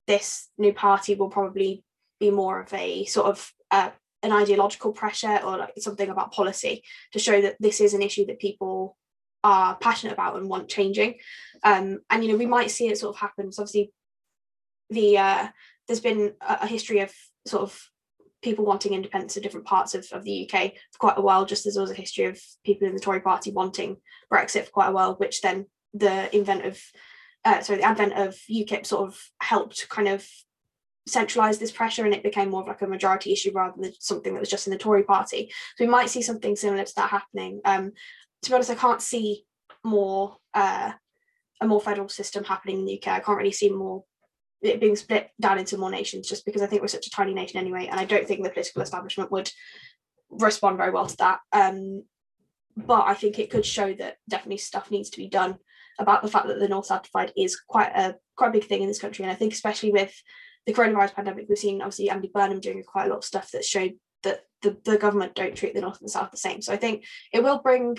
this 0.07 0.49
new 0.57 0.73
party 0.73 1.15
will 1.15 1.31
probably 1.31 1.85
be 2.21 2.31
more 2.31 2.61
of 2.61 2.73
a 2.73 3.05
sort 3.07 3.27
of 3.27 3.53
uh, 3.71 3.91
an 4.23 4.33
ideological 4.33 4.93
pressure 4.93 5.41
or 5.45 5.59
like 5.59 5.73
something 5.79 6.09
about 6.09 6.33
policy 6.33 6.83
to 7.13 7.19
show 7.19 7.41
that 7.41 7.57
this 7.61 7.81
is 7.81 7.95
an 7.95 8.03
issue 8.03 8.27
that 8.27 8.41
people 8.41 8.97
are 9.45 9.77
passionate 9.77 10.13
about 10.13 10.37
and 10.37 10.49
want 10.49 10.69
changing. 10.69 11.17
Um, 11.63 12.01
and 12.11 12.25
you 12.25 12.33
know, 12.33 12.39
we 12.39 12.47
might 12.47 12.71
see 12.71 12.89
it 12.89 12.99
sort 12.99 13.15
of 13.15 13.21
happen. 13.21 13.53
So 13.53 13.63
obviously, 13.63 13.93
the 14.91 15.19
uh, 15.19 15.49
there's 15.87 16.01
been 16.01 16.35
a, 16.41 16.59
a 16.63 16.67
history 16.67 17.01
of 17.01 17.13
sort 17.47 17.63
of 17.63 17.91
people 18.47 18.65
wanting 18.65 18.95
independence 18.95 19.37
in 19.37 19.43
different 19.43 19.67
parts 19.67 19.93
of, 19.93 20.07
of 20.13 20.23
the 20.23 20.49
UK 20.49 20.73
for 20.93 20.99
quite 21.01 21.19
a 21.19 21.21
while, 21.21 21.45
just 21.45 21.67
as 21.67 21.75
there 21.75 21.83
was 21.83 21.91
a 21.91 21.95
history 21.95 22.27
of 22.27 22.41
people 22.65 22.87
in 22.87 22.95
the 22.95 23.01
Tory 23.01 23.19
party 23.19 23.51
wanting 23.51 23.97
Brexit 24.33 24.67
for 24.67 24.71
quite 24.71 24.89
a 24.89 24.93
while, 24.93 25.17
which 25.17 25.41
then 25.41 25.67
the 25.93 26.35
invent 26.35 26.65
of 26.65 26.81
uh, 27.45 27.61
sorry, 27.61 27.81
the 27.81 27.85
advent 27.85 28.13
of 28.13 28.37
UKIP 28.49 28.87
sort 28.87 29.09
of 29.09 29.21
helped 29.41 29.89
kind 29.89 30.07
of 30.07 30.25
centralize 31.09 31.59
this 31.59 31.73
pressure 31.73 32.05
and 32.05 32.15
it 32.15 32.23
became 32.23 32.51
more 32.51 32.63
of 32.63 32.69
like 32.69 32.83
a 32.83 32.87
majority 32.87 33.33
issue 33.33 33.51
rather 33.53 33.75
than 33.81 33.93
something 33.99 34.33
that 34.33 34.41
was 34.41 34.49
just 34.49 34.69
in 34.69 34.73
the 34.73 34.79
Tory 34.79 35.03
party. 35.03 35.53
So 35.77 35.85
we 35.85 35.91
might 35.91 36.09
see 36.09 36.23
something 36.23 36.55
similar 36.55 36.85
to 36.85 36.95
that 36.97 37.11
happening. 37.11 37.61
Um, 37.65 37.93
to 38.43 38.51
be 38.51 38.55
honest, 38.55 38.71
I 38.71 38.77
can't 38.77 39.03
see 39.03 39.45
more 39.85 40.37
uh, 40.55 40.93
a 41.61 41.67
more 41.67 41.81
federal 41.81 42.09
system 42.09 42.45
happening 42.45 42.81
in 42.81 42.85
the 42.85 43.01
UK. 43.01 43.09
I 43.09 43.21
can't 43.21 43.39
really 43.39 43.53
see 43.53 43.71
more 43.71 44.05
it 44.63 44.81
being 44.81 44.97
split 44.97 45.31
down 45.41 45.59
into 45.59 45.79
more 45.79 45.91
nations 45.91 46.29
just 46.29 46.45
because 46.45 46.63
I 46.63 46.67
think 46.67 46.83
we're 46.83 46.89
such 46.89 47.07
a 47.07 47.11
tiny 47.11 47.35
nation 47.35 47.59
anyway, 47.59 47.89
and 47.91 48.01
I 48.01 48.05
don't 48.05 48.27
think 48.27 48.43
the 48.43 48.51
political 48.51 48.83
establishment 48.83 49.31
would 49.31 49.51
respond 50.31 50.77
very 50.77 50.91
well 50.91 51.07
to 51.07 51.17
that. 51.19 51.41
Um, 51.53 52.05
but 52.77 53.07
I 53.07 53.15
think 53.15 53.39
it 53.39 53.51
could 53.51 53.65
show 53.65 53.93
that 53.95 54.17
definitely 54.29 54.59
stuff 54.59 54.91
needs 54.91 55.11
to 55.11 55.19
be 55.19 55.29
done 55.29 55.57
about 55.99 56.23
the 56.23 56.29
fact 56.29 56.47
that 56.49 56.59
the 56.59 56.69
North 56.69 56.87
South 56.87 57.05
divide 57.05 57.33
is 57.37 57.59
quite 57.61 57.93
a 57.95 58.17
quite 58.37 58.49
a 58.49 58.53
big 58.53 58.65
thing 58.65 58.83
in 58.83 58.89
this 58.89 59.01
country, 59.01 59.25
and 59.25 59.33
I 59.33 59.37
think 59.37 59.53
especially 59.53 59.93
with 59.93 60.15
the 60.67 60.73
coronavirus 60.73 61.15
pandemic, 61.15 61.47
we've 61.49 61.59
seen 61.59 61.81
obviously 61.81 62.11
Andy 62.11 62.31
Burnham 62.33 62.61
doing 62.61 62.83
quite 62.83 63.07
a 63.07 63.09
lot 63.09 63.19
of 63.19 63.25
stuff 63.25 63.51
that 63.53 63.65
showed 63.65 63.95
that 64.25 64.41
the, 64.63 64.77
the 64.85 64.99
government 64.99 65.35
don't 65.35 65.55
treat 65.55 65.75
the 65.75 65.81
North 65.81 66.01
and 66.01 66.09
the 66.09 66.13
South 66.13 66.31
the 66.31 66.37
same. 66.37 66.61
So 66.61 66.73
I 66.73 66.77
think 66.77 67.05
it 67.33 67.43
will 67.43 67.59
bring 67.59 67.97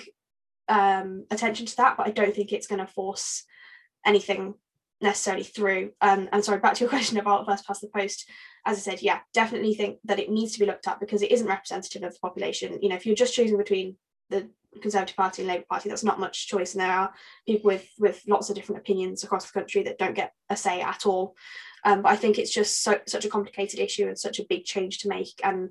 um, 0.68 1.26
attention 1.32 1.66
to 1.66 1.78
that, 1.78 1.96
but 1.98 2.08
I 2.08 2.12
don't 2.12 2.36
think 2.36 2.52
it's 2.52 2.68
going 2.68 2.86
to 2.86 2.92
force 2.92 3.46
anything 4.06 4.56
necessarily 5.02 5.44
through. 5.44 5.92
Um, 6.02 6.30
and 6.32 6.44
sorry, 6.44 6.60
back 6.60 6.76
to 6.76 6.82
your 6.82 6.90
question 6.98 7.18
about 7.18 7.46
first 7.46 7.66
past 7.66 7.82
the 7.82 7.88
post. 7.88 8.30
As 8.66 8.78
I 8.78 8.82
said, 8.82 9.02
yeah, 9.02 9.20
definitely 9.34 9.74
think 9.74 10.00
that 10.06 10.20
it 10.20 10.30
needs 10.30 10.54
to 10.54 10.60
be 10.60 10.66
looked 10.66 10.88
at 10.88 11.00
because 11.00 11.22
it 11.22 11.32
isn't 11.32 11.48
representative 11.48 12.04
of 12.04 12.14
the 12.14 12.20
population. 12.20 12.80
You 12.82 12.90
know, 12.90 12.96
if 12.96 13.06
you're 13.06 13.16
just 13.16 13.34
choosing 13.34 13.58
between 13.58 13.96
the 14.30 14.50
Conservative 14.82 15.16
Party 15.16 15.42
and 15.42 15.50
Labour 15.50 15.66
Party, 15.70 15.90
that's 15.90 16.04
not 16.04 16.20
much 16.20 16.48
choice, 16.48 16.74
and 16.74 16.82
there 16.82 16.92
are 16.92 17.14
people 17.48 17.70
with 17.70 17.88
with 17.98 18.22
lots 18.28 18.50
of 18.50 18.56
different 18.56 18.82
opinions 18.82 19.24
across 19.24 19.46
the 19.46 19.58
country 19.58 19.84
that 19.84 19.98
don't 19.98 20.16
get 20.16 20.34
a 20.50 20.58
say 20.58 20.82
at 20.82 21.06
all. 21.06 21.36
Um, 21.86 22.02
but 22.02 22.10
I 22.10 22.16
think 22.16 22.38
it's 22.38 22.54
just 22.54 22.84
so, 22.84 23.00
such 23.08 23.24
a 23.24 23.30
complicated 23.30 23.80
issue 23.80 24.08
and 24.08 24.20
such 24.20 24.40
a 24.40 24.46
big 24.50 24.66
change 24.66 25.00
to 25.00 25.08
make, 25.08 25.40
and 25.44 25.70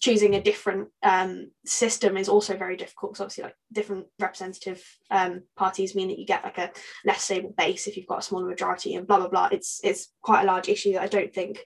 choosing 0.00 0.34
a 0.34 0.42
different 0.42 0.88
um, 1.02 1.50
system 1.64 2.16
is 2.16 2.28
also 2.28 2.56
very 2.56 2.76
difficult 2.76 3.12
because 3.12 3.20
obviously 3.20 3.44
like 3.44 3.56
different 3.72 4.06
representative 4.18 4.82
um, 5.10 5.42
parties 5.56 5.94
mean 5.94 6.08
that 6.08 6.18
you 6.18 6.26
get 6.26 6.44
like 6.44 6.58
a 6.58 6.70
less 7.04 7.24
stable 7.24 7.54
base 7.56 7.86
if 7.86 7.96
you've 7.96 8.06
got 8.06 8.20
a 8.20 8.22
smaller 8.22 8.46
majority 8.46 8.94
and 8.94 9.06
blah 9.06 9.18
blah 9.18 9.28
blah 9.28 9.48
it's 9.52 9.80
it's 9.84 10.12
quite 10.22 10.42
a 10.42 10.46
large 10.46 10.68
issue 10.68 10.92
that 10.94 11.02
i 11.02 11.06
don't 11.06 11.34
think 11.34 11.60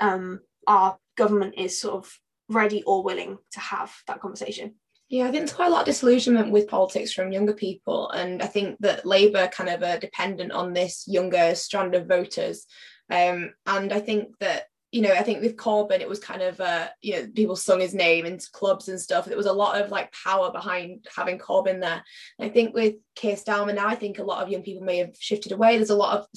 um, 0.00 0.40
our 0.66 0.96
government 1.16 1.54
is 1.56 1.80
sort 1.80 1.94
of 1.94 2.18
ready 2.48 2.82
or 2.84 3.02
willing 3.02 3.38
to 3.52 3.60
have 3.60 3.92
that 4.06 4.20
conversation 4.20 4.74
yeah, 5.10 5.24
I 5.24 5.30
think 5.30 5.42
there's 5.42 5.52
quite 5.52 5.66
a 5.66 5.70
lot 5.70 5.80
of 5.80 5.86
disillusionment 5.86 6.50
with 6.50 6.66
politics 6.66 7.12
from 7.12 7.30
younger 7.30 7.52
people. 7.52 8.10
And 8.10 8.42
I 8.42 8.46
think 8.46 8.78
that 8.80 9.04
Labour 9.04 9.48
kind 9.48 9.68
of 9.68 9.82
are 9.82 9.98
dependent 9.98 10.50
on 10.50 10.72
this 10.72 11.04
younger 11.06 11.54
strand 11.54 11.94
of 11.94 12.08
voters. 12.08 12.66
Um, 13.10 13.52
and 13.66 13.92
I 13.92 14.00
think 14.00 14.30
that 14.40 14.64
you 14.94 15.00
know, 15.00 15.10
I 15.10 15.24
think 15.24 15.42
with 15.42 15.56
Corbyn, 15.56 15.98
it 15.98 16.08
was 16.08 16.20
kind 16.20 16.40
of, 16.40 16.60
uh, 16.60 16.86
you 17.02 17.14
know, 17.14 17.26
people 17.34 17.56
sung 17.56 17.80
his 17.80 17.94
name 17.94 18.26
in 18.26 18.38
clubs 18.52 18.88
and 18.88 19.00
stuff. 19.00 19.24
There 19.24 19.36
was 19.36 19.46
a 19.46 19.52
lot 19.52 19.82
of 19.82 19.90
like 19.90 20.12
power 20.12 20.52
behind 20.52 21.08
having 21.16 21.36
Corbyn 21.36 21.80
there. 21.80 22.04
And 22.38 22.48
I 22.48 22.48
think 22.48 22.74
with 22.74 22.94
Keir 23.16 23.34
Starmer 23.34 23.74
now, 23.74 23.88
I 23.88 23.96
think 23.96 24.20
a 24.20 24.22
lot 24.22 24.40
of 24.40 24.50
young 24.50 24.62
people 24.62 24.84
may 24.84 24.98
have 24.98 25.16
shifted 25.18 25.50
away. 25.50 25.76
There's 25.76 25.90
a 25.90 25.96
lot 25.96 26.20
of 26.20 26.28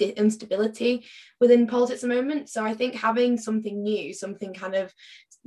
instability 0.00 1.04
within 1.38 1.66
politics 1.66 2.02
at 2.02 2.08
the 2.08 2.14
moment. 2.14 2.48
So 2.48 2.64
I 2.64 2.72
think 2.72 2.94
having 2.94 3.36
something 3.36 3.82
new, 3.82 4.14
something 4.14 4.54
kind 4.54 4.74
of 4.74 4.90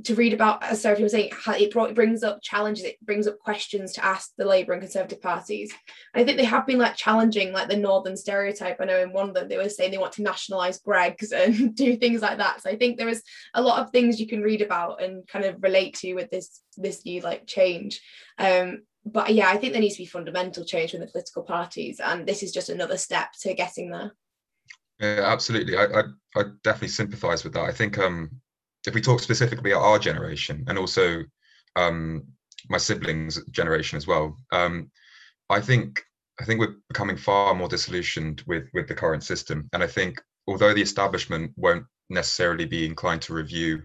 to 0.04 0.14
read 0.14 0.32
about, 0.32 0.62
as 0.62 0.80
Sarah 0.80 1.00
was 1.00 1.12
saying, 1.12 1.30
it, 1.46 1.72
brought, 1.72 1.90
it 1.90 1.94
brings 1.94 2.22
up 2.22 2.42
challenges, 2.42 2.84
it 2.84 2.96
brings 3.02 3.26
up 3.26 3.38
questions 3.38 3.92
to 3.92 4.04
ask 4.04 4.32
the 4.36 4.44
Labour 4.44 4.72
and 4.72 4.82
Conservative 4.82 5.20
parties. 5.20 5.72
And 6.12 6.22
I 6.22 6.24
think 6.24 6.38
they 6.38 6.44
have 6.44 6.66
been 6.66 6.78
like 6.78 6.96
challenging 6.96 7.52
like 7.52 7.68
the 7.68 7.76
Northern 7.76 8.16
stereotype. 8.16 8.78
I 8.80 8.84
know 8.84 9.00
in 9.00 9.12
one 9.12 9.28
of 9.28 9.34
them 9.34 9.48
they 9.48 9.56
were 9.56 9.68
saying 9.68 9.90
they 9.90 9.98
want 9.98 10.12
to 10.14 10.22
nationalise 10.22 10.78
Greggs 10.78 11.32
and 11.32 11.74
do 11.76 11.96
things 11.96 12.22
like 12.22 12.38
that. 12.38 12.62
So 12.62 12.70
I 12.70 12.76
think 12.76 12.98
there 12.98 13.08
is 13.08 13.22
a 13.54 13.62
lot 13.62 13.80
of 13.80 13.90
things 13.90 14.18
you 14.18 14.26
can 14.26 14.42
read 14.42 14.62
about 14.62 15.02
and 15.02 15.26
kind 15.28 15.44
of 15.44 15.62
relate 15.62 15.94
to 15.98 16.14
with 16.14 16.30
this 16.30 16.60
this 16.76 17.04
new 17.04 17.20
like 17.20 17.46
change. 17.46 18.00
Um, 18.38 18.82
but 19.04 19.34
yeah, 19.34 19.48
I 19.48 19.56
think 19.56 19.72
there 19.72 19.82
needs 19.82 19.96
to 19.96 20.02
be 20.02 20.06
fundamental 20.06 20.64
change 20.64 20.92
within 20.92 21.06
the 21.06 21.12
political 21.12 21.42
parties, 21.42 22.00
and 22.00 22.26
this 22.26 22.42
is 22.42 22.52
just 22.52 22.68
another 22.68 22.96
step 22.96 23.32
to 23.40 23.52
getting 23.54 23.90
there. 23.90 24.12
Yeah, 25.00 25.22
absolutely. 25.24 25.76
I, 25.76 25.84
I, 25.84 26.02
I 26.36 26.42
definitely 26.62 26.88
sympathise 26.88 27.42
with 27.42 27.54
that. 27.54 27.64
I 27.64 27.72
think 27.72 27.98
um, 27.98 28.30
if 28.86 28.94
we 28.94 29.00
talk 29.00 29.20
specifically 29.20 29.72
our 29.72 29.98
generation 29.98 30.64
and 30.68 30.78
also 30.78 31.22
um, 31.76 32.24
my 32.68 32.78
siblings' 32.78 33.44
generation 33.50 33.96
as 33.96 34.06
well, 34.06 34.36
um, 34.52 34.90
I 35.50 35.60
think 35.60 36.02
I 36.40 36.44
think 36.44 36.60
we're 36.60 36.76
becoming 36.88 37.16
far 37.16 37.54
more 37.54 37.68
disillusioned 37.68 38.42
with 38.46 38.68
with 38.72 38.88
the 38.88 38.94
current 38.94 39.24
system, 39.24 39.68
and 39.72 39.82
I 39.82 39.86
think 39.86 40.20
although 40.46 40.74
the 40.74 40.82
establishment 40.82 41.52
won't 41.56 41.84
necessarily 42.10 42.64
be 42.64 42.84
inclined 42.84 43.22
to 43.22 43.34
review 43.34 43.82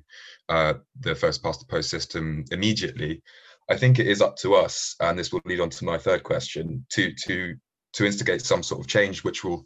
uh, 0.50 0.74
the 1.00 1.16
first 1.16 1.44
past 1.44 1.60
the 1.60 1.66
post 1.68 1.90
system 1.90 2.44
immediately, 2.52 3.22
I 3.70 3.78
think 3.78 4.00
it 4.00 4.08
is 4.08 4.22
up 4.22 4.38
to 4.38 4.56
us, 4.56 4.96
and 5.02 5.18
this 5.18 5.32
will 5.32 5.42
lead 5.46 5.60
on 5.60 5.70
to 5.72 5.86
my 5.86 5.98
third 5.98 6.24
question, 6.24 6.86
to 6.92 7.14
to 7.26 7.56
to 7.94 8.06
instigate 8.06 8.42
some 8.42 8.64
sort 8.64 8.82
of 8.82 8.88
change 8.88 9.24
which 9.24 9.44
will 9.44 9.66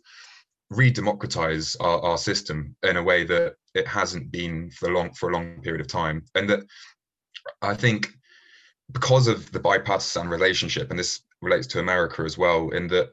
re-democratize 0.72 1.76
our, 1.82 1.99
our 2.01 2.17
system 2.17 2.76
in 2.84 2.95
a 2.97 3.03
way 3.03 3.26
that 3.26 3.55
it 3.76 3.88
hasn't 3.88 4.32
been 4.32 4.72
for 4.72 4.91
long 4.91 5.13
for 5.13 5.30
a 5.30 5.34
long 5.34 5.61
period 5.61 5.82
of 5.82 5.88
time 5.88 6.24
and 6.36 6.49
that 6.49 6.61
i 7.61 7.74
think 7.74 8.09
because 8.91 9.28
of 9.28 9.51
the 9.51 9.59
bipartisan 9.59 10.30
relationship 10.30 10.89
and 10.89 10.97
this 10.97 11.22
relates 11.41 11.67
to 11.67 11.80
america 11.80 12.24
as 12.24 12.38
well 12.38 12.69
in 12.69 12.88
that 12.88 13.11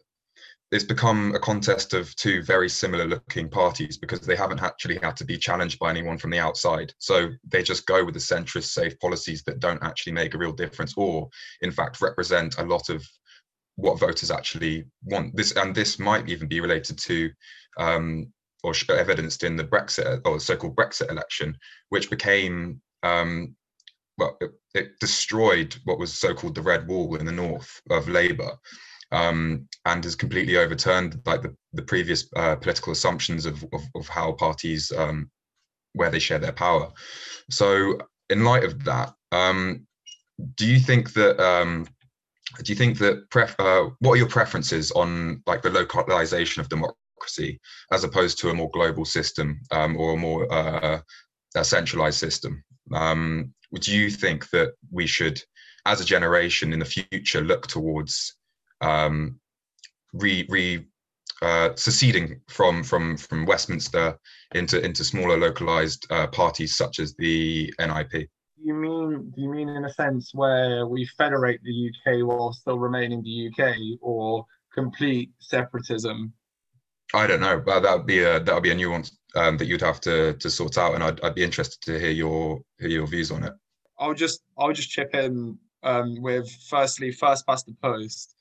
it's 0.71 0.85
become 0.85 1.35
a 1.35 1.39
contest 1.39 1.95
of 1.95 2.15
two 2.17 2.43
very 2.43 2.69
similar 2.69 3.07
looking 3.07 3.49
parties 3.49 3.97
because 3.97 4.21
they 4.21 4.37
haven't 4.37 4.63
actually 4.63 4.99
had 5.03 5.17
to 5.17 5.25
be 5.25 5.39
challenged 5.39 5.79
by 5.79 5.89
anyone 5.89 6.19
from 6.19 6.31
the 6.31 6.39
outside. 6.39 6.93
So 6.99 7.31
they 7.49 7.63
just 7.63 7.87
go 7.87 8.05
with 8.05 8.13
the 8.13 8.21
centrist 8.21 8.65
safe 8.65 8.99
policies 9.01 9.43
that 9.45 9.61
don't 9.61 9.83
actually 9.83 10.13
make 10.13 10.35
a 10.35 10.39
real 10.39 10.53
difference 10.53 10.93
or 10.97 11.31
in 11.63 11.73
fact 11.73 12.03
represent 12.03 12.59
a 12.59 12.65
lot 12.65 12.91
of 12.91 13.03
what 13.79 13.99
voters 13.99 14.31
actually 14.31 14.85
want. 15.05 15.35
This 15.37 15.53
and 15.53 15.75
this 15.75 15.99
might 16.01 16.29
even 16.29 16.49
be 16.49 16.61
related 16.61 16.99
to 16.99 17.31
um, 17.79 18.33
or 18.65 18.75
evidenced 18.91 19.45
in 19.45 19.55
the 19.55 19.65
Brexit 19.65 20.21
or 20.25 20.41
so-called 20.41 20.75
Brexit 20.75 21.11
election, 21.11 21.57
which 21.91 22.11
became 22.11 22.81
um, 23.05 23.55
well, 24.19 24.37
it, 24.41 24.51
it, 24.75 24.99
destroyed 24.99 25.77
what 25.85 26.01
was 26.01 26.13
so-called 26.13 26.57
the 26.57 26.61
red 26.61 26.89
wall 26.89 27.15
in 27.15 27.25
the 27.25 27.31
north 27.31 27.81
of 27.91 28.09
Labour, 28.09 28.51
um, 29.13 29.69
and 29.85 30.03
has 30.03 30.17
completely 30.17 30.57
overturned 30.57 31.21
like 31.25 31.43
the, 31.43 31.55
the 31.73 31.83
previous 31.83 32.29
uh, 32.35 32.57
political 32.57 32.93
assumptions 32.93 33.47
of, 33.47 33.65
of, 33.73 33.83
of 33.95 34.09
how 34.09 34.33
parties 34.33 34.91
um, 34.91 35.31
where 35.93 36.11
they 36.11 36.19
share 36.19 36.41
their 36.41 36.53
power. 36.53 36.91
So, 37.49 38.01
in 38.29 38.43
light 38.43 38.65
of 38.65 38.83
that, 38.85 39.15
um, 39.31 39.87
do 40.57 40.67
you 40.67 40.81
think 40.81 41.13
that 41.13 41.41
um, 41.41 41.87
do 42.63 42.73
you 42.73 42.77
think 42.77 42.99
that 42.99 43.29
pref- 43.31 43.59
uh, 43.59 43.91
what 44.01 44.13
are 44.13 44.17
your 44.17 44.29
preferences 44.29 44.91
on 44.93 45.43
like 45.47 45.63
the 45.63 45.71
localization 45.71 46.61
of 46.61 46.69
democracy 46.69 47.61
as 47.93 48.05
opposed 48.05 48.39
to 48.39 48.51
a 48.51 48.55
more 48.55 48.71
global 48.71 49.05
system 49.05 49.61
um, 49.71 49.97
or 49.97 50.15
a 50.15 50.17
more 50.17 50.51
uh, 50.53 51.01
a 51.55 51.65
centralized 51.65 52.19
system? 52.19 52.63
Um, 52.95 53.53
would 53.71 53.87
you 53.87 54.11
think 54.11 54.49
that 54.51 54.73
we 54.91 55.07
should 55.07 55.41
as 55.85 56.01
a 56.01 56.05
generation 56.05 56.73
in 56.73 56.79
the 56.79 56.85
future 56.85 57.43
look 57.43 57.67
towards 57.67 58.37
um, 58.81 59.39
re, 60.13 60.47
re 60.49 60.87
uh, 61.43 61.71
seceding 61.77 62.41
from 62.49 62.83
from 62.83 63.17
from 63.17 63.47
Westminster 63.47 64.19
into 64.55 64.85
into 64.85 65.05
smaller 65.05 65.37
localized 65.37 66.07
uh, 66.11 66.27
parties 66.29 66.77
such 66.77 66.99
as 66.99 67.15
the 67.15 67.73
NIP 67.79 68.29
you 68.63 68.75
mean 68.75 69.33
do 69.35 69.43
you 69.43 69.51
mean 69.51 69.69
in 69.69 69.85
a 69.85 69.93
sense 69.93 70.31
where 70.35 70.87
we 70.87 71.07
federate 71.17 71.61
the 71.63 71.91
UK 71.91 72.27
while 72.27 72.53
still 72.53 72.79
remaining 72.79 73.23
the 73.23 73.51
UK, 73.51 73.77
or 74.01 74.45
complete 74.75 75.31
separatism? 75.39 76.33
I 77.15 77.27
don't 77.27 77.41
know, 77.41 77.63
but 77.65 77.81
that 77.81 77.97
would 77.97 78.07
be 78.07 78.21
a 78.21 78.41
that 78.41 78.55
would 78.55 78.63
be 78.63 78.71
a 78.71 78.75
nuance 78.75 79.17
um, 79.35 79.57
that 79.59 79.67
you'd 79.67 79.81
have 79.81 80.01
to 80.03 80.35
to 80.35 80.51
sort 80.51 80.79
out, 80.79 80.95
and 80.95 81.03
I'd, 81.03 81.21
I'd 81.23 81.35
be 81.35 81.45
interested 81.45 81.81
to 81.83 81.99
hear 81.99 82.11
your 82.11 82.61
hear 82.79 82.91
your 82.91 83.07
views 83.07 83.31
on 83.31 83.45
it. 83.45 83.53
I'll 83.99 84.15
just 84.15 84.43
I'll 84.59 84.73
just 84.73 84.91
chip 84.91 85.15
in 85.15 85.59
um, 85.83 86.21
with 86.21 86.51
firstly 86.69 87.13
first 87.13 87.47
past 87.47 87.67
the 87.67 87.75
post 87.83 88.35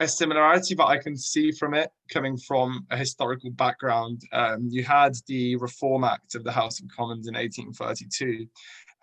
a 0.00 0.06
similarity 0.06 0.74
that 0.76 0.86
I 0.86 0.98
can 0.98 1.16
see 1.16 1.50
from 1.50 1.74
it 1.74 1.90
coming 2.08 2.36
from 2.36 2.86
a 2.90 2.96
historical 2.96 3.50
background. 3.50 4.22
Um, 4.32 4.68
you 4.70 4.84
had 4.84 5.14
the 5.26 5.56
Reform 5.56 6.04
Act 6.04 6.34
of 6.34 6.44
the 6.44 6.52
House 6.52 6.80
of 6.80 6.86
Commons 6.88 7.26
in 7.26 7.34
1832, 7.34 8.46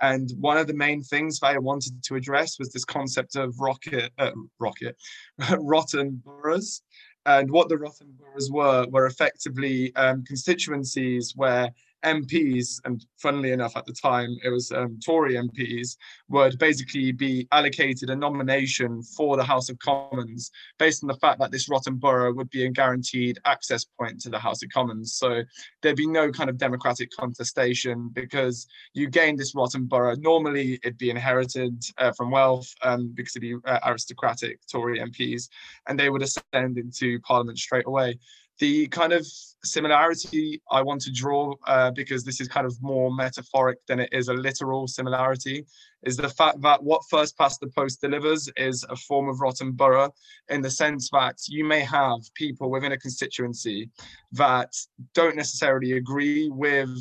and 0.02 0.32
one 0.39 0.58
of 0.58 0.68
the 0.68 0.74
main 0.74 1.02
things 1.02 1.39
that 1.39 1.48
I 1.48 1.58
wanted 1.58 2.02
to 2.04 2.16
address 2.16 2.60
was 2.60 2.72
this 2.72 2.86
concept 2.86 3.36
of 3.36 3.60
rocket, 3.60 4.12
uh, 4.18 4.32
rocket, 4.60 4.98
rotten 5.60 6.22
boroughs. 6.24 6.82
And 7.26 7.50
what 7.50 7.70
the 7.70 7.78
rotten 7.78 8.14
boroughs 8.20 8.52
were 8.52 8.86
were 8.89 9.08
effectively 9.08 9.96
um, 9.96 10.24
constituencies 10.26 11.34
where 11.36 11.72
MPs, 12.06 12.80
and 12.86 13.06
funnily 13.18 13.51
enough, 13.51 13.76
at 13.76 13.86
the 13.86 13.93
time 13.93 14.38
it 14.43 14.49
was 14.49 14.72
um, 14.72 14.99
Tory 15.03 15.34
MPs, 15.34 15.97
would 16.30 16.58
basically 16.60 17.12
be 17.12 17.47
allocated 17.51 18.10
a 18.10 18.16
nomination 18.16 19.01
for 19.01 19.36
the 19.36 19.43
House 19.43 19.70
of 19.70 19.80
Commons 19.80 20.51
based 20.78 21.03
on 21.03 21.08
the 21.08 21.16
fact 21.16 21.39
that 21.39 21.51
this 21.51 21.68
rotten 21.68 21.95
borough 21.95 22.34
would 22.34 22.49
be 22.49 22.66
a 22.66 22.70
guaranteed 22.70 23.39
access 23.45 23.84
point 23.84 24.22
to 24.22 24.30
the 24.30 24.39
House 24.39 24.64
of 24.64 24.70
Commons. 24.70 25.14
So 25.14 25.43
there'd 25.82 25.95
be 25.95 26.08
no 26.08 26.32
kind 26.32 26.49
of 26.49 26.58
democratic 26.58 27.10
contestation 27.12 28.10
because 28.14 28.68
you 28.93 29.10
gain 29.10 29.36
this 29.36 29.56
rotten 29.56 29.86
borough. 29.86 30.16
Normally 30.16 30.80
it'd 30.84 30.97
be 30.97 31.10
inherited 31.10 31.84
uh, 31.97 32.12
from 32.12 32.32
wealth 32.32 32.74
um, 32.84 33.12
because 33.14 33.36
it'd 33.36 33.41
be 33.41 33.70
uh, 33.70 33.80
aristocratic 33.86 34.60
Tory 34.72 34.99
MPs, 34.99 35.49
and 35.88 35.99
they 35.99 36.10
would 36.10 36.22
ascend 36.22 36.78
into 36.78 37.20
Parliament 37.22 37.58
straight 37.58 37.88
away 37.88 38.20
the 38.60 38.88
kind 38.88 39.14
of 39.14 39.26
similarity 39.64 40.62
I 40.72 40.82
want 40.82 41.01
to 41.01 41.12
draw, 41.12 41.53
uh, 41.68 41.91
because 41.91 42.24
this 42.24 42.39
is 42.39 42.47
kind 42.47 42.66
of 42.66 42.76
more 42.82 43.14
metaphoric 43.14 43.80
than 43.88 43.99
it 43.99 44.10
is 44.12 44.28
a 44.28 44.34
literal 44.34 44.88
similarity, 44.88 45.66
is 46.03 46.16
the 46.18 46.30
fact 46.30 46.62
that 46.62 46.82
what 46.84 47.01
First 47.10 47.38
Past 47.38 47.60
the 47.60 47.68
Post 47.68 48.01
delivers 48.01 48.49
is 48.56 48.86
a 48.89 48.95
form 48.95 49.28
of 49.28 49.41
rotten 49.41 49.72
borough 49.72 50.14
in 50.49 50.62
the 50.62 50.70
sense 50.70 51.10
that 51.12 51.38
you 51.47 51.66
may 51.66 51.82
have 51.82 52.20
people 52.36 52.70
within 52.70 52.91
a 52.91 52.97
constituency 52.97 53.89
that 54.32 54.74
don't 55.14 55.36
necessarily 55.36 55.93
agree 55.93 56.49
with 56.49 56.97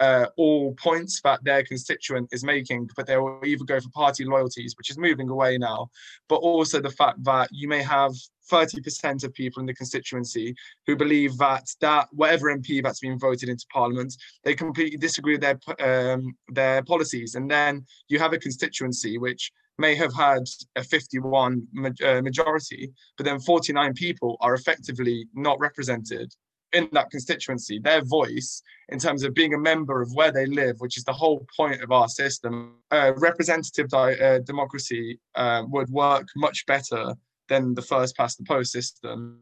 uh, 0.00 0.26
all 0.36 0.74
points 0.74 1.20
that 1.22 1.44
their 1.44 1.62
constituent 1.62 2.28
is 2.32 2.42
making, 2.42 2.88
but 2.96 3.06
they 3.06 3.16
will 3.16 3.40
either 3.44 3.64
go 3.64 3.78
for 3.78 3.90
party 3.90 4.24
loyalties, 4.24 4.74
which 4.76 4.90
is 4.90 4.98
moving 4.98 5.28
away 5.28 5.58
now, 5.58 5.90
but 6.28 6.36
also 6.36 6.80
the 6.80 6.90
fact 6.90 7.22
that 7.24 7.48
you 7.52 7.68
may 7.68 7.82
have 7.82 8.12
30% 8.50 9.22
of 9.22 9.32
people 9.34 9.60
in 9.60 9.66
the 9.66 9.74
constituency 9.74 10.54
who 10.86 10.96
believe 10.96 11.36
that 11.38 11.68
that 11.80 12.08
whatever 12.12 12.54
MP 12.54 12.82
that's 12.82 13.00
been 13.00 13.18
voted 13.18 13.48
into 13.48 13.66
Parliament, 13.72 14.16
they 14.42 14.54
completely 14.54 14.98
disagree 14.98 15.36
with 15.38 15.42
their 15.42 16.12
um, 16.14 16.34
their 16.48 16.82
policies, 16.82 17.34
and 17.34 17.50
then 17.50 17.84
you 18.08 18.18
have 18.18 18.32
a 18.32 18.38
constituency 18.38 19.18
which 19.18 19.52
may 19.78 19.94
have 19.94 20.14
had 20.14 20.42
a 20.76 20.84
51 20.84 21.66
uh, 22.04 22.20
majority, 22.20 22.92
but 23.16 23.24
then 23.24 23.40
49 23.40 23.94
people 23.94 24.36
are 24.40 24.54
effectively 24.54 25.26
not 25.34 25.58
represented 25.58 26.34
in 26.72 26.88
that 26.92 27.10
constituency, 27.10 27.78
their 27.78 28.02
voice 28.02 28.62
in 28.88 28.98
terms 28.98 29.22
of 29.22 29.34
being 29.34 29.54
a 29.54 29.58
member 29.58 30.02
of 30.02 30.12
where 30.14 30.32
they 30.32 30.46
live, 30.46 30.76
which 30.78 30.96
is 30.96 31.04
the 31.04 31.12
whole 31.12 31.46
point 31.56 31.82
of 31.82 31.92
our 31.92 32.08
system, 32.08 32.76
uh, 32.90 33.12
representative 33.16 33.88
di- 33.88 34.18
uh, 34.18 34.38
democracy 34.40 35.18
uh, 35.34 35.62
would 35.68 35.88
work 35.90 36.26
much 36.36 36.66
better 36.66 37.14
than 37.48 37.74
the 37.74 37.82
first 37.82 38.16
past 38.16 38.38
the 38.38 38.44
post 38.44 38.72
system 38.72 39.40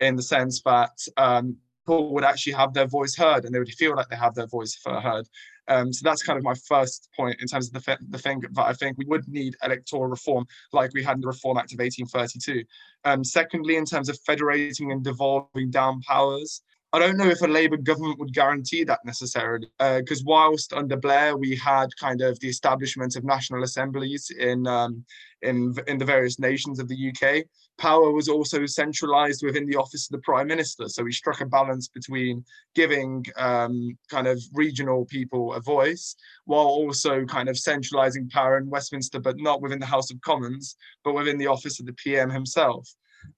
in 0.00 0.16
the 0.16 0.22
sense 0.22 0.62
that 0.62 0.96
um, 1.16 1.56
people 1.84 2.12
would 2.12 2.24
actually 2.24 2.52
have 2.52 2.72
their 2.72 2.86
voice 2.86 3.14
heard 3.16 3.44
and 3.44 3.54
they 3.54 3.58
would 3.58 3.68
feel 3.74 3.94
like 3.94 4.08
they 4.08 4.16
have 4.16 4.34
their 4.34 4.46
voice 4.46 4.78
heard. 4.84 5.26
Um, 5.68 5.92
so 5.92 6.02
that's 6.04 6.22
kind 6.22 6.38
of 6.38 6.44
my 6.44 6.54
first 6.68 7.08
point 7.16 7.36
in 7.40 7.46
terms 7.46 7.68
of 7.68 7.72
the, 7.72 7.98
the 8.10 8.18
thing 8.18 8.40
that 8.40 8.66
I 8.66 8.72
think 8.72 8.98
we 8.98 9.06
would 9.06 9.26
need 9.28 9.56
electoral 9.62 10.06
reform 10.06 10.46
like 10.72 10.92
we 10.92 11.02
had 11.02 11.16
in 11.16 11.20
the 11.20 11.26
Reform 11.26 11.56
Act 11.56 11.72
of 11.72 11.78
1832. 11.78 12.64
Um, 13.04 13.24
secondly, 13.24 13.76
in 13.76 13.84
terms 13.84 14.08
of 14.08 14.18
federating 14.26 14.92
and 14.92 15.02
devolving 15.02 15.70
down 15.70 16.00
powers, 16.02 16.62
I 16.94 17.00
don't 17.00 17.16
know 17.16 17.26
if 17.26 17.42
a 17.42 17.48
Labour 17.48 17.76
government 17.76 18.20
would 18.20 18.32
guarantee 18.32 18.84
that 18.84 19.00
necessarily, 19.04 19.66
because 19.80 20.20
uh, 20.20 20.26
whilst 20.26 20.72
under 20.72 20.96
Blair 20.96 21.36
we 21.36 21.56
had 21.56 21.88
kind 21.98 22.20
of 22.22 22.38
the 22.38 22.48
establishment 22.48 23.16
of 23.16 23.24
national 23.24 23.64
assemblies 23.64 24.30
in 24.30 24.64
um, 24.68 25.04
in 25.42 25.74
in 25.88 25.98
the 25.98 26.04
various 26.04 26.38
nations 26.38 26.78
of 26.78 26.86
the 26.86 27.10
UK, 27.10 27.46
power 27.78 28.12
was 28.12 28.28
also 28.28 28.64
centralised 28.64 29.42
within 29.44 29.66
the 29.66 29.74
office 29.74 30.06
of 30.06 30.12
the 30.12 30.22
Prime 30.22 30.46
Minister. 30.46 30.88
So 30.88 31.02
we 31.02 31.10
struck 31.10 31.40
a 31.40 31.46
balance 31.46 31.88
between 31.88 32.44
giving 32.76 33.26
um, 33.38 33.98
kind 34.08 34.28
of 34.28 34.40
regional 34.52 35.04
people 35.04 35.52
a 35.54 35.60
voice, 35.60 36.14
while 36.44 36.66
also 36.66 37.24
kind 37.24 37.48
of 37.48 37.58
centralising 37.58 38.28
power 38.30 38.56
in 38.56 38.70
Westminster, 38.70 39.18
but 39.18 39.40
not 39.40 39.60
within 39.60 39.80
the 39.80 39.94
House 39.94 40.12
of 40.12 40.20
Commons, 40.20 40.76
but 41.02 41.14
within 41.14 41.38
the 41.38 41.48
office 41.48 41.80
of 41.80 41.86
the 41.86 41.92
PM 41.94 42.30
himself. 42.30 42.88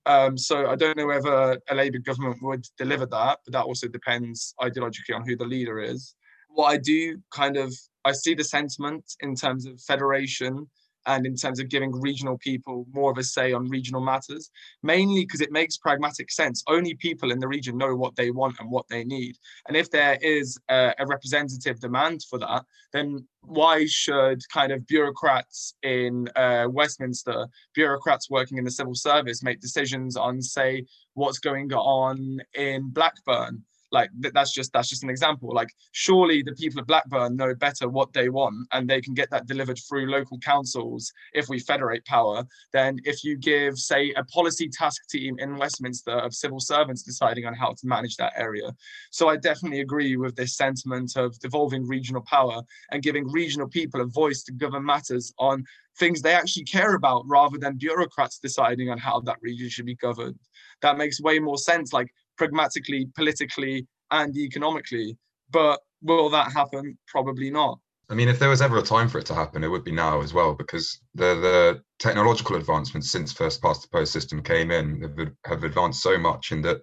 Um, 0.06 0.38
so 0.38 0.68
I 0.68 0.76
don't 0.76 0.96
know 0.96 1.06
whether 1.06 1.60
a 1.68 1.74
Labour 1.74 1.98
government 1.98 2.38
would 2.42 2.64
deliver 2.78 3.06
that, 3.06 3.38
but 3.44 3.52
that 3.52 3.64
also 3.64 3.88
depends 3.88 4.54
ideologically 4.60 5.14
on 5.14 5.26
who 5.26 5.36
the 5.36 5.44
leader 5.44 5.80
is. 5.80 6.14
What 6.48 6.66
I 6.66 6.76
do 6.76 7.18
kind 7.32 7.56
of, 7.56 7.74
I 8.04 8.12
see 8.12 8.34
the 8.34 8.44
sentiment 8.44 9.04
in 9.20 9.34
terms 9.34 9.66
of 9.66 9.80
federation 9.80 10.68
and 11.06 11.26
in 11.26 11.36
terms 11.36 11.60
of 11.60 11.68
giving 11.68 11.92
regional 12.00 12.38
people 12.38 12.86
more 12.92 13.10
of 13.10 13.18
a 13.18 13.24
say 13.24 13.52
on 13.52 13.68
regional 13.68 14.00
matters, 14.00 14.50
mainly 14.82 15.22
because 15.24 15.40
it 15.40 15.52
makes 15.52 15.76
pragmatic 15.76 16.30
sense. 16.30 16.62
Only 16.66 16.94
people 16.94 17.30
in 17.30 17.38
the 17.38 17.48
region 17.48 17.78
know 17.78 17.94
what 17.94 18.16
they 18.16 18.30
want 18.30 18.56
and 18.60 18.70
what 18.70 18.86
they 18.88 19.04
need. 19.04 19.36
And 19.68 19.76
if 19.76 19.90
there 19.90 20.18
is 20.20 20.58
a, 20.68 20.94
a 20.98 21.06
representative 21.06 21.80
demand 21.80 22.22
for 22.28 22.38
that, 22.38 22.64
then 22.92 23.26
why 23.42 23.86
should 23.86 24.40
kind 24.52 24.72
of 24.72 24.86
bureaucrats 24.86 25.74
in 25.82 26.28
uh, 26.36 26.66
Westminster, 26.68 27.46
bureaucrats 27.74 28.28
working 28.28 28.58
in 28.58 28.64
the 28.64 28.70
civil 28.70 28.94
service, 28.94 29.42
make 29.42 29.60
decisions 29.60 30.16
on, 30.16 30.42
say, 30.42 30.84
what's 31.14 31.38
going 31.38 31.72
on 31.72 32.40
in 32.54 32.90
Blackburn? 32.90 33.62
Like 33.92 34.10
that's 34.32 34.52
just 34.52 34.72
that's 34.72 34.88
just 34.88 35.02
an 35.02 35.10
example. 35.10 35.52
Like 35.54 35.68
surely 35.92 36.42
the 36.42 36.52
people 36.52 36.80
of 36.80 36.86
blackburn 36.86 37.36
know 37.36 37.54
better 37.54 37.88
what 37.88 38.12
they 38.12 38.28
want 38.28 38.66
and 38.72 38.88
they 38.88 39.00
can 39.00 39.14
get 39.14 39.30
that 39.30 39.46
delivered 39.46 39.78
through 39.88 40.10
local 40.10 40.38
councils 40.38 41.12
if 41.32 41.48
we 41.48 41.58
federate 41.58 42.04
power 42.04 42.44
then 42.72 42.98
if 43.04 43.24
you 43.24 43.36
give 43.36 43.78
say 43.78 44.12
a 44.16 44.24
policy 44.24 44.68
task 44.68 45.08
team 45.08 45.36
in 45.38 45.56
westminster 45.56 46.12
of 46.12 46.34
civil 46.34 46.60
servants 46.60 47.02
deciding 47.02 47.46
on 47.46 47.54
how 47.54 47.72
to 47.72 47.86
manage 47.86 48.16
that 48.16 48.32
area. 48.36 48.74
So 49.10 49.28
i 49.28 49.36
definitely 49.36 49.80
agree 49.80 50.16
with 50.16 50.36
this 50.36 50.56
sentiment 50.56 51.16
of 51.16 51.38
devolving 51.38 51.86
regional 51.86 52.22
power 52.22 52.62
and 52.90 53.02
giving 53.02 53.30
regional 53.30 53.68
people 53.68 54.00
a 54.00 54.06
voice 54.06 54.42
to 54.44 54.52
govern 54.52 54.84
matters 54.84 55.32
on 55.38 55.64
things 55.98 56.20
they 56.20 56.34
actually 56.34 56.64
care 56.64 56.94
about 56.94 57.24
rather 57.26 57.58
than 57.58 57.76
bureaucrats 57.76 58.38
deciding 58.38 58.90
on 58.90 58.98
how 58.98 59.20
that 59.20 59.38
region 59.40 59.68
should 59.68 59.86
be 59.86 59.94
governed. 59.94 60.38
That 60.82 60.98
makes 60.98 61.20
way 61.20 61.38
more 61.38 61.56
sense. 61.56 61.92
Like 61.92 62.12
pragmatically, 62.36 63.08
politically, 63.14 63.86
and 64.10 64.36
economically. 64.36 65.16
But 65.50 65.80
will 66.02 66.30
that 66.30 66.52
happen? 66.52 66.98
Probably 67.08 67.50
not. 67.50 67.78
I 68.08 68.14
mean, 68.14 68.28
if 68.28 68.38
there 68.38 68.48
was 68.48 68.62
ever 68.62 68.78
a 68.78 68.82
time 68.82 69.08
for 69.08 69.18
it 69.18 69.26
to 69.26 69.34
happen, 69.34 69.64
it 69.64 69.68
would 69.68 69.84
be 69.84 69.92
now 69.92 70.20
as 70.20 70.32
well, 70.32 70.54
because 70.54 71.00
the 71.14 71.34
the 71.34 71.82
technological 71.98 72.56
advancements 72.56 73.10
since 73.10 73.32
first 73.32 73.60
past 73.60 73.82
the 73.82 73.88
post 73.88 74.12
system 74.12 74.42
came 74.42 74.70
in 74.70 75.02
have, 75.02 75.32
have 75.44 75.64
advanced 75.64 76.02
so 76.02 76.16
much 76.16 76.52
in 76.52 76.62
that 76.62 76.82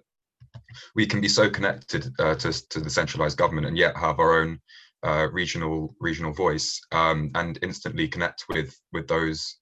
we 0.94 1.06
can 1.06 1.20
be 1.20 1.28
so 1.28 1.48
connected 1.48 2.12
uh, 2.18 2.34
to, 2.34 2.68
to 2.68 2.80
the 2.80 2.90
centralized 2.90 3.38
government 3.38 3.66
and 3.66 3.78
yet 3.78 3.96
have 3.96 4.18
our 4.18 4.40
own 4.40 4.60
uh, 5.02 5.28
regional 5.32 5.94
regional 6.00 6.32
voice 6.32 6.80
um, 6.92 7.30
and 7.34 7.58
instantly 7.62 8.08
connect 8.08 8.44
with 8.48 8.74
with 8.92 9.06
those 9.06 9.58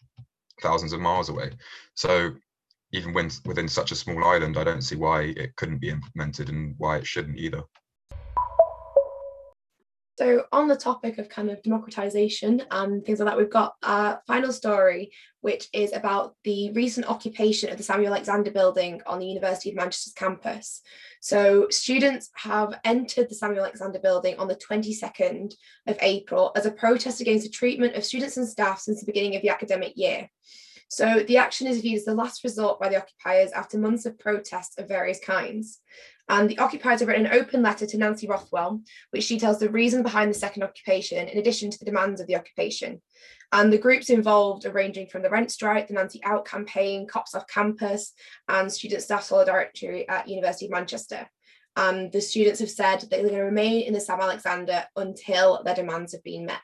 thousands 0.63 0.93
of 0.93 1.01
miles 1.01 1.29
away. 1.29 1.51
So 1.95 2.33
even 2.93 3.13
when 3.13 3.31
within 3.45 3.69
such 3.69 3.91
a 3.91 3.97
small 3.97 4.23
island, 4.25 4.59
I 4.59 4.65
don't 4.65 4.83
see 4.83 4.97
why 4.97 5.35
it 5.37 5.57
couldn't 5.57 5.81
be 5.81 5.91
implemented 5.91 6.49
and 6.49 6.75
why 6.79 6.99
it 6.99 7.07
shouldn't 7.07 7.39
either. 7.39 7.63
So, 10.19 10.45
on 10.53 10.69
the 10.69 10.77
topic 10.77 11.17
of 11.17 11.31
kind 11.31 11.51
of 11.51 11.63
democratization 11.63 12.63
and 12.71 13.03
things 13.03 13.19
like 13.19 13.29
that, 13.29 13.39
we've 13.39 13.49
got 13.49 13.75
a 13.83 14.19
final 14.27 14.53
story, 14.53 15.11
which 15.41 15.69
is 15.73 15.95
about 15.95 16.37
the 16.45 16.71
recent 16.73 17.07
occupation 17.07 17.71
of 17.71 17.79
the 17.79 17.83
Samuel 17.83 18.13
Alexander 18.13 18.51
building 18.51 19.01
on 19.07 19.19
the 19.19 19.27
University 19.27 19.71
of 19.71 19.77
Manchester's 19.77 20.13
campus. 20.13 20.83
So, 21.23 21.69
students 21.71 22.31
have 22.35 22.79
entered 22.85 23.31
the 23.31 23.35
Samuel 23.35 23.65
Alexander 23.65 24.01
building 24.01 24.39
on 24.39 24.49
the 24.49 24.57
22nd 24.57 25.55
of 25.87 25.97
April 26.03 26.53
as 26.57 26.67
a 26.67 26.71
protest 26.71 27.23
against 27.23 27.45
the 27.45 27.51
treatment 27.51 27.97
of 27.97 28.05
students 28.05 28.37
and 28.37 28.47
staff 28.47 28.81
since 28.81 29.01
the 29.01 29.07
beginning 29.07 29.35
of 29.35 29.41
the 29.41 29.49
academic 29.49 29.95
year. 29.97 30.29
So 30.93 31.21
the 31.27 31.39
action 31.39 31.67
is 31.67 31.81
viewed 31.81 32.01
as 32.01 32.05
the 32.05 32.15
last 32.15 32.45
resort 32.45 32.79
by 32.79 32.91
the 32.91 32.99
occupiers 32.99 33.51
after 33.53 33.79
months 33.79 34.05
of 34.05 34.19
protests 34.19 34.77
of 34.77 34.89
various 34.89 35.19
kinds. 35.19 35.81
And 36.29 36.51
the 36.51 36.59
occupiers 36.59 37.01
have 37.01 37.09
written 37.09 37.25
an 37.25 37.33
open 37.33 37.63
letter 37.63 37.87
to 37.87 37.97
Nancy 37.97 38.29
Rothwell, 38.29 38.83
which 39.11 39.27
details 39.27 39.59
the 39.59 39.71
reason 39.71 40.03
behind 40.03 40.31
the 40.31 40.39
second 40.39 40.65
occupation, 40.65 41.29
in 41.29 41.39
addition 41.39 41.71
to 41.71 41.79
the 41.79 41.87
demands 41.87 42.21
of 42.21 42.27
the 42.27 42.37
occupation. 42.37 43.01
And 43.53 43.73
the 43.73 43.79
groups 43.79 44.11
involved 44.11 44.67
are 44.67 44.71
ranging 44.71 45.07
from 45.07 45.23
the 45.23 45.31
rent 45.31 45.51
strike, 45.51 45.89
the 45.89 45.95
Nancy 45.95 46.21
Out 46.25 46.45
campaign, 46.45 47.07
Cops 47.07 47.35
Off 47.35 47.49
Campus, 47.49 48.13
and 48.49 48.71
Student 48.71 49.01
Staff 49.01 49.25
Solidarity 49.25 50.07
at 50.07 50.29
University 50.29 50.67
of 50.67 50.73
Manchester. 50.73 51.27
And 51.75 52.13
the 52.13 52.21
students 52.21 52.61
have 52.61 52.71
said 52.71 53.01
that 53.01 53.09
they're 53.09 53.23
going 53.23 53.33
to 53.33 53.41
remain 53.41 53.85
in 53.85 53.95
the 53.95 54.01
Sam 54.01 54.21
Alexander 54.21 54.85
until 54.95 55.63
their 55.65 55.75
demands 55.75 56.13
have 56.13 56.23
been 56.23 56.45
met. 56.45 56.61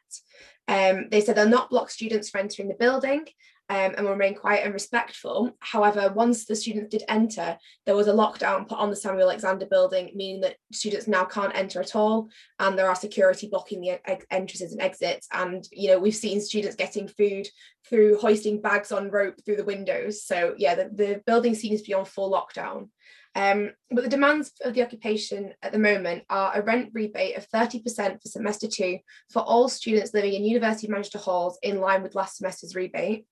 Um, 0.68 1.08
they 1.10 1.22
said 1.22 1.34
they'll 1.34 1.48
not 1.48 1.70
block 1.70 1.88
students 1.88 2.28
from 2.28 2.42
entering 2.42 2.68
the 2.68 2.74
building 2.74 3.24
um, 3.70 3.94
and 3.96 4.08
remain 4.08 4.34
quiet 4.34 4.64
and 4.64 4.72
respectful. 4.72 5.50
However, 5.60 6.12
once 6.14 6.44
the 6.44 6.56
students 6.56 6.90
did 6.90 7.04
enter, 7.08 7.58
there 7.84 7.96
was 7.96 8.08
a 8.08 8.12
lockdown 8.12 8.66
put 8.66 8.78
on 8.78 8.90
the 8.90 8.96
Samuel 8.96 9.28
Alexander 9.28 9.66
building, 9.66 10.10
meaning 10.14 10.40
that 10.40 10.56
students 10.72 11.06
now 11.06 11.24
can't 11.24 11.56
enter 11.56 11.80
at 11.80 11.94
all, 11.94 12.28
and 12.58 12.78
there 12.78 12.88
are 12.88 12.94
security 12.94 13.48
blocking 13.48 13.80
the 13.80 14.00
entrances 14.30 14.72
and 14.72 14.80
exits. 14.80 15.28
And 15.32 15.66
you 15.70 15.88
know, 15.88 15.98
we've 15.98 16.14
seen 16.14 16.40
students 16.40 16.76
getting 16.76 17.08
food 17.08 17.48
through 17.88 18.18
hoisting 18.18 18.60
bags 18.60 18.92
on 18.92 19.10
rope 19.10 19.36
through 19.44 19.56
the 19.56 19.64
windows. 19.64 20.24
So 20.24 20.54
yeah, 20.58 20.74
the, 20.74 20.90
the 20.92 21.22
building 21.26 21.54
seems 21.54 21.82
to 21.82 21.86
be 21.86 21.94
on 21.94 22.04
full 22.04 22.30
lockdown. 22.30 22.88
Um, 23.34 23.72
but 23.90 24.04
the 24.04 24.10
demands 24.10 24.52
of 24.64 24.74
the 24.74 24.82
occupation 24.82 25.52
at 25.62 25.72
the 25.72 25.78
moment 25.78 26.24
are 26.30 26.54
a 26.54 26.62
rent 26.62 26.90
rebate 26.92 27.36
of 27.36 27.48
30% 27.50 27.84
for 28.20 28.28
semester 28.28 28.66
two 28.66 28.98
for 29.30 29.40
all 29.42 29.68
students 29.68 30.14
living 30.14 30.34
in 30.34 30.44
university 30.44 30.88
managed 30.88 31.14
halls 31.14 31.58
in 31.62 31.80
line 31.80 32.02
with 32.02 32.14
last 32.14 32.38
semester's 32.38 32.74
rebate 32.74 33.26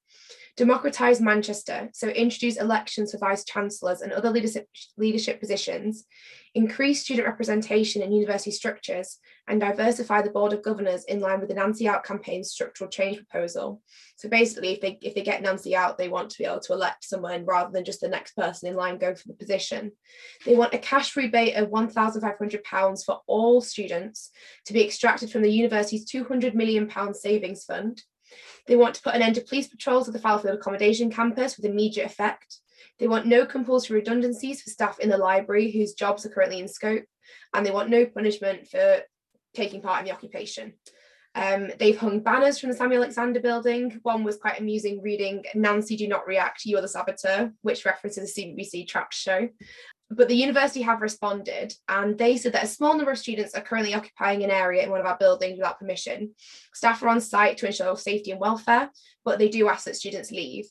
democratise 0.57 1.21
Manchester, 1.21 1.91
so 1.93 2.09
introduce 2.09 2.57
elections 2.57 3.13
for 3.13 3.19
vice 3.19 3.45
chancellors 3.45 4.01
and 4.01 4.13
other 4.13 4.31
leadership, 4.31 4.67
leadership 4.97 5.39
positions, 5.39 6.07
increase 6.55 7.03
student 7.03 7.27
representation 7.27 8.01
in 8.01 8.11
university 8.11 8.51
structures, 8.51 9.19
and 9.49 9.61
diversify 9.61 10.23
the 10.23 10.31
board 10.31 10.55
of 10.55 10.63
governors 10.63 11.05
in 11.05 11.21
line 11.21 11.41
with 11.41 11.51
the 11.51 11.55
Nancy 11.55 11.87
Out 11.87 12.05
campaign's 12.05 12.51
structural 12.51 12.89
change 12.89 13.19
proposal. 13.19 13.83
So 14.17 14.31
basically, 14.31 14.71
if 14.71 14.81
they 14.81 14.99
if 15.03 15.15
they 15.15 15.23
get 15.23 15.43
Nancy 15.43 15.77
out, 15.77 15.99
they 15.99 16.09
want 16.09 16.31
to 16.31 16.39
be 16.39 16.47
able 16.47 16.61
to 16.61 16.73
elect 16.73 17.05
someone 17.05 17.45
rather 17.45 17.71
than 17.71 17.85
just 17.85 18.01
the 18.01 18.09
next 18.09 18.35
person 18.35 18.69
in 18.69 18.75
line 18.75 18.97
go 18.97 19.15
for 19.15 19.29
the 19.29 19.35
position. 19.35 19.93
They 20.47 20.57
want 20.57 20.73
a 20.73 20.79
cash 20.79 21.15
rebate 21.17 21.57
of 21.57 21.69
£1,500 21.69 23.05
for 23.05 23.21
all 23.27 23.61
students 23.61 24.31
to 24.65 24.73
be 24.73 24.85
extracted 24.85 25.31
from 25.31 25.43
the 25.43 25.53
university's 25.53 26.11
£200 26.11 26.55
million 26.55 26.91
savings 27.13 27.65
fund 27.65 28.03
they 28.67 28.77
want 28.77 28.95
to 28.97 29.03
put 29.03 29.15
an 29.15 29.23
end 29.23 29.37
to 29.37 29.41
police 29.41 29.69
patrols 29.69 30.09
at 30.09 30.15
the 30.15 30.21
Fallowfield 30.21 30.59
accommodation 30.59 31.11
campus 31.11 31.57
with 31.57 31.67
immediate 31.67 32.07
effect. 32.07 32.59
They 32.99 33.09
want 33.09 33.27
no 33.27 33.47
compulsory 33.47 33.97
redundancies 33.97 34.63
for 34.63 34.71
staff 34.71 34.99
in 35.01 35.09
the 35.09 35.19
library 35.19 35.71
whose 35.71 35.95
jobs 35.95 36.25
are 36.25 36.31
currently 36.31 36.59
in 36.59 36.69
scope. 36.69 37.05
And 37.55 37.65
they 37.65 37.71
want 37.71 37.91
no 37.91 38.07
punishment 38.07 38.69
for 38.69 39.01
taking 39.55 39.83
part 39.83 40.01
in 40.01 40.07
the 40.07 40.13
occupation. 40.13 40.75
Um, 41.35 41.71
they've 41.79 41.99
hung 41.99 42.21
banners 42.21 42.59
from 42.59 42.71
the 42.71 42.77
Samuel 42.77 43.03
Alexander 43.03 43.41
building. 43.41 44.01
One 44.03 44.25
was 44.25 44.39
quite 44.39 44.59
amusing, 44.59 45.03
reading 45.03 45.45
Nancy, 45.55 45.95
do 45.95 46.09
not 46.09 46.27
react, 46.27 46.65
you 46.65 46.79
are 46.79 46.81
the 46.81 46.89
saboteur, 46.89 47.53
which 47.61 47.85
references 47.85 48.35
the 48.35 48.43
CBBC 48.43 48.89
trapped 48.89 49.13
show. 49.13 49.49
But 50.09 50.29
the 50.29 50.37
university 50.37 50.83
have 50.83 51.03
responded 51.03 51.75
and 51.89 52.17
they 52.17 52.37
said 52.37 52.53
that 52.53 52.65
a 52.65 52.69
small 52.69 52.97
number 52.97 53.11
of 53.11 53.19
students 53.19 53.55
are 53.55 53.61
currently 53.61 53.93
occupying 53.93 54.45
an 54.45 54.51
area 54.51 54.85
in 54.85 54.91
one 54.91 55.01
of 55.01 55.07
our 55.07 55.19
buildings 55.19 55.59
without 55.59 55.81
permission. 55.81 56.35
Staff 56.75 57.03
are 57.03 57.09
on 57.09 57.21
site 57.21 57.59
to 57.59 57.67
ensure 57.67 57.97
safety 57.97 58.31
and 58.31 58.41
welfare, 58.41 58.91
but 59.25 59.39
they 59.39 59.49
do 59.49 59.69
ask 59.69 59.85
that 59.85 59.97
students 59.97 60.31
leave. 60.31 60.67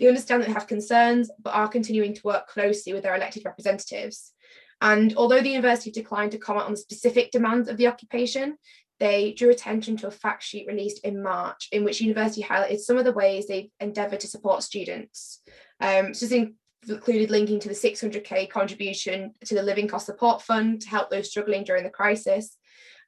They 0.00 0.08
understand 0.08 0.42
that 0.42 0.46
they 0.46 0.54
have 0.54 0.66
concerns, 0.66 1.30
but 1.40 1.54
are 1.54 1.68
continuing 1.68 2.14
to 2.14 2.22
work 2.24 2.48
closely 2.48 2.92
with 2.92 3.02
their 3.02 3.14
elected 3.14 3.44
representatives. 3.44 4.32
And 4.80 5.14
although 5.16 5.42
the 5.42 5.50
university 5.50 5.90
declined 5.90 6.32
to 6.32 6.38
comment 6.38 6.66
on 6.66 6.72
the 6.72 6.78
specific 6.78 7.30
demands 7.30 7.68
of 7.68 7.76
the 7.76 7.86
occupation, 7.86 8.56
they 8.98 9.32
drew 9.32 9.50
attention 9.50 9.96
to 9.98 10.06
a 10.06 10.10
fact 10.10 10.42
sheet 10.42 10.66
released 10.66 11.04
in 11.04 11.22
March 11.22 11.68
in 11.72 11.84
which 11.84 12.00
university 12.00 12.42
highlighted 12.42 12.78
some 12.80 12.98
of 12.98 13.04
the 13.04 13.12
ways 13.12 13.46
they've 13.46 13.70
endeavoured 13.78 14.20
to 14.20 14.26
support 14.26 14.62
students. 14.62 15.42
Um, 15.80 16.14
so 16.14 16.26
included 16.88 17.30
linking 17.30 17.60
to 17.60 17.68
the 17.68 17.74
600k 17.74 18.48
contribution 18.48 19.34
to 19.44 19.54
the 19.54 19.62
Living 19.62 19.88
Cost 19.88 20.06
Support 20.06 20.42
Fund 20.42 20.82
to 20.82 20.88
help 20.88 21.10
those 21.10 21.30
struggling 21.30 21.64
during 21.64 21.84
the 21.84 21.90
crisis, 21.90 22.56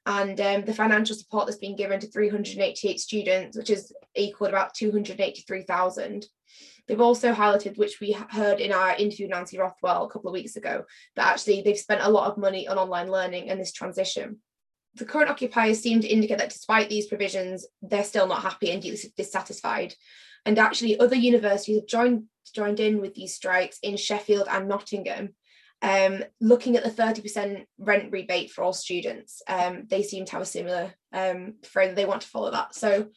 and 0.05 0.39
um, 0.41 0.65
the 0.65 0.73
financial 0.73 1.15
support 1.15 1.47
that's 1.47 1.57
been 1.57 1.75
given 1.75 1.99
to 1.99 2.07
388 2.07 2.99
students, 2.99 3.57
which 3.57 3.69
is 3.69 3.93
equal 4.15 4.47
to 4.47 4.53
about 4.53 4.73
283,000. 4.73 6.25
They've 6.87 6.99
also 6.99 7.33
highlighted, 7.33 7.77
which 7.77 8.01
we 8.01 8.11
heard 8.11 8.59
in 8.59 8.73
our 8.73 8.95
interview 8.95 9.27
with 9.27 9.31
Nancy 9.31 9.57
Rothwell 9.57 10.03
a 10.03 10.09
couple 10.09 10.29
of 10.29 10.33
weeks 10.33 10.57
ago, 10.57 10.83
that 11.15 11.27
actually 11.27 11.61
they've 11.61 11.77
spent 11.77 12.01
a 12.03 12.09
lot 12.09 12.29
of 12.29 12.37
money 12.37 12.67
on 12.67 12.77
online 12.77 13.09
learning 13.09 13.49
and 13.49 13.59
this 13.59 13.71
transition 13.71 14.41
the 14.95 15.05
current 15.05 15.29
occupiers 15.29 15.79
seem 15.79 16.01
to 16.01 16.07
indicate 16.07 16.37
that 16.37 16.49
despite 16.49 16.89
these 16.89 17.07
provisions, 17.07 17.65
they're 17.81 18.03
still 18.03 18.27
not 18.27 18.43
happy 18.43 18.71
and 18.71 18.85
dissatisfied. 19.17 19.95
And 20.45 20.59
actually, 20.59 20.99
other 20.99 21.15
universities 21.15 21.77
have 21.77 21.87
joined 21.87 22.25
joined 22.51 22.79
in 22.79 22.99
with 23.01 23.15
these 23.15 23.35
strikes 23.35 23.79
in 23.81 23.97
Sheffield 23.97 24.47
and 24.49 24.67
Nottingham, 24.67 25.35
um, 25.81 26.23
looking 26.39 26.77
at 26.77 26.83
the 26.83 26.89
30% 26.89 27.65
rent 27.77 28.11
rebate 28.11 28.51
for 28.51 28.63
all 28.63 28.73
students. 28.73 29.41
Um, 29.47 29.83
they 29.89 30.03
seem 30.03 30.25
to 30.25 30.31
have 30.33 30.41
a 30.41 30.45
similar 30.45 30.93
um, 31.11 31.55
frame. 31.63 31.95
They 31.95 32.05
want 32.05 32.21
to 32.21 32.27
follow 32.27 32.51
that. 32.51 32.73
So, 32.75 33.07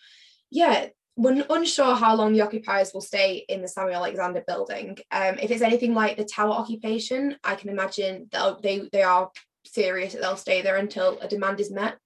yeah, 0.51 0.89
we're 1.17 1.47
unsure 1.49 1.95
how 1.95 2.15
long 2.15 2.33
the 2.33 2.43
occupiers 2.43 2.93
will 2.93 3.01
stay 3.01 3.45
in 3.49 3.63
the 3.63 3.69
Samuel 3.69 3.97
Alexander 3.97 4.45
building. 4.47 4.99
Um, 5.11 5.39
if 5.41 5.51
it's 5.51 5.63
anything 5.63 5.95
like 5.95 6.17
the 6.17 6.25
tower 6.25 6.53
occupation, 6.53 7.37
I 7.43 7.55
can 7.55 7.71
imagine 7.71 8.29
they 8.63 8.89
they 8.93 9.03
are 9.03 9.31
serious 9.65 10.13
that 10.13 10.23
they'll 10.23 10.37
stay 10.37 10.63
there 10.63 10.77
until 10.77 11.19
a 11.21 11.29
demand 11.29 11.61
is 11.61 11.71
met. 11.71 11.97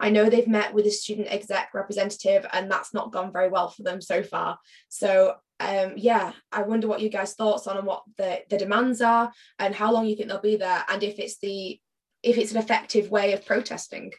I 0.00 0.10
know 0.10 0.28
they've 0.28 0.48
met 0.48 0.74
with 0.74 0.86
a 0.86 0.90
student 0.90 1.28
exec 1.30 1.74
representative 1.74 2.46
and 2.52 2.70
that's 2.70 2.92
not 2.92 3.12
gone 3.12 3.32
very 3.32 3.48
well 3.48 3.70
for 3.70 3.82
them 3.82 4.00
so 4.00 4.22
far. 4.22 4.58
So 4.88 5.34
um, 5.60 5.94
yeah, 5.96 6.32
I 6.50 6.62
wonder 6.62 6.88
what 6.88 7.00
you 7.00 7.08
guys' 7.08 7.34
thoughts 7.34 7.66
on 7.66 7.76
and 7.76 7.86
what 7.86 8.02
the, 8.16 8.40
the 8.50 8.58
demands 8.58 9.00
are 9.00 9.32
and 9.58 9.74
how 9.74 9.92
long 9.92 10.06
you 10.06 10.16
think 10.16 10.28
they'll 10.28 10.40
be 10.40 10.56
there 10.56 10.84
and 10.88 11.02
if 11.02 11.18
it's 11.18 11.38
the 11.38 11.78
if 12.22 12.38
it's 12.38 12.52
an 12.52 12.58
effective 12.58 13.10
way 13.10 13.32
of 13.32 13.44
protesting. 13.44 14.12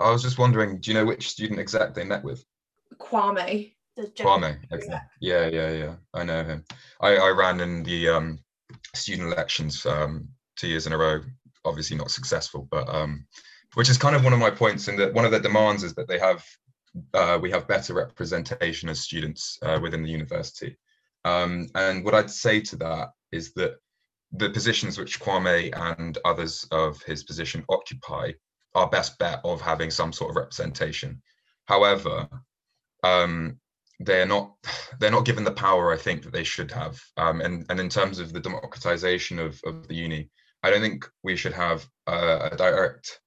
I 0.00 0.10
was 0.10 0.22
just 0.22 0.38
wondering, 0.38 0.80
do 0.80 0.90
you 0.90 0.94
know 0.94 1.04
which 1.04 1.28
student 1.28 1.60
exec 1.60 1.94
they 1.94 2.04
met 2.04 2.24
with? 2.24 2.44
Kwame. 3.00 3.72
Kwame. 3.98 4.58
Okay. 4.72 4.98
Yeah, 5.20 5.46
yeah, 5.46 5.70
yeah. 5.70 5.94
I 6.14 6.24
know 6.24 6.42
him. 6.44 6.64
I, 7.00 7.16
I 7.16 7.30
ran 7.30 7.60
in 7.60 7.82
the 7.84 8.08
um, 8.08 8.38
student 8.94 9.32
elections 9.32 9.86
um, 9.86 10.28
two 10.56 10.68
years 10.68 10.86
in 10.86 10.92
a 10.92 10.98
row 10.98 11.20
obviously 11.68 11.96
not 11.96 12.10
successful, 12.10 12.66
but 12.70 12.88
um, 12.88 13.26
which 13.74 13.88
is 13.88 13.98
kind 13.98 14.16
of 14.16 14.24
one 14.24 14.32
of 14.32 14.38
my 14.38 14.50
points. 14.50 14.88
And 14.88 14.98
that 14.98 15.14
one 15.14 15.24
of 15.24 15.30
the 15.30 15.40
demands 15.40 15.82
is 15.82 15.94
that 15.94 16.08
they 16.08 16.18
have 16.18 16.44
uh, 17.14 17.38
we 17.40 17.50
have 17.50 17.68
better 17.68 17.94
representation 17.94 18.88
as 18.88 19.00
students 19.00 19.58
uh, 19.62 19.78
within 19.80 20.02
the 20.02 20.10
university. 20.10 20.76
Um, 21.24 21.68
and 21.74 22.04
what 22.04 22.14
I'd 22.14 22.30
say 22.30 22.60
to 22.62 22.76
that 22.76 23.10
is 23.32 23.52
that 23.54 23.76
the 24.32 24.50
positions 24.50 24.98
which 24.98 25.20
Kwame 25.20 25.70
and 25.76 26.18
others 26.24 26.66
of 26.70 27.02
his 27.02 27.24
position 27.24 27.64
occupy 27.68 28.32
are 28.74 28.88
best 28.88 29.18
bet 29.18 29.40
of 29.44 29.60
having 29.60 29.90
some 29.90 30.12
sort 30.12 30.30
of 30.30 30.36
representation. 30.36 31.22
However, 31.66 32.28
um, 33.02 33.58
they're 34.00 34.26
not 34.26 34.54
they're 35.00 35.10
not 35.10 35.24
given 35.24 35.44
the 35.44 35.50
power 35.50 35.92
I 35.92 35.96
think 35.96 36.22
that 36.22 36.32
they 36.32 36.44
should 36.44 36.70
have. 36.70 37.00
Um, 37.16 37.40
and 37.40 37.66
and 37.68 37.80
in 37.80 37.88
terms 37.88 38.18
of 38.18 38.32
the 38.32 38.40
democratization 38.40 39.38
of, 39.38 39.60
of 39.64 39.88
the 39.88 39.94
uni, 39.94 40.30
I 40.62 40.70
don't 40.70 40.80
think 40.80 41.08
we 41.22 41.36
should 41.36 41.52
have 41.52 41.86
a 42.06 42.54
direct 42.56 43.20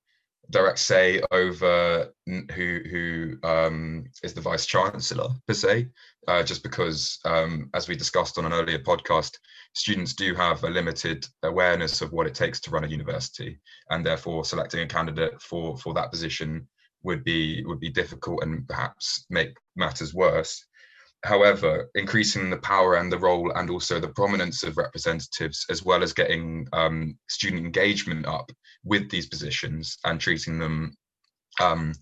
direct 0.51 0.79
say 0.79 1.21
over 1.31 2.13
who 2.27 2.79
who 2.89 3.37
um, 3.43 4.05
is 4.23 4.33
the 4.33 4.41
vice 4.41 4.65
chancellor 4.65 5.29
per 5.47 5.53
se, 5.53 5.87
uh, 6.27 6.43
just 6.43 6.61
because, 6.61 7.19
um, 7.25 7.69
as 7.73 7.87
we 7.87 7.95
discussed 7.95 8.37
on 8.37 8.45
an 8.45 8.53
earlier 8.53 8.79
podcast, 8.79 9.37
students 9.73 10.13
do 10.13 10.35
have 10.35 10.63
a 10.63 10.69
limited 10.69 11.25
awareness 11.43 12.01
of 12.01 12.11
what 12.11 12.27
it 12.27 12.35
takes 12.35 12.59
to 12.61 12.71
run 12.71 12.83
a 12.83 12.87
university, 12.87 13.59
and 13.89 14.05
therefore 14.05 14.45
selecting 14.45 14.81
a 14.81 14.87
candidate 14.87 15.41
for 15.41 15.77
for 15.77 15.93
that 15.93 16.11
position 16.11 16.67
would 17.03 17.23
be 17.23 17.63
would 17.65 17.79
be 17.79 17.89
difficult 17.89 18.43
and 18.43 18.67
perhaps 18.67 19.25
make 19.29 19.55
matters 19.75 20.13
worse. 20.13 20.65
However, 21.23 21.89
increasing 21.93 22.49
the 22.49 22.57
power 22.57 22.95
and 22.95 23.11
the 23.11 23.19
role 23.19 23.51
and 23.51 23.69
also 23.69 23.99
the 23.99 24.07
prominence 24.09 24.63
of 24.63 24.77
representatives, 24.77 25.65
as 25.69 25.83
well 25.83 26.01
as 26.01 26.13
getting 26.13 26.67
um, 26.73 27.17
student 27.29 27.63
engagement 27.63 28.25
up 28.25 28.51
with 28.83 29.09
these 29.09 29.27
positions 29.27 29.97
and 30.03 30.19
treating 30.19 30.57
them 30.57 30.97
um, 31.59 31.93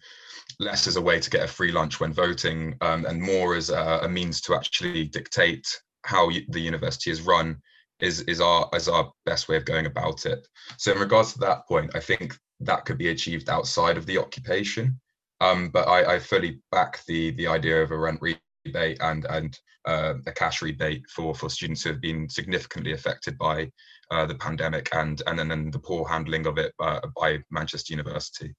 less 0.59 0.87
as 0.87 0.95
a 0.95 1.01
way 1.01 1.19
to 1.19 1.29
get 1.29 1.43
a 1.43 1.47
free 1.47 1.71
lunch 1.71 1.99
when 1.99 2.13
voting 2.13 2.75
um, 2.81 3.05
and 3.05 3.21
more 3.21 3.55
as 3.55 3.69
a, 3.69 3.99
a, 4.03 4.09
means 4.09 4.41
to 4.41 4.55
actually 4.55 5.05
dictate 5.05 5.67
how 6.03 6.29
the 6.49 6.59
university 6.59 7.11
is 7.11 7.21
run 7.21 7.57
is 7.99 8.21
is 8.21 8.39
our 8.39 8.69
as 8.73 8.87
our 8.87 9.11
best 9.25 9.49
way 9.49 9.57
of 9.57 9.65
going 9.65 9.85
about 9.85 10.25
it. 10.25 10.47
So 10.77 10.93
in 10.93 10.99
regards 10.99 11.33
to 11.33 11.39
that 11.39 11.67
point, 11.67 11.91
I 11.93 11.99
think 11.99 12.37
that 12.61 12.85
could 12.85 12.97
be 12.97 13.09
achieved 13.09 13.49
outside 13.49 13.97
of 13.97 14.05
the 14.05 14.17
occupation. 14.17 14.99
Um, 15.41 15.69
but 15.69 15.87
I, 15.87 16.15
I, 16.15 16.19
fully 16.19 16.61
back 16.71 17.03
the 17.05 17.31
the 17.31 17.47
idea 17.47 17.81
of 17.81 17.91
a 17.91 17.97
rent 17.97 18.21
rebate 18.69 18.97
and 19.01 19.25
and 19.25 19.59
uh, 19.85 20.13
a 20.27 20.31
cash 20.31 20.61
rebate 20.61 21.03
for 21.09 21.33
for 21.33 21.49
students 21.49 21.83
who 21.83 21.89
have 21.89 22.01
been 22.01 22.29
significantly 22.29 22.93
affected 22.93 23.37
by 23.37 23.69
uh, 24.11 24.25
the 24.25 24.35
pandemic 24.35 24.89
and 24.93 25.21
and 25.27 25.39
then 25.39 25.71
the 25.71 25.79
poor 25.79 26.07
handling 26.07 26.45
of 26.45 26.57
it 26.57 26.73
uh, 26.79 26.99
by 27.19 27.39
Manchester 27.51 27.93
University. 27.93 28.53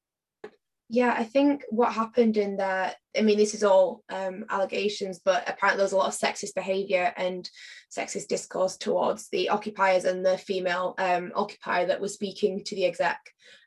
Yeah, 0.93 1.15
I 1.17 1.23
think 1.23 1.63
what 1.69 1.93
happened 1.93 2.37
in 2.37 2.57
that, 2.57 2.97
I 3.17 3.23
mean, 3.23 3.39
this 3.39 3.55
is 3.55 3.63
all 3.63 4.03
um, 4.11 4.45
allegations, 4.51 5.21
but 5.25 5.49
apparently 5.49 5.77
there 5.77 5.85
was 5.85 5.93
a 5.93 5.97
lot 5.97 6.09
of 6.09 6.19
sexist 6.19 6.57
behaviour 6.57 7.13
and 7.17 7.49
sexist 7.97 8.27
discourse 8.27 8.77
towards 8.77 9.29
the 9.29 9.51
occupiers 9.51 10.05
and 10.05 10.27
the 10.27 10.37
female 10.37 10.97
um, 10.99 11.31
occupier 11.37 11.87
that 11.87 12.01
was 12.01 12.15
speaking 12.15 12.65
to 12.65 12.75
the 12.75 12.87
exec, 12.87 13.21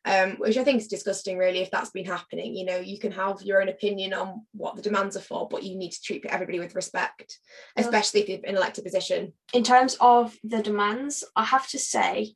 um, 0.03 0.32
which 0.32 0.57
I 0.57 0.65
think 0.65 0.82
is 0.82 0.89
disgusting, 0.89 1.38
really, 1.38 1.59
if 1.59 1.71
that's 1.71 1.91
been 1.91 2.05
happening. 2.05 2.53
You 2.57 2.65
know, 2.65 2.80
you 2.80 2.99
can 2.99 3.13
have 3.13 3.41
your 3.41 3.61
own 3.61 3.69
opinion 3.69 4.13
on 4.13 4.45
what 4.51 4.76
the 4.76 4.82
demands 4.82 5.15
are 5.15 5.21
for, 5.21 5.47
but 5.47 5.63
you 5.63 5.78
need 5.78 5.91
to 5.91 6.01
treat 6.01 6.26
everybody 6.26 6.59
with 6.59 6.76
respect, 6.76 7.39
especially 7.78 8.19
if 8.19 8.28
you're 8.28 8.39
in 8.39 8.49
an 8.49 8.57
elected 8.57 8.84
position. 8.84 9.32
In 9.53 9.63
terms 9.63 9.95
of 10.01 10.36
the 10.43 10.61
demands, 10.61 11.24
I 11.38 11.45
have 11.45 11.69
to 11.69 11.80
say, 11.80 12.36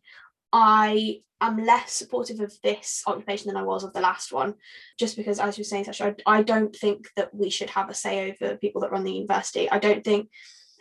I 0.51 1.21
am 1.41 1.63
less 1.63 1.93
supportive 1.93 2.39
of 2.39 2.53
this 2.63 3.03
occupation 3.05 3.47
than 3.47 3.57
I 3.57 3.63
was 3.63 3.83
of 3.83 3.93
the 3.93 4.01
last 4.01 4.31
one, 4.31 4.55
just 4.97 5.15
because, 5.15 5.39
as 5.39 5.57
you 5.57 5.61
were 5.61 5.65
saying, 5.65 5.85
Sasha, 5.85 6.15
I, 6.25 6.37
I 6.37 6.43
don't 6.43 6.75
think 6.75 7.07
that 7.15 7.33
we 7.33 7.49
should 7.49 7.69
have 7.71 7.89
a 7.89 7.93
say 7.93 8.35
over 8.41 8.57
people 8.57 8.81
that 8.81 8.91
run 8.91 9.03
the 9.03 9.13
university. 9.13 9.69
I 9.69 9.79
don't 9.79 10.03
think 10.03 10.29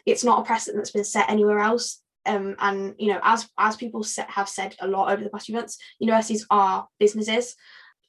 it's 0.06 0.24
not 0.24 0.40
a 0.40 0.44
precedent 0.44 0.78
that's 0.78 0.92
been 0.92 1.04
set 1.04 1.28
anywhere 1.30 1.58
else. 1.58 2.00
Um, 2.24 2.56
and 2.58 2.94
you 2.98 3.12
know, 3.12 3.20
as 3.22 3.48
as 3.58 3.76
people 3.76 4.02
set, 4.02 4.30
have 4.30 4.48
said 4.48 4.74
a 4.80 4.88
lot 4.88 5.12
over 5.12 5.22
the 5.22 5.30
past 5.30 5.46
few 5.46 5.54
months, 5.54 5.78
universities 6.00 6.46
are 6.50 6.88
businesses, 6.98 7.54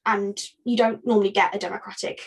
and 0.05 0.39
you 0.63 0.77
don't 0.77 1.05
normally 1.05 1.31
get 1.31 1.55
a 1.55 1.59
democratic 1.59 2.21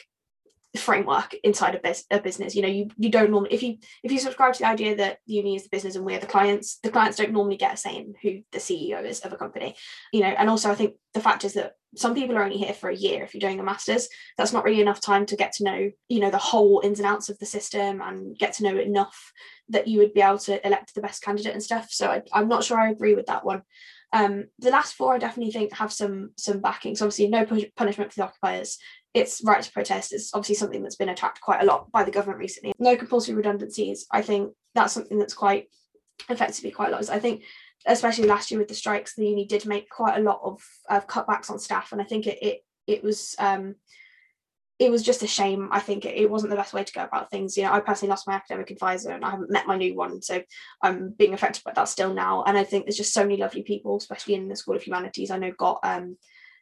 framework 0.78 1.34
inside 1.42 1.74
of 1.74 1.96
a 2.10 2.20
business. 2.20 2.54
You 2.54 2.62
know 2.62 2.68
you 2.68 2.88
you 2.96 3.10
don't 3.10 3.30
normally 3.30 3.52
if 3.52 3.62
you 3.62 3.78
if 4.02 4.12
you 4.12 4.18
subscribe 4.18 4.54
to 4.54 4.60
the 4.60 4.68
idea 4.68 4.96
that 4.96 5.18
the 5.26 5.34
uni 5.34 5.56
is 5.56 5.64
the 5.64 5.68
business 5.70 5.96
and 5.96 6.04
we're 6.04 6.20
the 6.20 6.26
clients 6.26 6.78
the 6.82 6.90
clients 6.90 7.16
don't 7.16 7.32
normally 7.32 7.56
get 7.56 7.74
a 7.74 7.76
say 7.76 7.96
in 7.96 8.14
who 8.22 8.42
the 8.52 8.58
ceo 8.58 9.04
is 9.04 9.20
of 9.20 9.32
a 9.32 9.36
company. 9.36 9.74
You 10.12 10.20
know 10.20 10.28
and 10.28 10.48
also 10.48 10.70
i 10.70 10.74
think 10.74 10.94
the 11.12 11.20
fact 11.20 11.44
is 11.44 11.54
that 11.54 11.74
some 11.96 12.14
people 12.14 12.36
are 12.36 12.44
only 12.44 12.56
here 12.56 12.72
for 12.72 12.88
a 12.88 12.94
year 12.94 13.24
if 13.24 13.34
you're 13.34 13.40
doing 13.40 13.58
a 13.58 13.64
master's. 13.64 14.08
That's 14.38 14.52
not 14.52 14.64
really 14.64 14.80
enough 14.80 15.00
time 15.00 15.26
to 15.26 15.36
get 15.36 15.52
to 15.54 15.64
know 15.64 15.90
you 16.08 16.20
know 16.20 16.30
the 16.30 16.38
whole 16.38 16.80
ins 16.84 17.00
and 17.00 17.06
outs 17.06 17.28
of 17.28 17.38
the 17.38 17.46
system 17.46 18.00
and 18.00 18.38
get 18.38 18.52
to 18.54 18.62
know 18.62 18.78
enough 18.78 19.32
that 19.70 19.88
you 19.88 19.98
would 19.98 20.14
be 20.14 20.20
able 20.20 20.38
to 20.38 20.64
elect 20.64 20.94
the 20.94 21.00
best 21.00 21.22
candidate 21.22 21.52
and 21.52 21.62
stuff. 21.62 21.88
So 21.90 22.08
I, 22.08 22.22
i'm 22.32 22.48
not 22.48 22.64
sure 22.64 22.78
i 22.78 22.90
agree 22.90 23.14
with 23.14 23.26
that 23.26 23.44
one. 23.44 23.62
Um, 24.12 24.46
the 24.58 24.70
last 24.70 24.94
four 24.94 25.14
I 25.14 25.18
definitely 25.18 25.52
think 25.52 25.72
have 25.72 25.92
some 25.92 26.30
some 26.36 26.60
backing. 26.60 26.96
So 26.96 27.06
obviously 27.06 27.28
no 27.28 27.44
punishment 27.44 28.12
for 28.12 28.20
the 28.20 28.26
occupiers, 28.26 28.78
it's 29.14 29.42
right 29.44 29.62
to 29.62 29.72
protest 29.72 30.12
is 30.12 30.30
obviously 30.34 30.54
something 30.54 30.82
that's 30.82 30.96
been 30.96 31.08
attacked 31.08 31.40
quite 31.40 31.62
a 31.62 31.66
lot 31.66 31.90
by 31.90 32.04
the 32.04 32.10
government 32.10 32.38
recently. 32.38 32.72
No 32.78 32.96
compulsory 32.96 33.34
redundancies. 33.34 34.06
I 34.10 34.22
think 34.22 34.52
that's 34.74 34.92
something 34.92 35.18
that's 35.18 35.34
quite 35.34 35.68
effectively 36.28 36.70
quite 36.70 36.88
a 36.88 36.92
lot. 36.92 37.10
I 37.10 37.18
think 37.18 37.42
especially 37.86 38.26
last 38.26 38.50
year 38.50 38.60
with 38.60 38.68
the 38.68 38.74
strikes, 38.74 39.14
the 39.14 39.26
uni 39.26 39.46
did 39.46 39.66
make 39.66 39.88
quite 39.88 40.18
a 40.18 40.22
lot 40.22 40.40
of, 40.44 40.62
of 40.88 41.06
cutbacks 41.06 41.50
on 41.50 41.58
staff, 41.58 41.92
and 41.92 42.00
I 42.00 42.04
think 42.04 42.26
it, 42.26 42.38
it 42.42 42.60
it 42.86 43.02
was 43.02 43.34
um, 43.38 43.76
it 44.78 44.90
was 44.90 45.02
just 45.02 45.22
a 45.22 45.26
shame. 45.26 45.68
I 45.72 45.80
think 45.80 46.04
it, 46.04 46.16
it, 46.16 46.30
wasn't 46.30 46.50
the 46.50 46.56
best 46.56 46.72
way 46.72 46.84
to 46.84 46.92
go 46.92 47.04
about 47.04 47.30
things. 47.30 47.56
You 47.56 47.64
know, 47.64 47.72
I 47.72 47.80
personally 47.80 48.10
lost 48.10 48.26
my 48.26 48.34
academic 48.34 48.70
advisor 48.70 49.10
and 49.10 49.24
I 49.24 49.30
haven't 49.30 49.50
met 49.50 49.66
my 49.66 49.76
new 49.76 49.94
one. 49.94 50.22
So 50.22 50.42
I'm 50.82 51.10
being 51.10 51.34
affected 51.34 51.62
by 51.64 51.72
that 51.74 51.88
still 51.88 52.14
now. 52.14 52.44
And 52.44 52.56
I 52.56 52.64
think 52.64 52.86
there's 52.86 52.96
just 52.96 53.12
so 53.12 53.22
many 53.22 53.36
lovely 53.36 53.62
people, 53.62 53.98
especially 53.98 54.34
in 54.34 54.48
the 54.48 54.56
School 54.56 54.76
of 54.76 54.82
Humanities, 54.82 55.30
I 55.30 55.36
know 55.36 55.52
got 55.52 55.80
um 55.82 56.16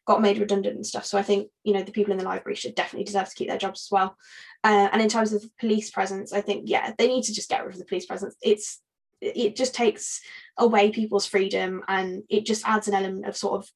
got 0.09 0.23
made 0.23 0.39
redundant 0.39 0.75
and 0.75 0.87
stuff. 0.87 1.05
So 1.05 1.19
I 1.19 1.23
think, 1.23 1.51
you 1.65 1.75
know, 1.75 1.83
the 1.83 1.93
people 1.93 2.13
in 2.13 2.19
the 2.19 2.25
library 2.25 2.57
should 2.57 2.75
definitely 2.75 3.05
deserve 3.05 3.29
to 3.29 3.35
keep 3.35 3.49
their 3.49 3.59
jobs 3.59 3.87
as 3.87 3.93
well. 3.93 4.17
Uh, 4.65 4.89
and 4.91 5.03
in 5.03 5.09
terms 5.09 5.35
of 5.35 5.45
police 5.61 5.91
presence, 5.91 6.33
I 6.33 6.41
think, 6.41 6.63
yeah, 6.65 6.95
they 6.97 7.09
need 7.09 7.25
to 7.25 7.35
just 7.35 7.51
get 7.51 7.65
rid 7.65 7.75
of 7.75 7.79
the 7.79 7.85
police 7.85 8.07
presence. 8.07 8.35
It's 8.43 8.81
it 9.21 9.55
just 9.55 9.75
takes 9.75 10.21
away 10.57 10.91
people's 10.93 11.27
freedom 11.27 11.83
and 11.89 12.23
it 12.31 12.47
just 12.47 12.67
adds 12.67 12.89
an 12.89 12.95
element 12.95 13.27
of 13.27 13.37
sort 13.37 13.61
of 13.61 13.69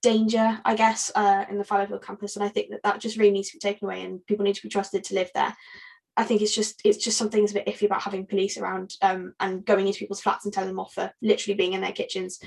danger, 0.00 0.60
I 0.64 0.76
guess, 0.76 1.10
uh, 1.14 1.44
in 1.50 1.58
the 1.58 1.64
Fallowfield 1.64 2.04
campus. 2.04 2.36
And 2.36 2.44
I 2.44 2.50
think 2.50 2.70
that 2.70 2.82
that 2.84 3.00
just 3.00 3.16
really 3.16 3.32
needs 3.32 3.50
to 3.50 3.56
be 3.56 3.60
taken 3.60 3.86
away, 3.86 4.02
and 4.04 4.24
people 4.26 4.44
need 4.44 4.54
to 4.54 4.62
be 4.62 4.68
trusted 4.68 5.02
to 5.04 5.14
live 5.14 5.30
there. 5.34 5.56
I 6.16 6.24
think 6.24 6.42
it's 6.42 6.54
just 6.54 6.80
it's 6.84 7.02
just 7.02 7.18
something 7.18 7.40
that's 7.40 7.52
a 7.52 7.54
bit 7.54 7.66
iffy 7.66 7.86
about 7.86 8.02
having 8.02 8.26
police 8.26 8.58
around 8.58 8.94
um, 9.02 9.34
and 9.40 9.64
going 9.64 9.86
into 9.86 9.98
people's 9.98 10.20
flats 10.20 10.44
and 10.44 10.52
telling 10.52 10.68
them 10.68 10.80
off 10.80 10.94
for 10.94 11.12
literally 11.22 11.56
being 11.56 11.72
in 11.72 11.80
their 11.80 11.92
kitchens. 11.92 12.38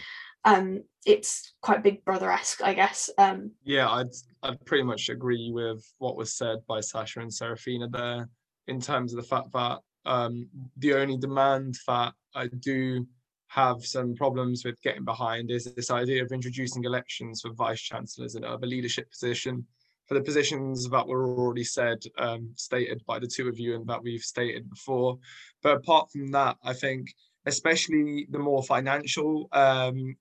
Um, 0.44 0.84
it's 1.06 1.54
quite 1.62 1.84
Big 1.84 2.04
Brother 2.06 2.32
esque, 2.32 2.64
I 2.64 2.74
guess. 2.74 3.10
Um, 3.18 3.52
yeah, 3.64 3.90
I'd 3.90 4.12
I'd 4.44 4.64
pretty 4.66 4.84
much 4.84 5.10
agree 5.10 5.52
with 5.52 5.84
what 6.00 6.16
was 6.16 6.34
said 6.34 6.60
by 6.68 6.80
Sasha 6.80 7.20
and 7.20 7.34
Serafina 7.34 7.88
there 7.88 8.30
in 8.68 8.80
terms 8.80 9.14
of 9.14 9.18
the 9.18 9.28
fact 9.28 9.52
that 9.54 9.80
um, 10.06 10.48
the 10.78 10.94
only 10.94 11.18
demand 11.18 11.76
that 11.88 12.14
I 12.34 12.48
do 12.48 13.06
have 13.48 13.86
some 13.86 14.16
problems 14.16 14.64
with 14.64 14.82
getting 14.82 15.04
behind 15.04 15.52
is 15.52 15.66
this 15.66 15.92
idea 15.92 16.24
of 16.24 16.32
introducing 16.32 16.86
elections 16.86 17.42
for 17.42 17.52
vice 17.52 17.82
chancellors 17.82 18.36
and 18.36 18.46
other 18.46 18.66
leadership 18.66 19.12
position 19.12 19.66
for 20.08 20.14
the 20.14 20.24
positions 20.24 20.90
that 20.90 21.06
were 21.06 21.28
already 21.28 21.64
said 21.64 21.98
um, 22.18 22.50
stated 22.56 23.02
by 23.06 23.20
the 23.20 23.28
two 23.28 23.50
of 23.50 23.60
you 23.60 23.76
and 23.76 23.86
that 23.88 24.02
we've 24.02 24.22
stated 24.22 24.70
before 24.70 25.18
but 25.62 25.76
apart 25.76 26.10
from 26.12 26.32
that 26.32 26.56
i 26.64 26.72
think 26.72 27.14
especially 27.46 28.26
the 28.30 28.40
more 28.40 28.64
financial 28.64 29.50
um, 29.52 30.16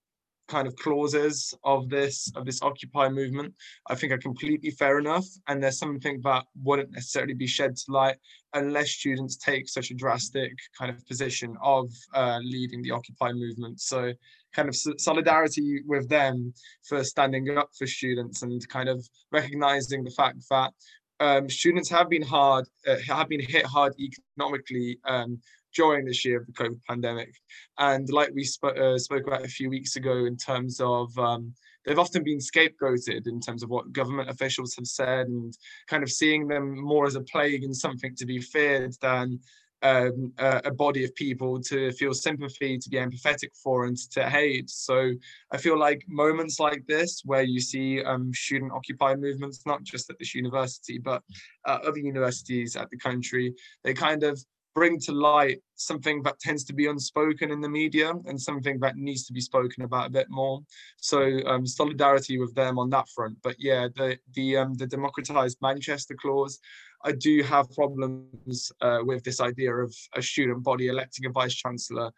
kind 0.55 0.67
of 0.69 0.75
clauses 0.85 1.55
of 1.65 1.89
this 1.89 2.17
of 2.37 2.45
this 2.45 2.61
occupy 2.63 3.07
movement 3.09 3.51
i 3.89 3.95
think 3.95 4.13
are 4.13 4.19
completely 4.19 4.71
fair 4.71 4.99
enough. 4.99 5.27
And 5.49 5.63
there's 5.63 5.79
something 5.79 6.21
that 6.23 6.45
wouldn't 6.63 6.93
necessarily 6.93 7.35
be 7.35 7.47
shed 7.47 7.77
to 7.77 7.93
light 7.93 8.17
unless 8.55 8.91
students 8.91 9.37
take 9.37 9.69
such 9.69 9.91
a 9.91 9.95
drastic 9.95 10.53
kind 10.79 10.91
of 10.91 11.07
position 11.07 11.57
of 11.63 11.89
uh, 12.15 12.39
leading 12.43 12.83
the 12.83 12.91
occupy 12.91 13.33
movement. 13.33 13.81
So 13.81 14.13
kind 14.55 14.69
of 14.69 14.77
solidarity 14.99 15.83
with 15.87 16.09
them 16.09 16.53
for 16.89 17.05
standing 17.05 17.57
up 17.57 17.71
for 17.79 17.87
students 17.87 18.43
and 18.43 18.67
kind 18.69 18.89
of 18.89 19.07
recognizing 19.31 20.03
the 20.03 20.11
fact 20.11 20.39
that 20.51 20.73
um, 21.21 21.51
students 21.51 21.91
have 21.91 22.09
been 22.09 22.23
hard 22.23 22.67
uh, 22.89 22.97
have 23.07 23.29
been 23.29 23.41
hit 23.41 23.67
hard 23.67 23.93
economically 24.01 24.99
um, 25.07 25.39
during 25.75 26.05
this 26.05 26.25
year 26.25 26.41
of 26.41 26.47
the 26.47 26.53
COVID 26.53 26.81
pandemic. 26.89 27.35
And 27.79 28.09
like 28.11 28.31
we 28.35 28.45
sp- 28.45 28.77
uh, 28.77 28.99
spoke 28.99 29.27
about 29.27 29.45
a 29.45 29.49
few 29.49 29.71
weeks 29.71 29.97
ago, 29.97 30.25
in 30.27 30.37
terms 30.37 30.81
of 30.81 31.17
um, 31.19 31.55
they've 31.85 31.99
often 31.99 32.23
been 32.23 32.39
scapegoated 32.39 33.27
in 33.27 33.41
terms 33.41 33.63
of 33.63 33.71
what 33.71 33.93
government 33.93 34.31
officials 34.31 34.75
have 34.77 34.87
said, 34.87 35.27
and 35.29 35.57
kind 35.89 36.03
of 36.03 36.11
seeing 36.11 36.49
them 36.49 36.79
more 36.79 37.07
as 37.07 37.17
a 37.17 37.23
plague 37.23 37.65
and 37.65 37.77
something 37.77 38.15
to 38.17 38.27
be 38.27 38.41
feared 38.41 38.95
than 39.01 39.41
um, 39.83 40.33
a, 40.39 40.61
a, 40.67 40.71
body 40.71 41.05
of 41.05 41.15
people 41.15 41.61
to 41.63 41.91
feel 41.93 42.13
sympathy, 42.13 42.77
to 42.79 42.91
be 42.91 42.99
empathetic 42.99 43.57
for, 43.63 43.87
and 43.87 43.97
to 44.11 44.29
hate. 44.29 44.69
So 44.69 45.13
I 45.53 45.57
feel 45.57 45.79
like 45.79 46.05
moments 46.07 46.61
like 46.61 46.87
this, 46.87 47.23
where 47.25 47.43
you 47.43 47.61
see 47.61 48.03
um, 48.03 48.33
student 48.35 48.73
occupied 48.73 49.21
movements, 49.21 49.63
not 49.65 49.83
just 49.83 50.11
at 50.11 50.19
this 50.19 50.35
university, 50.35 50.99
but 50.99 51.23
uh, 51.67 51.79
other 51.83 51.99
universities 51.99 52.77
at 52.77 52.91
the 52.91 52.99
country, 52.99 53.55
they 53.83 53.95
kind 53.95 54.23
of 54.23 54.43
bring 54.75 54.99
to 55.01 55.13
light 55.13 55.61
something 55.75 56.23
that 56.23 56.39
tends 56.39 56.65
to 56.65 56.73
be 56.73 56.87
unspoken 56.87 57.51
in 57.51 57.61
the 57.61 57.69
media 57.69 58.13
and 58.27 58.41
something 58.41 58.79
that 58.81 58.97
needs 58.97 59.27
to 59.27 59.33
be 59.33 59.41
spoken 59.41 59.83
about 59.83 60.07
a 60.07 60.11
bit 60.11 60.29
more. 60.31 60.61
So 60.99 61.41
um, 61.47 61.67
solidarity 61.67 62.39
with 62.39 62.55
them 62.55 62.79
on 62.79 62.91
that 62.91 63.09
front. 63.09 63.37
But 63.43 63.57
yeah, 63.59 63.89
the 63.97 64.19
the 64.35 64.59
um, 64.59 64.75
the 64.75 64.87
democratized 64.87 65.59
Manchester 65.61 66.15
clause, 66.21 66.59
I 67.05 67.13
do 67.13 67.43
have 67.43 67.71
problems 67.73 68.71
uh, 68.81 69.01
with 69.03 69.25
this 69.25 69.41
idea 69.41 69.75
of 69.75 69.95
a 70.15 70.23
student 70.23 70.63
body 70.63 70.89
electing 70.89 71.27
a 71.27 71.31
vice 71.31 71.55
chancellor. 71.55 72.13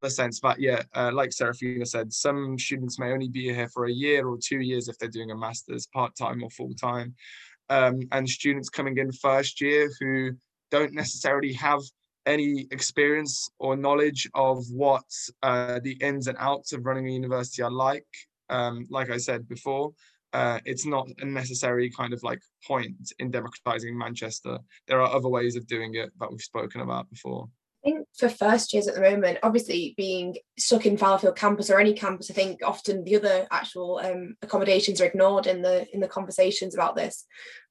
The 0.00 0.10
sense 0.10 0.40
that 0.40 0.60
yeah, 0.60 0.82
uh, 0.94 1.10
like 1.12 1.32
Serafina 1.32 1.84
said, 1.84 2.12
some 2.12 2.56
students 2.56 3.00
may 3.00 3.10
only 3.10 3.28
be 3.28 3.52
here 3.52 3.68
for 3.68 3.86
a 3.86 3.92
year 3.92 4.28
or 4.28 4.38
two 4.40 4.60
years 4.60 4.88
if 4.88 4.96
they're 4.96 5.08
doing 5.08 5.32
a 5.32 5.36
master's 5.36 5.88
part 5.88 6.14
time 6.16 6.42
or 6.44 6.50
full 6.50 6.72
time, 6.74 7.16
um, 7.68 8.00
and 8.12 8.28
students 8.28 8.68
coming 8.68 8.96
in 8.96 9.10
first 9.10 9.60
year 9.60 9.90
who 9.98 10.36
don't 10.70 10.92
necessarily 10.92 11.52
have 11.54 11.80
any 12.26 12.66
experience 12.70 13.50
or 13.58 13.76
knowledge 13.76 14.28
of 14.34 14.64
what 14.70 15.04
uh, 15.42 15.80
the 15.82 15.96
ins 16.02 16.26
and 16.26 16.36
outs 16.38 16.72
of 16.72 16.84
running 16.84 17.08
a 17.08 17.12
university 17.12 17.62
are 17.62 17.70
like. 17.70 18.06
Um, 18.50 18.86
like 18.90 19.10
I 19.10 19.16
said 19.16 19.48
before, 19.48 19.92
uh, 20.32 20.60
it's 20.64 20.84
not 20.84 21.08
a 21.20 21.24
necessary 21.24 21.90
kind 21.90 22.12
of 22.12 22.22
like 22.22 22.40
point 22.66 23.12
in 23.18 23.30
democratizing 23.30 23.96
Manchester. 23.96 24.58
There 24.86 25.00
are 25.00 25.14
other 25.14 25.28
ways 25.28 25.56
of 25.56 25.66
doing 25.66 25.94
it 25.94 26.10
that 26.20 26.30
we've 26.30 26.40
spoken 26.40 26.82
about 26.82 27.08
before. 27.10 27.48
I 27.84 27.90
think 27.90 28.08
for 28.16 28.28
first 28.28 28.72
years 28.72 28.88
at 28.88 28.96
the 28.96 29.00
moment, 29.00 29.38
obviously 29.42 29.94
being 29.96 30.36
stuck 30.58 30.84
in 30.84 30.96
Fallowfield 30.96 31.36
campus 31.36 31.70
or 31.70 31.78
any 31.78 31.92
campus, 31.92 32.30
I 32.30 32.34
think 32.34 32.60
often 32.64 33.04
the 33.04 33.16
other 33.16 33.46
actual 33.52 34.00
um, 34.02 34.34
accommodations 34.42 35.00
are 35.00 35.04
ignored 35.04 35.46
in 35.46 35.62
the 35.62 35.86
in 35.92 36.00
the 36.00 36.08
conversations 36.08 36.74
about 36.74 36.96
this. 36.96 37.24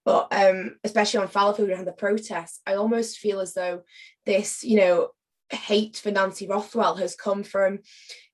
But 0.06 0.28
um, 0.32 0.78
especially 0.86 1.20
on 1.20 1.28
Fallowfield 1.28 1.70
and 1.70 1.86
the 1.86 1.92
protests, 1.92 2.62
I 2.66 2.76
almost 2.76 3.18
feel 3.18 3.42
as 3.42 3.54
though 3.54 3.82
this, 4.26 4.64
you 4.64 4.78
know, 4.78 5.10
hate 5.50 5.98
for 5.98 6.12
Nancy 6.12 6.48
Rothwell 6.48 6.96
has 6.96 7.16
come 7.16 7.44
from 7.44 7.80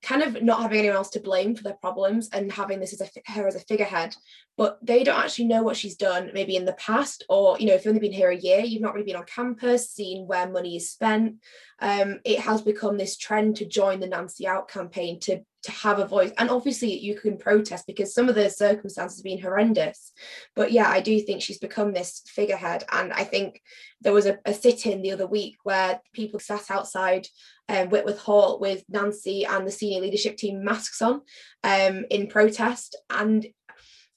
kind 0.02 0.22
of 0.22 0.42
not 0.42 0.60
having 0.60 0.78
anyone 0.78 0.96
else 0.96 1.10
to 1.10 1.20
blame 1.20 1.54
for 1.54 1.62
their 1.62 1.74
problems 1.74 2.28
and 2.32 2.50
having 2.50 2.80
this 2.80 2.92
as 2.92 3.00
a 3.00 3.32
her 3.32 3.46
as 3.46 3.54
a 3.54 3.60
figurehead. 3.60 4.14
But 4.56 4.78
they 4.82 5.04
don't 5.04 5.18
actually 5.18 5.46
know 5.46 5.62
what 5.62 5.76
she's 5.76 5.96
done 5.96 6.30
maybe 6.34 6.56
in 6.56 6.64
the 6.64 6.74
past 6.74 7.24
or 7.28 7.58
you 7.58 7.66
know 7.66 7.74
if 7.74 7.84
you've 7.84 7.94
only 7.94 8.00
been 8.00 8.12
here 8.12 8.30
a 8.30 8.36
year 8.36 8.60
you've 8.60 8.82
not 8.82 8.94
really 8.94 9.06
been 9.06 9.16
on 9.16 9.24
campus 9.24 9.90
seen 9.90 10.26
where 10.26 10.48
money 10.48 10.76
is 10.76 10.90
spent. 10.90 11.36
Um, 11.80 12.20
it 12.24 12.40
has 12.40 12.62
become 12.62 12.96
this 12.96 13.16
trend 13.16 13.56
to 13.56 13.66
join 13.66 14.00
the 14.00 14.06
Nancy 14.06 14.46
Out 14.46 14.68
campaign 14.68 15.20
to 15.20 15.42
to 15.64 15.72
have 15.72 15.98
a 15.98 16.06
voice. 16.06 16.32
And 16.38 16.50
obviously 16.50 16.98
you 16.98 17.16
can 17.16 17.36
protest 17.36 17.86
because 17.86 18.14
some 18.14 18.28
of 18.28 18.34
the 18.34 18.48
circumstances 18.48 19.18
have 19.18 19.24
been 19.24 19.40
horrendous. 19.40 20.12
But 20.54 20.72
yeah 20.72 20.88
I 20.88 21.00
do 21.00 21.18
think 21.20 21.42
she's 21.42 21.58
become 21.58 21.92
this 21.92 22.22
figurehead. 22.26 22.84
And 22.92 23.12
I 23.12 23.24
think 23.24 23.60
there 24.00 24.12
was 24.12 24.26
a, 24.26 24.38
a 24.44 24.54
sit-in 24.54 25.02
the 25.02 25.12
other 25.12 25.26
week 25.26 25.56
where 25.64 26.00
people 26.12 26.40
sat 26.40 26.70
outside 26.70 27.26
um, 27.68 27.88
Whitworth 27.88 28.18
Hall 28.18 28.58
with 28.60 28.84
Nancy 28.88 29.44
and 29.44 29.66
the 29.66 29.72
senior 29.72 30.00
leadership 30.00 30.36
team 30.36 30.64
masks 30.64 31.00
on 31.00 31.22
um, 31.62 32.04
in 32.10 32.26
protest. 32.26 32.96
And 33.10 33.46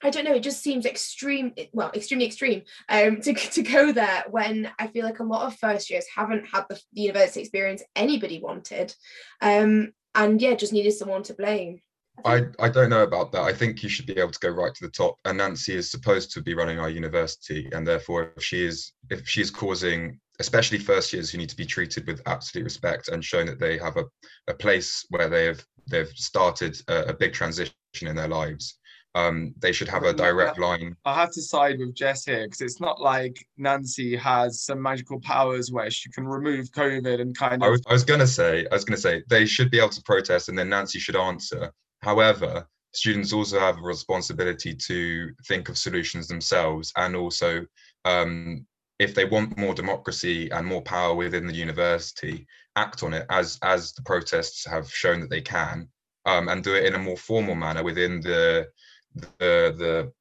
I 0.02 0.10
don't 0.10 0.24
know, 0.24 0.34
it 0.34 0.42
just 0.42 0.62
seems 0.62 0.86
extreme, 0.86 1.54
well, 1.72 1.90
extremely 1.94 2.26
extreme 2.26 2.62
um, 2.88 3.20
to, 3.22 3.34
to 3.34 3.62
go 3.62 3.92
there 3.92 4.24
when 4.30 4.70
I 4.78 4.86
feel 4.88 5.04
like 5.04 5.18
a 5.18 5.24
lot 5.24 5.46
of 5.46 5.58
first 5.58 5.90
years 5.90 6.04
haven't 6.14 6.46
had 6.46 6.64
the, 6.68 6.80
the 6.92 7.02
university 7.02 7.40
experience 7.40 7.82
anybody 7.96 8.40
wanted. 8.40 8.94
Um, 9.40 9.92
and 10.18 10.42
yeah, 10.42 10.54
just 10.54 10.72
needed 10.72 10.92
someone 10.92 11.22
to 11.24 11.34
blame. 11.34 11.80
I, 12.24 12.46
I 12.58 12.68
don't 12.68 12.90
know 12.90 13.04
about 13.04 13.30
that. 13.32 13.42
I 13.42 13.52
think 13.52 13.82
you 13.82 13.88
should 13.88 14.06
be 14.06 14.18
able 14.18 14.32
to 14.32 14.40
go 14.40 14.48
right 14.48 14.74
to 14.74 14.84
the 14.84 14.90
top. 14.90 15.16
And 15.24 15.38
Nancy 15.38 15.76
is 15.76 15.88
supposed 15.88 16.32
to 16.32 16.42
be 16.42 16.54
running 16.54 16.80
our 16.80 16.90
university, 16.90 17.68
and 17.72 17.86
therefore, 17.86 18.32
if 18.36 18.42
she 18.42 18.64
is 18.64 18.92
if 19.10 19.26
she's 19.28 19.50
causing, 19.50 20.18
especially 20.40 20.78
first 20.78 21.12
years 21.12 21.30
who 21.30 21.38
need 21.38 21.48
to 21.50 21.56
be 21.56 21.64
treated 21.64 22.06
with 22.06 22.20
absolute 22.26 22.64
respect 22.64 23.08
and 23.08 23.24
shown 23.24 23.46
that 23.46 23.60
they 23.60 23.78
have 23.78 23.96
a, 23.96 24.04
a 24.48 24.54
place 24.54 25.06
where 25.10 25.28
they 25.28 25.44
have 25.44 25.64
they've 25.86 26.10
started 26.16 26.76
a, 26.88 27.10
a 27.10 27.14
big 27.14 27.32
transition 27.32 27.72
in 28.02 28.16
their 28.16 28.28
lives, 28.28 28.78
um, 29.14 29.54
they 29.58 29.72
should 29.72 29.88
have 29.88 30.04
a 30.04 30.12
direct 30.12 30.58
line. 30.58 30.96
I 31.04 31.14
have 31.14 31.30
to 31.32 31.42
side 31.42 31.78
with 31.78 31.94
Jess 31.94 32.24
here 32.24 32.44
because 32.44 32.60
it's 32.60 32.80
not 32.80 33.00
like 33.00 33.46
Nancy 33.56 34.16
has 34.16 34.62
some 34.62 34.80
magical 34.80 35.20
powers 35.20 35.72
where 35.72 35.90
she 35.90 36.10
can 36.10 36.26
remove 36.26 36.70
COVID 36.72 37.20
and 37.20 37.36
kind 37.36 37.62
of. 37.62 37.66
I 37.66 37.70
was, 37.70 37.82
I 37.88 37.92
was 37.92 38.04
gonna 38.04 38.26
say, 38.26 38.66
I 38.70 38.74
was 38.74 38.84
gonna 38.84 38.98
say 38.98 39.22
they 39.28 39.46
should 39.46 39.70
be 39.70 39.78
able 39.78 39.88
to 39.90 40.02
protest, 40.02 40.48
and 40.48 40.58
then 40.58 40.68
Nancy 40.68 40.98
should 40.98 41.16
answer. 41.16 41.72
However, 42.02 42.68
students 42.92 43.32
also 43.32 43.58
have 43.58 43.78
a 43.78 43.82
responsibility 43.82 44.74
to 44.74 45.30
think 45.46 45.68
of 45.68 45.78
solutions 45.78 46.28
themselves, 46.28 46.92
and 46.96 47.16
also 47.16 47.64
um, 48.04 48.66
if 48.98 49.14
they 49.14 49.24
want 49.24 49.56
more 49.56 49.74
democracy 49.74 50.50
and 50.50 50.66
more 50.66 50.82
power 50.82 51.14
within 51.14 51.46
the 51.46 51.54
university, 51.54 52.46
act 52.76 53.02
on 53.02 53.14
it 53.14 53.26
as 53.30 53.58
as 53.62 53.92
the 53.92 54.02
protests 54.02 54.66
have 54.66 54.90
shown 54.92 55.20
that 55.20 55.30
they 55.30 55.40
can, 55.40 55.88
um, 56.26 56.48
and 56.48 56.62
do 56.62 56.74
it 56.74 56.84
in 56.84 56.94
a 56.94 56.98
more 56.98 57.16
formal 57.16 57.54
manner 57.54 57.82
within 57.82 58.20
the 58.20 58.68
the 59.38 59.74
the 59.76 60.12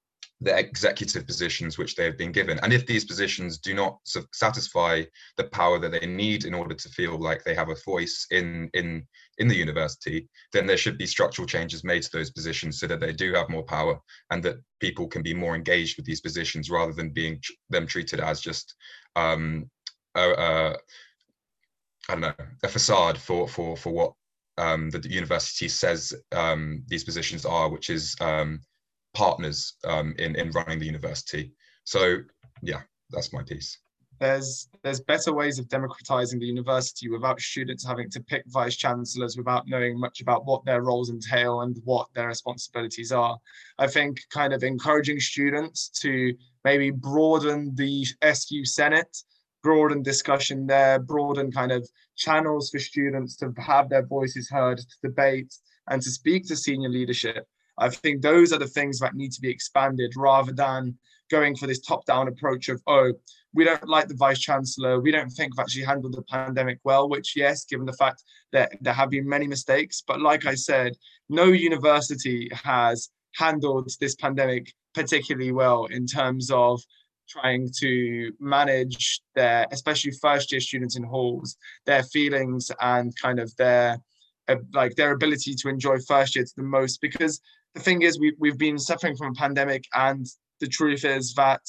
the 0.41 0.57
executive 0.57 1.25
positions 1.25 1.77
which 1.77 1.95
they 1.95 2.05
have 2.05 2.17
been 2.17 2.31
given. 2.31 2.59
And 2.59 2.71
if 2.71 2.85
these 2.85 3.05
positions 3.05 3.57
do 3.57 3.73
not 3.73 3.97
satisfy 4.31 5.03
the 5.35 5.45
power 5.45 5.79
that 5.79 5.91
they 5.91 6.05
need 6.05 6.45
in 6.45 6.53
order 6.53 6.75
to 6.75 6.89
feel 6.89 7.17
like 7.17 7.43
they 7.43 7.55
have 7.55 7.69
a 7.69 7.75
voice 7.83 8.27
in 8.29 8.69
in 8.73 9.07
in 9.39 9.47
the 9.47 9.55
university, 9.55 10.27
then 10.53 10.67
there 10.67 10.77
should 10.77 10.97
be 10.97 11.07
structural 11.07 11.47
changes 11.47 11.83
made 11.83 12.03
to 12.03 12.11
those 12.11 12.29
positions 12.29 12.79
so 12.79 12.87
that 12.87 12.99
they 12.99 13.13
do 13.13 13.33
have 13.33 13.49
more 13.49 13.63
power 13.63 13.99
and 14.29 14.43
that 14.43 14.57
people 14.79 15.07
can 15.07 15.23
be 15.23 15.33
more 15.33 15.55
engaged 15.55 15.97
with 15.97 16.05
these 16.05 16.21
positions 16.21 16.69
rather 16.69 16.93
than 16.93 17.09
being 17.09 17.41
them 17.69 17.87
treated 17.87 18.19
as 18.19 18.39
just 18.39 18.75
um, 19.15 19.69
a, 20.15 20.21
a, 20.21 20.77
I 22.09 22.13
don't 22.13 22.21
know 22.21 22.33
a 22.63 22.67
facade 22.67 23.17
for 23.17 23.47
for 23.47 23.75
for 23.75 23.91
what 23.91 24.13
um, 24.59 24.89
the 24.89 25.01
university 25.09 25.67
says 25.67 26.13
um, 26.31 26.83
these 26.87 27.03
positions 27.03 27.45
are, 27.45 27.69
which 27.69 27.89
is 27.89 28.15
um, 28.21 28.61
partners 29.17 29.73
um, 29.83 30.13
in 30.19 30.35
in 30.35 30.51
running 30.51 30.79
the 30.79 30.85
university. 30.85 31.51
So 31.85 32.17
yeah, 32.61 32.81
that's 33.09 33.33
my 33.33 33.41
piece. 33.41 33.79
There's 34.19 34.69
there's 34.83 35.01
better 35.01 35.33
ways 35.33 35.57
of 35.57 35.69
democratizing 35.69 36.39
the 36.39 36.45
university 36.45 37.09
without 37.09 37.39
students 37.39 37.85
having 37.85 38.09
to 38.11 38.21
pick 38.21 38.43
vice 38.47 38.75
chancellors 38.75 39.35
without 39.35 39.67
knowing 39.67 39.99
much 39.99 40.21
about 40.21 40.45
what 40.45 40.65
their 40.65 40.83
roles 40.83 41.09
entail 41.09 41.61
and 41.61 41.75
what 41.83 42.07
their 42.13 42.27
responsibilities 42.27 43.11
are. 43.11 43.37
I 43.79 43.87
think 43.87 44.19
kind 44.29 44.53
of 44.53 44.63
encouraging 44.63 45.19
students 45.19 45.89
to 46.01 46.33
maybe 46.63 46.91
broaden 46.91 47.73
the 47.75 48.05
SU 48.21 48.65
Senate, 48.65 49.17
broaden 49.63 50.03
discussion 50.03 50.67
there, 50.67 50.99
broaden 50.99 51.51
kind 51.51 51.71
of 51.71 51.87
channels 52.15 52.69
for 52.69 52.79
students 52.79 53.35
to 53.37 53.51
have 53.57 53.89
their 53.89 54.05
voices 54.05 54.47
heard, 54.49 54.77
to 54.77 54.97
debate, 55.03 55.53
and 55.89 56.01
to 56.03 56.11
speak 56.11 56.47
to 56.47 56.55
senior 56.55 56.89
leadership 56.89 57.47
I 57.77 57.89
think 57.89 58.21
those 58.21 58.51
are 58.53 58.59
the 58.59 58.67
things 58.67 58.99
that 58.99 59.15
need 59.15 59.31
to 59.33 59.41
be 59.41 59.49
expanded 59.49 60.13
rather 60.17 60.51
than 60.51 60.97
going 61.29 61.55
for 61.55 61.67
this 61.67 61.81
top 61.81 62.05
down 62.05 62.27
approach 62.27 62.69
of, 62.69 62.81
oh, 62.87 63.13
we 63.53 63.63
don't 63.63 63.87
like 63.87 64.07
the 64.07 64.15
vice 64.15 64.39
chancellor. 64.39 64.99
We 64.99 65.11
don't 65.11 65.29
think 65.29 65.55
that 65.55 65.69
she 65.69 65.83
handled 65.83 66.13
the 66.13 66.21
pandemic 66.23 66.79
well, 66.83 67.09
which, 67.09 67.33
yes, 67.35 67.65
given 67.65 67.85
the 67.85 67.93
fact 67.93 68.23
that 68.51 68.77
there 68.81 68.93
have 68.93 69.09
been 69.09 69.27
many 69.27 69.47
mistakes. 69.47 70.03
But 70.05 70.21
like 70.21 70.45
I 70.45 70.55
said, 70.55 70.93
no 71.29 71.45
university 71.45 72.49
has 72.51 73.09
handled 73.35 73.89
this 73.99 74.15
pandemic 74.15 74.73
particularly 74.93 75.51
well 75.51 75.85
in 75.85 76.05
terms 76.05 76.49
of 76.51 76.81
trying 77.29 77.69
to 77.79 78.31
manage 78.39 79.21
their, 79.35 79.67
especially 79.71 80.11
first 80.11 80.51
year 80.51 80.61
students 80.61 80.95
in 80.95 81.03
halls, 81.03 81.57
their 81.85 82.03
feelings 82.03 82.71
and 82.81 83.13
kind 83.21 83.39
of 83.39 83.55
their, 83.57 83.97
uh, 84.47 84.55
like 84.73 84.95
their 84.95 85.11
ability 85.11 85.53
to 85.55 85.67
enjoy 85.67 85.97
first 86.07 86.35
year 86.35 86.45
to 86.45 86.53
the 86.55 86.63
most 86.63 87.01
because 87.01 87.41
the 87.77 87.83
thing 87.83 88.01
is, 88.01 88.19
we, 88.19 88.33
we've 88.39 88.57
been 88.57 88.79
suffering 88.79 89.15
from 89.15 89.31
a 89.31 89.33
pandemic, 89.33 89.85
and 89.93 90.25
the 90.59 90.67
truth 90.67 91.05
is 91.05 91.33
that 91.35 91.61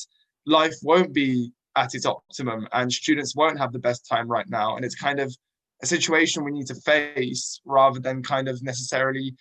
life 0.46 0.74
won't 0.82 1.12
be 1.12 1.52
at 1.76 1.94
its 1.94 2.06
optimum, 2.06 2.66
and 2.72 2.92
students 2.92 3.36
won't 3.36 3.58
have 3.58 3.72
the 3.72 3.78
best 3.78 4.06
time 4.08 4.28
right 4.28 4.48
now. 4.48 4.76
And 4.76 4.84
it's 4.84 4.94
kind 4.94 5.20
of 5.20 5.34
a 5.82 5.86
situation 5.86 6.44
we 6.44 6.50
need 6.50 6.66
to 6.66 6.74
face 6.74 7.60
rather 7.64 8.00
than 8.00 8.22
kind 8.22 8.48
of 8.48 8.62
necessarily, 8.62 9.34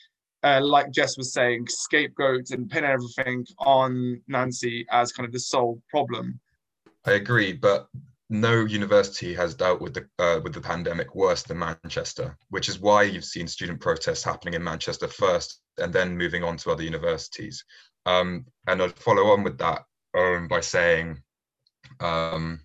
uh, 0.43 0.61
like 0.61 0.91
Jess 0.91 1.17
was 1.17 1.33
saying, 1.33 1.65
scapegoat 1.67 2.51
and 2.51 2.69
pin 2.69 2.83
everything 2.83 3.45
on 3.59 4.21
Nancy 4.27 4.85
as 4.91 5.11
kind 5.11 5.25
of 5.25 5.33
the 5.33 5.39
sole 5.39 5.81
problem. 5.89 6.39
I 7.05 7.13
agree, 7.13 7.53
but 7.53 7.87
no 8.29 8.65
university 8.65 9.33
has 9.33 9.55
dealt 9.55 9.81
with 9.81 9.93
the 9.93 10.07
uh, 10.19 10.39
with 10.43 10.53
the 10.53 10.61
pandemic 10.61 11.15
worse 11.15 11.43
than 11.43 11.59
Manchester, 11.59 12.37
which 12.49 12.67
is 12.67 12.79
why 12.79 13.03
you've 13.03 13.23
seen 13.23 13.47
student 13.47 13.79
protests 13.79 14.23
happening 14.23 14.53
in 14.53 14.63
Manchester 14.63 15.07
first, 15.07 15.61
and 15.77 15.93
then 15.93 16.17
moving 16.17 16.43
on 16.43 16.57
to 16.57 16.71
other 16.71 16.83
universities. 16.83 17.63
Um, 18.05 18.45
and 18.67 18.81
I'd 18.81 18.99
follow 18.99 19.31
on 19.31 19.43
with 19.43 19.57
that 19.59 19.83
um, 20.17 20.47
by 20.47 20.59
saying 20.59 21.21
um, 21.99 22.59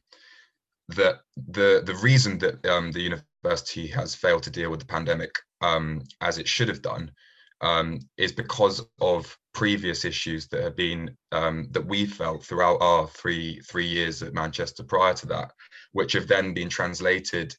that 0.89 1.21
the 1.37 1.83
the 1.85 1.99
reason 2.03 2.39
that 2.39 2.65
um, 2.67 2.91
the 2.91 3.01
university 3.01 3.87
has 3.89 4.15
failed 4.15 4.43
to 4.45 4.51
deal 4.51 4.71
with 4.71 4.81
the 4.81 4.87
pandemic 4.87 5.39
um, 5.61 6.03
as 6.21 6.39
it 6.39 6.49
should 6.49 6.69
have 6.69 6.83
done 6.83 7.13
um, 7.61 8.01
is 8.17 8.33
because 8.33 8.85
of 9.01 9.37
previous 9.55 10.05
issues 10.05 10.49
that 10.49 10.63
have 10.63 10.77
been 10.77 11.17
um, 11.31 11.69
that 11.73 11.87
we 11.87 12.07
felt 12.07 12.45
throughout 12.45 12.81
our 12.81 13.07
three 13.09 13.61
three 13.61 13.87
years 13.87 14.23
at 14.23 14.35
Manchester 14.35 14.83
prior 14.83 15.15
to 15.15 15.27
that, 15.27 15.53
which 15.93 16.13
have 16.15 16.29
then 16.29 16.55
been 16.55 16.69
translated 16.69 17.55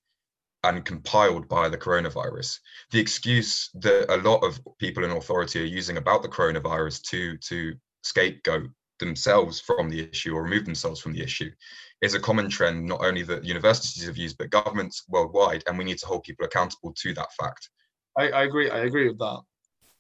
and 0.64 0.86
compiled 0.86 1.48
by 1.50 1.68
the 1.70 1.78
coronavirus. 1.78 2.60
The 2.91 3.00
excuse 3.00 3.70
that 3.76 4.12
a 4.14 4.18
lot 4.18 4.44
of 4.44 4.60
people 4.80 5.04
in 5.04 5.12
authority 5.12 5.62
are 5.62 5.66
using 5.66 5.98
about 5.98 6.22
the 6.22 6.30
coronavirus 6.30 7.02
to 7.10 7.38
to 7.38 7.74
scapegoat 8.04 8.70
themselves 9.00 9.60
from 9.60 9.89
the 9.89 10.10
issue 10.10 10.34
or 10.34 10.44
remove 10.44 10.66
themselves 10.66 11.00
from 11.00 11.14
the 11.14 11.22
issue 11.22 11.52
is 12.02 12.14
a 12.14 12.20
common 12.20 12.50
trend 12.50 12.86
not 12.86 13.04
only 13.04 13.24
that 13.24 13.44
universities 13.44 14.06
have 14.06 14.18
used 14.18 14.38
but 14.38 14.50
governments 14.50 15.04
worldwide 15.10 15.64
and 15.68 15.78
we 15.78 15.84
need 15.84 15.98
to 15.98 16.06
hold 16.06 16.24
people 16.24 16.46
accountable 16.46 16.94
to 16.94 17.14
that 17.14 17.32
fact 17.34 17.70
I, 18.18 18.30
I 18.30 18.44
agree 18.44 18.70
i 18.70 18.80
agree 18.80 19.08
with 19.08 19.18
that 19.20 19.41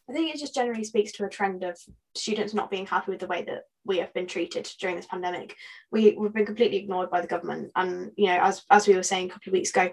I 0.09 0.13
think 0.13 0.33
it 0.33 0.39
just 0.39 0.55
generally 0.55 0.83
speaks 0.83 1.13
to 1.13 1.25
a 1.25 1.29
trend 1.29 1.63
of 1.63 1.79
students 2.15 2.53
not 2.53 2.69
being 2.69 2.85
happy 2.85 3.11
with 3.11 3.21
the 3.21 3.27
way 3.27 3.43
that 3.43 3.63
we 3.85 3.99
have 3.99 4.13
been 4.13 4.27
treated 4.27 4.69
during 4.79 4.97
this 4.97 5.05
pandemic. 5.05 5.55
We, 5.91 6.15
we've 6.17 6.33
been 6.33 6.45
completely 6.45 6.77
ignored 6.77 7.09
by 7.09 7.21
the 7.21 7.27
government. 7.27 7.71
And, 7.75 8.11
you 8.17 8.27
know, 8.27 8.39
as, 8.41 8.63
as 8.69 8.87
we 8.87 8.95
were 8.95 9.03
saying 9.03 9.27
a 9.27 9.29
couple 9.29 9.49
of 9.49 9.53
weeks 9.53 9.69
ago, 9.69 9.91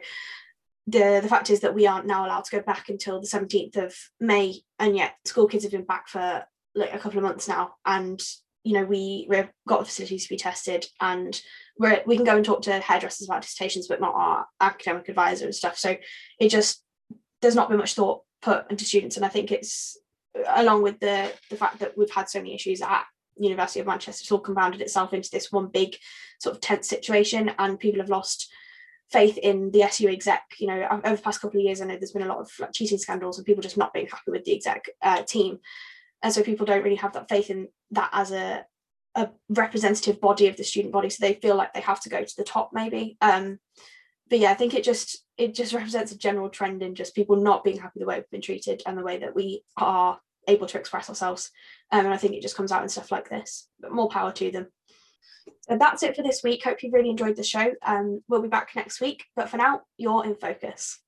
the, 0.87 1.21
the 1.23 1.29
fact 1.29 1.51
is 1.51 1.61
that 1.61 1.75
we 1.75 1.87
aren't 1.87 2.07
now 2.07 2.27
allowed 2.27 2.45
to 2.45 2.57
go 2.57 2.63
back 2.63 2.89
until 2.89 3.21
the 3.21 3.27
17th 3.27 3.77
of 3.77 3.95
May. 4.19 4.63
And 4.81 4.97
yet 4.97 5.15
school 5.25 5.47
kids 5.47 5.63
have 5.63 5.73
been 5.73 5.85
back 5.85 6.09
for 6.09 6.45
like 6.75 6.93
a 6.93 6.99
couple 6.99 7.19
of 7.19 7.25
months 7.25 7.47
now. 7.47 7.75
And, 7.87 8.21
you 8.65 8.73
know, 8.73 8.85
we, 8.85 9.27
we've 9.31 9.49
got 9.69 9.79
the 9.79 9.87
facilities 9.87 10.25
to 10.25 10.35
be 10.35 10.39
tested 10.39 10.87
and 11.01 11.41
we're, 11.79 12.03
we 12.05 12.17
can 12.17 12.25
go 12.25 12.37
and 12.37 12.45
talk 12.45 12.63
to 12.63 12.81
hairdressers 12.81 13.29
about 13.29 13.43
dissertations, 13.43 13.87
but 13.87 14.01
not 14.01 14.15
our 14.15 14.47
academic 14.61 15.09
advisor 15.09 15.45
and 15.45 15.55
stuff. 15.55 15.79
So 15.79 15.97
it 16.41 16.49
just, 16.49 16.83
there's 17.41 17.55
not 17.55 17.69
been 17.69 17.79
much 17.79 17.95
thought 17.95 18.23
put 18.43 18.71
into 18.71 18.85
students. 18.85 19.17
And 19.17 19.25
I 19.25 19.29
think 19.29 19.53
it's 19.53 19.99
along 20.57 20.83
with 20.83 21.01
the 21.01 21.33
the 21.51 21.57
fact 21.57 21.79
that 21.81 21.97
we've 21.97 22.11
had 22.11 22.29
so 22.29 22.39
many 22.39 22.55
issues 22.55 22.81
at 22.81 23.05
University 23.37 23.81
of 23.81 23.87
Manchester, 23.87 24.23
it's 24.23 24.33
all 24.33 24.39
compounded 24.39 24.81
itself 24.81 25.13
into 25.13 25.31
this 25.31 25.51
one 25.51 25.69
big 25.69 25.97
sort 26.41 26.55
of 26.55 26.61
tense 26.61 26.89
situation, 26.89 27.51
and 27.59 27.81
people 27.81 28.01
have 28.01 28.11
lost 28.11 28.51
faith 29.11 29.39
in 29.39 29.71
the 29.73 29.83
SU 29.83 30.09
exec. 30.09 30.43
You 30.59 30.69
know, 30.69 31.01
over 31.05 31.17
the 31.17 31.23
past 31.23 31.41
couple 31.41 31.59
of 31.59 31.65
years, 31.65 31.81
I 31.81 31.87
know 31.87 31.97
there's 31.97 32.13
been 32.13 32.23
a 32.23 32.29
lot 32.29 32.39
of 32.39 32.51
like, 32.59 32.73
cheating 32.73 32.99
scandals 32.99 33.39
and 33.39 33.47
people 33.47 33.63
just 33.63 33.77
not 33.77 33.93
being 33.93 34.07
happy 34.07 34.31
with 34.31 34.45
the 34.45 34.55
exec 34.55 34.87
uh, 35.03 35.23
team, 35.23 35.59
and 36.23 36.33
so 36.33 36.43
people 36.43 36.67
don't 36.67 36.85
really 36.85 36.97
have 36.97 37.13
that 37.15 37.29
faith 37.29 37.51
in 37.51 37.69
that 37.93 38.11
as 38.13 38.31
a 38.31 38.65
a 39.17 39.29
representative 39.49 40.21
body 40.21 40.47
of 40.47 40.57
the 40.57 40.65
student 40.65 40.93
body, 40.93 41.11
so 41.11 41.19
they 41.21 41.35
feel 41.35 41.57
like 41.57 41.75
they 41.75 41.81
have 41.81 42.01
to 42.01 42.09
go 42.09 42.23
to 42.23 42.37
the 42.37 42.45
top, 42.45 42.71
maybe. 42.73 43.17
Um, 43.21 43.59
but 44.31 44.39
yeah, 44.39 44.53
I 44.53 44.55
think 44.55 44.75
it 44.75 44.85
just 44.85 45.25
it 45.37 45.55
just 45.55 45.75
represents 45.75 46.13
a 46.13 46.19
general 46.19 46.49
trend 46.49 46.83
in 46.83 46.95
just 46.95 47.15
people 47.15 47.37
not 47.37 47.65
being 47.65 47.79
happy 47.79 47.99
the 47.99 48.07
way 48.07 48.17
we've 48.17 48.31
been 48.31 48.41
treated 48.41 48.83
and 48.87 48.97
the 48.97 49.03
way 49.03 49.19
that 49.19 49.35
we 49.35 49.65
are 49.77 50.21
able 50.49 50.67
to 50.69 50.79
express 50.79 51.09
ourselves. 51.09 51.51
Um, 51.91 52.07
and 52.07 52.15
I 52.15 52.17
think 52.17 52.35
it 52.35 52.43
just 52.43 52.57
comes 52.57 52.73
out 52.73 52.83
in 52.83 52.89
stuff 52.89 53.11
like 53.11 53.29
this. 53.29 53.69
But 53.81 53.93
more 53.93 54.09
power 54.09 54.33
to 54.33 54.51
them. 54.51 54.69
So 55.69 55.77
that's 55.79 56.03
it 56.03 56.15
for 56.17 56.23
this 56.23 56.43
week. 56.43 56.63
Hope 56.63 56.83
you 56.83 56.91
really 56.93 57.11
enjoyed 57.11 57.37
the 57.37 57.43
show. 57.43 57.73
Um, 57.83 58.23
we'll 58.29 58.43
be 58.43 58.49
back 58.49 58.71
next 58.77 59.01
week. 59.01 59.25
But 59.35 59.49
for 59.49 59.57
now, 59.57 59.83
you're 59.97 60.25
in 60.25 60.37
focus. 60.37 61.01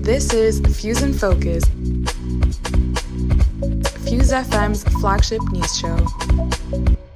This 0.00 0.32
is 0.32 0.60
Fuse 0.80 1.02
and 1.02 1.14
Focus, 1.14 1.64
Fuse 4.04 4.32
FM's 4.32 4.84
flagship 5.00 5.42
news 5.52 5.76
show. 5.76 7.09